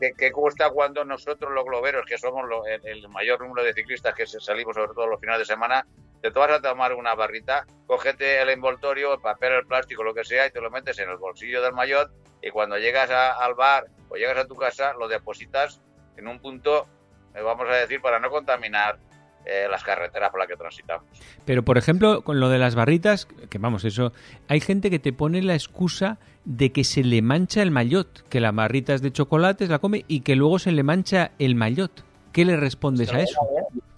que, 0.09 0.31
cuesta 0.31 0.69
cuando 0.69 1.05
nosotros 1.05 1.51
los 1.53 1.63
globeros, 1.63 2.05
que 2.05 2.17
somos 2.17 2.45
el, 2.83 3.07
mayor 3.09 3.41
número 3.41 3.63
de 3.63 3.73
ciclistas 3.73 4.15
que 4.15 4.25
salimos 4.25 4.75
sobre 4.75 4.93
todo 4.93 5.07
los 5.07 5.19
finales 5.19 5.47
de 5.47 5.53
semana, 5.53 5.85
te 6.29 6.39
vas 6.39 6.51
a 6.51 6.61
tomar 6.61 6.93
una 6.93 7.15
barrita, 7.15 7.65
cógete 7.87 8.41
el 8.41 8.49
envoltorio, 8.49 9.13
el 9.13 9.21
papel, 9.21 9.53
el 9.53 9.65
plástico, 9.65 10.03
lo 10.03 10.13
que 10.13 10.23
sea, 10.23 10.45
y 10.47 10.51
te 10.51 10.61
lo 10.61 10.69
metes 10.69 10.99
en 10.99 11.09
el 11.09 11.17
bolsillo 11.17 11.61
del 11.61 11.73
maillot 11.73 12.11
y 12.41 12.49
cuando 12.51 12.77
llegas 12.77 13.09
al 13.09 13.53
bar 13.55 13.85
o 14.09 14.15
llegas 14.15 14.37
a 14.37 14.45
tu 14.45 14.55
casa 14.55 14.93
lo 14.93 15.07
depositas 15.07 15.81
en 16.17 16.27
un 16.27 16.39
punto, 16.39 16.87
eh, 17.35 17.41
vamos 17.41 17.67
a 17.69 17.73
decir, 17.73 18.01
para 18.01 18.19
no 18.19 18.29
contaminar 18.29 18.99
eh, 19.45 19.67
las 19.69 19.83
carreteras 19.83 20.29
por 20.29 20.39
las 20.39 20.47
que 20.47 20.55
transitamos. 20.55 21.05
Pero, 21.45 21.63
por 21.63 21.77
ejemplo, 21.77 22.21
con 22.21 22.39
lo 22.39 22.49
de 22.49 22.59
las 22.59 22.75
barritas, 22.75 23.27
que 23.49 23.57
vamos, 23.57 23.85
eso, 23.85 24.13
hay 24.47 24.59
gente 24.59 24.89
que 24.89 24.99
te 24.99 25.13
pone 25.13 25.41
la 25.41 25.53
excusa 25.53 26.19
de 26.45 26.71
que 26.71 26.83
se 26.83 27.03
le 27.03 27.21
mancha 27.21 27.61
el 27.61 27.71
mayot, 27.71 28.27
que 28.29 28.39
la 28.39 28.51
barrita 28.51 28.93
es 28.93 29.01
de 29.01 29.11
chocolate, 29.11 29.67
la 29.67 29.79
come 29.79 30.05
y 30.07 30.21
que 30.21 30.35
luego 30.35 30.59
se 30.59 30.71
le 30.71 30.83
mancha 30.83 31.31
el 31.39 31.55
mayot. 31.55 32.03
¿Qué 32.31 32.45
le 32.45 32.55
respondes 32.55 33.11
a 33.13 33.21
eso? 33.21 33.39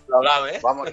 Lo 0.08 0.22
lave. 0.22 0.60
Vamos, 0.64 0.90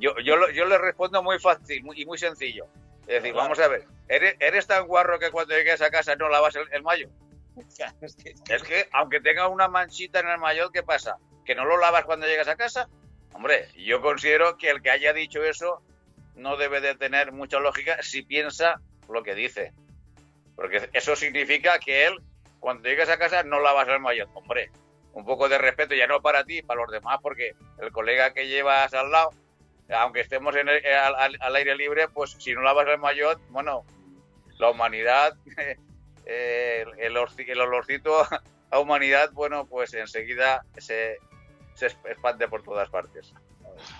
yo, 0.00 0.18
yo, 0.24 0.36
lo- 0.36 0.50
yo 0.50 0.64
le 0.64 0.78
respondo 0.78 1.22
muy 1.22 1.38
fácil 1.38 1.82
muy- 1.84 2.00
y 2.00 2.04
muy 2.06 2.18
sencillo. 2.18 2.66
Es 3.02 3.22
decir, 3.22 3.32
vamos 3.34 3.58
a 3.60 3.68
ver, 3.68 3.84
¿eres, 4.08 4.36
eres 4.40 4.66
tan 4.66 4.86
guarro 4.86 5.18
que 5.18 5.30
cuando 5.30 5.54
llegues 5.56 5.80
a 5.82 5.90
casa 5.90 6.14
no 6.16 6.28
lavas 6.28 6.54
el, 6.56 6.66
el 6.72 6.82
mayo? 6.82 7.08
Es 8.48 8.62
que- 8.62 8.88
aunque 8.92 9.20
tenga 9.20 9.48
una 9.48 9.68
manchita 9.68 10.20
en 10.20 10.28
el 10.28 10.38
maillot, 10.38 10.72
¿qué 10.72 10.82
pasa? 10.82 11.16
¿Que 11.44 11.54
no 11.54 11.64
lo 11.64 11.76
lavas 11.78 12.04
cuando 12.04 12.26
llegas 12.26 12.48
a 12.48 12.56
casa? 12.56 12.88
Hombre, 13.32 13.68
yo 13.76 14.00
considero 14.00 14.56
que 14.56 14.70
el 14.70 14.82
que 14.82 14.90
haya 14.90 15.12
dicho 15.12 15.42
eso 15.44 15.82
no 16.34 16.56
debe 16.56 16.80
de 16.80 16.94
tener 16.94 17.32
mucha 17.32 17.58
lógica 17.58 18.02
si 18.02 18.22
piensa 18.22 18.80
lo 19.08 19.22
que 19.22 19.34
dice. 19.34 19.72
Porque 20.56 20.88
eso 20.92 21.16
significa 21.16 21.78
que 21.78 22.06
él, 22.06 22.18
cuando 22.60 22.88
llegues 22.88 23.08
a 23.08 23.18
casa, 23.18 23.42
no 23.42 23.60
lavas 23.60 23.88
el 23.88 24.00
maillot. 24.00 24.28
Hombre, 24.34 24.70
un 25.12 25.24
poco 25.24 25.48
de 25.48 25.58
respeto 25.58 25.94
ya 25.94 26.06
no 26.06 26.20
para 26.22 26.44
ti, 26.44 26.62
para 26.62 26.80
los 26.82 26.90
demás, 26.92 27.18
porque 27.22 27.52
el 27.80 27.90
colega 27.92 28.32
que 28.32 28.46
llevas 28.48 28.92
al 28.94 29.10
lado, 29.10 29.30
aunque 29.92 30.20
estemos 30.20 30.54
en 30.56 30.68
el- 30.68 30.82
al, 31.40 31.56
aire 31.56 31.76
libre, 31.76 32.08
pues 32.08 32.36
si 32.38 32.54
no 32.54 32.62
lavas 32.62 32.86
el 32.88 32.98
maillot, 32.98 33.40
bueno, 33.50 33.84
la 34.58 34.70
humanidad, 34.70 35.34
eh, 36.26 36.84
el 36.98 37.60
olorcito 37.60 38.22
a 38.70 38.78
humanidad, 38.78 39.30
bueno, 39.32 39.66
pues 39.66 39.94
enseguida 39.94 40.64
se, 40.78 41.18
se 41.74 41.86
expande 41.86 42.48
por 42.48 42.62
todas 42.62 42.88
partes. 42.88 43.32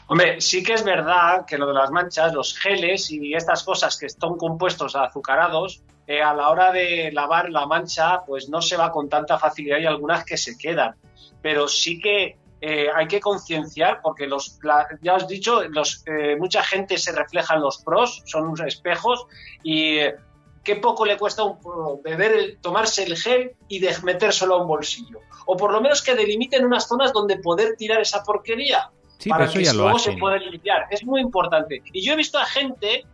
Hombre, 0.08 0.40
sí 0.40 0.62
que 0.62 0.74
es 0.74 0.84
verdad 0.84 1.46
que 1.46 1.56
lo 1.56 1.66
de 1.66 1.74
las 1.74 1.90
manchas, 1.90 2.34
los 2.34 2.58
geles 2.58 3.10
y 3.10 3.34
estas 3.34 3.62
cosas 3.62 3.96
que 3.98 4.06
están 4.06 4.36
compuestos 4.36 4.94
azucarados, 4.96 5.82
eh, 6.06 6.22
a 6.22 6.34
la 6.34 6.50
hora 6.50 6.72
de 6.72 7.10
lavar 7.12 7.50
la 7.50 7.66
mancha, 7.66 8.22
pues 8.26 8.48
no 8.48 8.60
se 8.60 8.76
va 8.76 8.90
con 8.90 9.08
tanta 9.08 9.38
facilidad 9.38 9.78
y 9.78 9.86
algunas 9.86 10.24
que 10.24 10.36
se 10.36 10.58
quedan. 10.58 10.96
Pero 11.40 11.68
sí 11.68 12.00
que 12.00 12.36
eh, 12.60 12.88
hay 12.94 13.06
que 13.08 13.20
concienciar, 13.20 14.00
porque 14.02 14.26
los, 14.26 14.58
la- 14.62 14.86
ya 15.02 15.14
os 15.14 15.24
he 15.24 15.26
dicho, 15.28 15.62
los, 15.68 16.02
eh, 16.06 16.36
mucha 16.36 16.62
gente 16.62 16.98
se 16.98 17.12
refleja 17.12 17.54
en 17.54 17.62
los 17.62 17.78
pros, 17.78 18.22
son 18.26 18.44
unos 18.48 18.60
espejos, 18.60 19.26
y 19.62 19.98
eh, 19.98 20.14
qué 20.62 20.76
poco 20.76 21.06
le 21.06 21.16
cuesta 21.16 21.42
un 21.44 21.58
pro 21.58 22.00
beber, 22.04 22.32
el- 22.32 22.58
tomarse 22.60 23.04
el 23.04 23.16
gel 23.16 23.52
y 23.68 23.78
de 23.78 23.96
metérselo 24.02 24.54
a 24.56 24.62
un 24.62 24.68
bolsillo. 24.68 25.20
O 25.46 25.56
por 25.56 25.72
lo 25.72 25.80
menos 25.80 26.02
que 26.02 26.14
delimiten 26.14 26.64
unas 26.66 26.86
zonas 26.86 27.12
donde 27.12 27.38
poder 27.38 27.76
tirar 27.76 28.00
esa 28.00 28.22
porquería 28.22 28.90
Sí, 29.18 29.28
para 29.30 29.46
que 29.48 29.58
luego 29.74 29.98
se 29.98 30.12
pueda 30.12 30.36
limpiar. 30.36 30.86
Es 30.90 31.04
muy 31.04 31.20
importante. 31.20 31.82
Y 31.92 32.02
yo 32.04 32.12
he 32.14 32.16
visto 32.16 32.38
a 32.38 32.44
gente, 32.46 33.04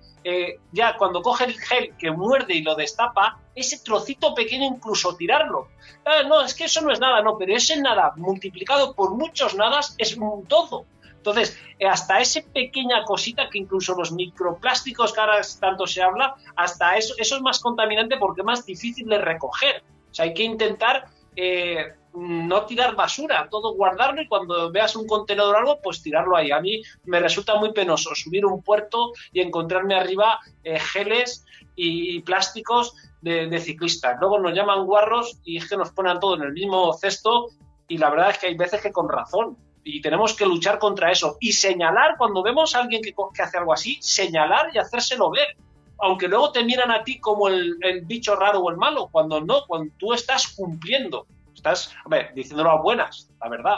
ya 0.72 0.96
cuando 0.96 1.22
coge 1.22 1.44
el 1.44 1.54
gel 1.58 1.94
que 1.96 2.10
muerde 2.10 2.54
y 2.54 2.62
lo 2.62 2.74
destapa, 2.74 3.38
ese 3.54 3.78
trocito 3.78 4.34
pequeño 4.34 4.66
incluso 4.66 5.16
tirarlo. 5.16 5.68
Ah, 6.04 6.22
no, 6.26 6.42
es 6.42 6.54
que 6.54 6.64
eso 6.64 6.80
no 6.80 6.92
es 6.92 7.00
nada, 7.00 7.22
no, 7.22 7.36
pero 7.38 7.54
ese 7.54 7.80
nada 7.80 8.12
multiplicado 8.16 8.94
por 8.94 9.14
muchos 9.14 9.54
nadas 9.54 9.94
es 9.98 10.16
un 10.16 10.44
todo. 10.46 10.84
Entonces, 11.16 11.58
eh, 11.80 11.86
hasta 11.86 12.20
esa 12.20 12.40
pequeña 12.40 13.02
cosita 13.04 13.48
que 13.50 13.58
incluso 13.58 13.94
los 13.94 14.12
microplásticos 14.12 15.12
que 15.12 15.20
ahora 15.20 15.40
tanto 15.58 15.86
se 15.86 16.00
habla, 16.00 16.36
hasta 16.54 16.96
eso, 16.96 17.14
eso 17.18 17.36
es 17.36 17.42
más 17.42 17.58
contaminante 17.58 18.16
porque 18.16 18.42
es 18.42 18.44
más 18.44 18.64
difícil 18.64 19.08
de 19.08 19.18
recoger. 19.18 19.82
O 20.10 20.14
sea, 20.14 20.26
hay 20.26 20.34
que 20.34 20.44
intentar 20.44 21.06
eh, 21.34 21.94
no 22.16 22.64
tirar 22.64 22.96
basura, 22.96 23.46
todo 23.50 23.74
guardarlo 23.74 24.22
y 24.22 24.26
cuando 24.26 24.70
veas 24.72 24.96
un 24.96 25.06
contenedor 25.06 25.54
o 25.54 25.58
algo, 25.58 25.80
pues 25.82 26.02
tirarlo 26.02 26.36
ahí. 26.36 26.50
A 26.50 26.60
mí 26.60 26.82
me 27.04 27.20
resulta 27.20 27.56
muy 27.56 27.72
penoso 27.72 28.14
subir 28.14 28.46
un 28.46 28.62
puerto 28.62 29.12
y 29.32 29.40
encontrarme 29.40 29.94
arriba 29.94 30.40
eh, 30.64 30.78
geles 30.78 31.44
y, 31.74 32.20
plásticos 32.20 32.94
de, 33.20 33.58
ciclistas. 33.60 34.16
Luego 34.18 34.38
nos 34.38 34.54
llaman 34.54 34.86
guarros 34.86 35.38
y 35.44 35.58
es 35.58 35.68
que 35.68 35.76
nos 35.76 35.90
ponen 35.90 36.18
todo 36.18 36.36
en 36.36 36.42
el 36.42 36.52
mismo 36.52 36.92
cesto 36.94 37.48
y 37.86 37.98
la 37.98 38.08
verdad 38.08 38.30
es 38.30 38.38
que 38.38 38.46
hay 38.46 38.56
veces 38.56 38.80
que 38.80 38.92
con 38.92 39.08
razón. 39.08 39.56
Y 39.84 40.00
tenemos 40.00 40.34
que 40.34 40.46
luchar 40.46 40.80
contra 40.80 41.12
eso. 41.12 41.36
Y 41.38 41.52
señalar, 41.52 42.16
cuando 42.18 42.42
vemos 42.42 42.74
a 42.74 42.80
alguien 42.80 43.02
que 43.02 43.14
hace 43.40 43.58
algo 43.58 43.72
así, 43.72 43.98
señalar 44.00 44.70
y 44.74 44.78
hacérselo 44.78 45.30
ver. 45.30 45.56
Aunque 45.98 46.26
luego 46.28 46.50
te 46.50 46.64
miran 46.64 46.90
a 46.90 47.04
ti 47.04 47.20
como 47.20 47.46
el, 47.46 47.76
el 47.82 48.00
bicho 48.00 48.34
raro 48.34 48.60
o 48.60 48.70
el 48.70 48.76
malo, 48.76 49.08
cuando 49.12 49.40
no, 49.40 49.64
cuando 49.66 49.92
tú 49.96 50.12
estás 50.12 50.48
cumpliendo. 50.48 51.26
Estás, 51.72 51.96
hombre, 52.04 52.30
diciéndolo 52.32 52.70
a 52.70 52.80
buenas, 52.80 53.28
la 53.42 53.48
verdad. 53.48 53.74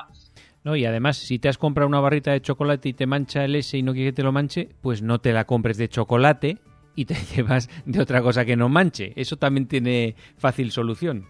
No, 0.62 0.76
y 0.76 0.84
además, 0.84 1.16
si 1.16 1.38
te 1.38 1.48
has 1.48 1.56
comprado 1.56 1.88
una 1.88 2.00
barrita 2.00 2.32
de 2.32 2.42
chocolate 2.42 2.90
y 2.90 2.92
te 2.92 3.06
mancha 3.06 3.44
el 3.46 3.54
S 3.56 3.76
y 3.78 3.82
no 3.82 3.94
quieres 3.94 4.12
que 4.12 4.16
te 4.16 4.22
lo 4.22 4.30
manche, 4.32 4.68
pues 4.82 5.00
no 5.00 5.20
te 5.20 5.32
la 5.32 5.46
compres 5.46 5.78
de 5.78 5.88
chocolate 5.88 6.58
y 6.94 7.06
te 7.06 7.14
llevas 7.34 7.70
de 7.86 8.02
otra 8.02 8.20
cosa 8.20 8.44
que 8.44 8.56
no 8.56 8.68
manche. 8.68 9.14
Eso 9.16 9.38
también 9.38 9.66
tiene 9.68 10.16
fácil 10.36 10.70
solución. 10.70 11.26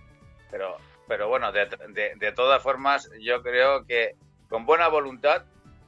Pero, 0.51 0.79
pero 1.07 1.29
bueno, 1.29 1.53
de, 1.53 1.67
de- 1.95 2.15
de 2.19 2.33
todas 2.33 2.61
formas, 2.61 3.09
yo 3.21 3.41
creo 3.43 3.85
que 3.87 4.17
con 4.49 4.67
buena 4.67 4.89
voluntad, 4.89 5.45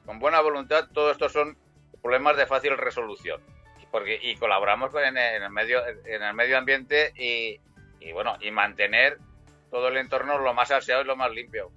con 0.07 0.21
buena 0.21 0.41
voluntad, 0.41 0.89
todo 0.95 1.11
esto 1.11 1.29
son 1.29 1.57
problemas 2.01 2.37
de 2.37 2.47
fácil 2.47 2.77
resolución. 2.79 3.41
Porque, 3.91 4.21
y 4.23 4.37
colaboramos 4.37 4.91
con- 4.93 5.03
en 5.03 5.17
el, 5.17 5.35
en 5.35 5.43
el 5.43 5.51
medio, 5.51 5.81
en 6.07 6.23
el 6.23 6.35
medio 6.35 6.57
ambiente 6.59 7.13
y, 7.17 7.59
y, 7.99 8.13
bueno, 8.13 8.37
y 8.41 8.53
mantener 8.53 9.19
todo 9.71 9.89
el 9.89 9.97
entorno 9.97 10.39
lo 10.39 10.55
más 10.55 10.71
aseado 10.71 11.03
y 11.03 11.07
lo 11.07 11.17
más 11.17 11.31
limpio. 11.31 11.71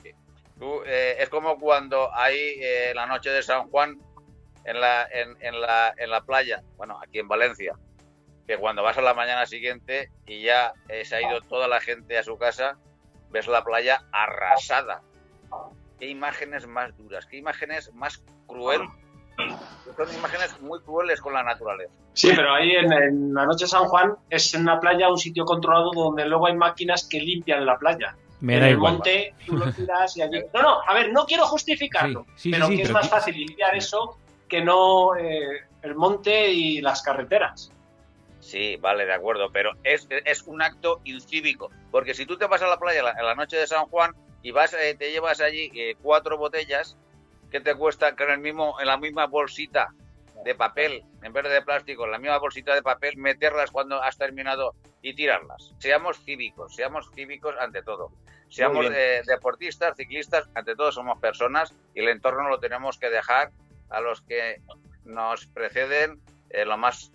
Eh, 0.86 1.18
es 1.20 1.30
como 1.30 1.60
cuando 1.60 2.14
hay 2.14 2.58
eh, 2.62 2.94
la 2.96 3.06
noche 3.06 3.30
de 3.30 3.44
San 3.44 3.70
Juan 3.70 4.00
en 4.66 4.80
la, 4.80 5.08
en, 5.12 5.36
en 5.42 5.60
la, 5.60 5.94
en 5.98 6.10
la 6.10 6.22
playa, 6.22 6.64
bueno, 6.78 7.00
aquí 7.02 7.20
en 7.20 7.28
Valencia, 7.28 7.74
que 8.48 8.58
cuando 8.58 8.84
vas 8.84 8.98
a 8.98 9.02
la 9.02 9.14
mañana 9.14 9.46
siguiente 9.46 10.10
y 10.26 10.44
ya 10.44 10.74
eh, 10.90 11.06
se 11.06 11.16
ha 11.16 11.22
ido 11.22 11.42
toda 11.42 11.68
la 11.68 11.82
gente 11.82 12.18
a 12.18 12.24
su 12.24 12.38
casa, 12.38 12.78
ves 13.30 13.48
la 13.48 13.64
playa 13.64 14.04
arrasada. 14.12 15.02
Qué 16.00 16.08
imágenes 16.08 16.66
más 16.68 16.96
duras, 16.98 17.26
qué 17.26 17.38
imágenes 17.38 17.94
más 17.94 18.24
crueles. 18.48 18.90
Son 19.96 20.14
imágenes 20.14 20.60
muy 20.62 20.80
crueles 20.82 21.20
con 21.22 21.34
la 21.34 21.44
naturaleza. 21.44 21.94
Sí, 22.14 22.32
pero 22.36 22.54
ahí 22.54 22.72
en, 22.72 22.92
en 22.92 23.34
la 23.34 23.46
noche 23.46 23.66
de 23.66 23.70
San 23.70 23.86
Juan 23.86 24.16
es 24.30 24.54
en 24.54 24.62
una 24.62 24.80
playa, 24.80 25.10
un 25.10 25.18
sitio 25.18 25.46
controlado 25.46 25.92
donde 25.94 26.26
luego 26.26 26.48
hay 26.48 26.56
máquinas 26.56 27.08
que 27.08 27.20
limpian 27.20 27.66
la 27.66 27.78
playa. 27.78 28.16
Me 28.40 28.56
en 28.56 28.60
da 28.62 28.68
el 28.68 28.74
igual. 28.74 28.94
monte 28.94 29.36
tú 29.46 29.56
lo 29.58 29.72
tiras 29.76 30.16
y 30.18 30.22
allí... 30.22 30.42
No, 30.54 30.62
no, 30.62 30.78
a 30.88 30.94
ver, 30.94 31.12
no 31.12 31.26
quiero 31.26 31.46
justificarlo, 31.46 32.26
Sí, 32.36 32.44
sí, 32.44 32.52
pero 32.52 32.68
sí, 32.68 32.76
que 32.78 32.82
es 32.84 32.88
pero 32.90 32.94
más 33.00 33.10
fácil 33.10 33.36
limpiar 33.36 33.76
eso 33.76 34.18
que 34.48 34.62
no 34.64 35.16
eh, 35.16 35.62
el 35.82 35.96
monte 35.96 36.52
y 36.52 36.82
las 36.82 37.02
carreteras. 37.02 37.72
Sí, 38.40 38.76
vale, 38.78 39.06
de 39.06 39.14
acuerdo, 39.14 39.50
pero 39.52 39.72
es, 39.84 40.08
es 40.26 40.44
un 40.44 40.62
acto 40.62 41.02
incívico. 41.06 41.70
Porque 41.92 42.14
si 42.14 42.26
tú 42.26 42.38
te 42.38 42.46
vas 42.48 42.62
a 42.62 42.68
la 42.68 42.78
playa 42.78 43.02
la- 43.04 43.12
en 43.18 43.26
la 43.26 43.36
noche 43.36 43.58
de 43.58 43.68
San 43.68 43.86
Juan 43.86 44.12
y 44.42 44.52
vas 44.52 44.74
eh, 44.74 44.96
te 44.98 45.12
llevas 45.12 45.40
allí 45.40 45.72
eh, 45.76 45.96
cuatro 46.02 46.38
botellas, 46.38 46.98
¿qué 47.54 47.62
te 47.62 47.76
cuesta 47.76 48.16
que 48.16 48.24
en, 48.24 48.32
el 48.32 48.40
mismo, 48.40 48.80
en 48.80 48.88
la 48.88 48.98
misma 48.98 49.28
bolsita 49.28 49.94
de 50.44 50.56
papel, 50.56 51.06
en 51.22 51.32
vez 51.32 51.44
de 51.44 51.62
plástico, 51.62 52.06
en 52.06 52.12
la 52.12 52.18
misma 52.18 52.40
bolsita 52.40 52.74
de 52.74 52.82
papel, 52.82 53.16
meterlas 53.16 53.70
cuando 53.70 54.02
has 54.02 54.18
terminado 54.18 54.74
y 55.04 55.14
tirarlas? 55.14 55.72
Seamos 55.78 56.18
cívicos, 56.26 56.74
seamos 56.74 57.12
cívicos 57.14 57.54
ante 57.60 57.84
todo. 57.84 58.12
Seamos 58.50 58.88
eh, 58.88 59.22
deportistas, 59.28 59.96
ciclistas, 59.96 60.50
ante 60.56 60.76
todo 60.76 60.92
somos 60.92 61.20
personas 61.20 61.76
y 61.94 62.00
el 62.00 62.10
entorno 62.10 62.50
lo 62.50 62.60
tenemos 62.60 62.98
que 62.98 63.12
dejar 63.12 63.52
a 63.92 64.02
los 64.02 64.22
que 64.24 64.60
nos 65.06 65.46
preceden 65.46 66.22
eh, 66.50 66.66
lo 66.66 66.76
más 66.78 67.12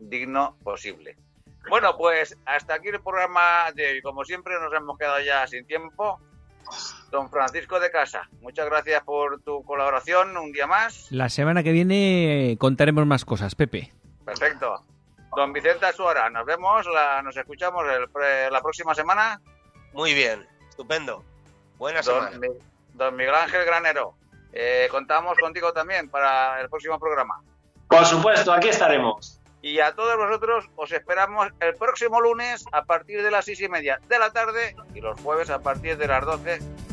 digno 0.00 0.56
posible. 0.64 1.16
Bueno, 1.68 1.96
pues 1.96 2.36
hasta 2.44 2.74
aquí 2.74 2.88
el 2.88 3.00
programa 3.00 3.70
de 3.72 3.86
hoy. 3.86 4.02
Como 4.02 4.24
siempre 4.24 4.58
nos 4.60 4.72
hemos 4.72 4.98
quedado 4.98 5.20
ya 5.20 5.46
sin 5.46 5.64
tiempo. 5.64 6.18
Don 7.16 7.30
Francisco 7.30 7.80
de 7.80 7.90
Casa, 7.90 8.28
muchas 8.42 8.66
gracias 8.66 9.02
por 9.02 9.40
tu 9.40 9.64
colaboración 9.64 10.36
un 10.36 10.52
día 10.52 10.66
más. 10.66 11.06
La 11.10 11.30
semana 11.30 11.62
que 11.62 11.72
viene 11.72 12.52
eh, 12.52 12.58
contaremos 12.58 13.06
más 13.06 13.24
cosas, 13.24 13.54
Pepe. 13.54 13.90
Perfecto. 14.22 14.84
Don 15.34 15.50
Vicente 15.54 15.90
Suara, 15.94 16.28
nos 16.28 16.44
vemos, 16.44 16.84
la, 16.92 17.22
nos 17.22 17.34
escuchamos 17.34 17.84
el 17.88 18.10
pre- 18.10 18.50
la 18.50 18.60
próxima 18.60 18.94
semana. 18.94 19.40
Muy 19.94 20.12
bien, 20.12 20.46
estupendo. 20.68 21.24
Buena 21.78 22.02
semana. 22.02 22.32
Don, 22.32 22.40
Mi- 22.40 22.48
don 22.92 23.16
Miguel 23.16 23.34
Ángel 23.34 23.64
Granero, 23.64 24.14
eh, 24.52 24.86
contamos 24.90 25.38
contigo 25.38 25.72
también 25.72 26.10
para 26.10 26.60
el 26.60 26.68
próximo 26.68 26.98
programa. 27.00 27.40
Por 27.88 28.04
supuesto, 28.04 28.52
aquí 28.52 28.68
estaremos. 28.68 29.40
Y 29.62 29.80
a 29.80 29.94
todos 29.94 30.18
vosotros 30.18 30.66
os 30.76 30.92
esperamos 30.92 31.48
el 31.60 31.74
próximo 31.76 32.20
lunes 32.20 32.66
a 32.72 32.84
partir 32.84 33.22
de 33.22 33.30
las 33.30 33.46
seis 33.46 33.58
y 33.62 33.70
media 33.70 34.00
de 34.06 34.18
la 34.18 34.30
tarde 34.34 34.76
y 34.94 35.00
los 35.00 35.18
jueves 35.22 35.48
a 35.48 35.60
partir 35.60 35.96
de 35.96 36.06
las 36.06 36.22
12 36.26 36.58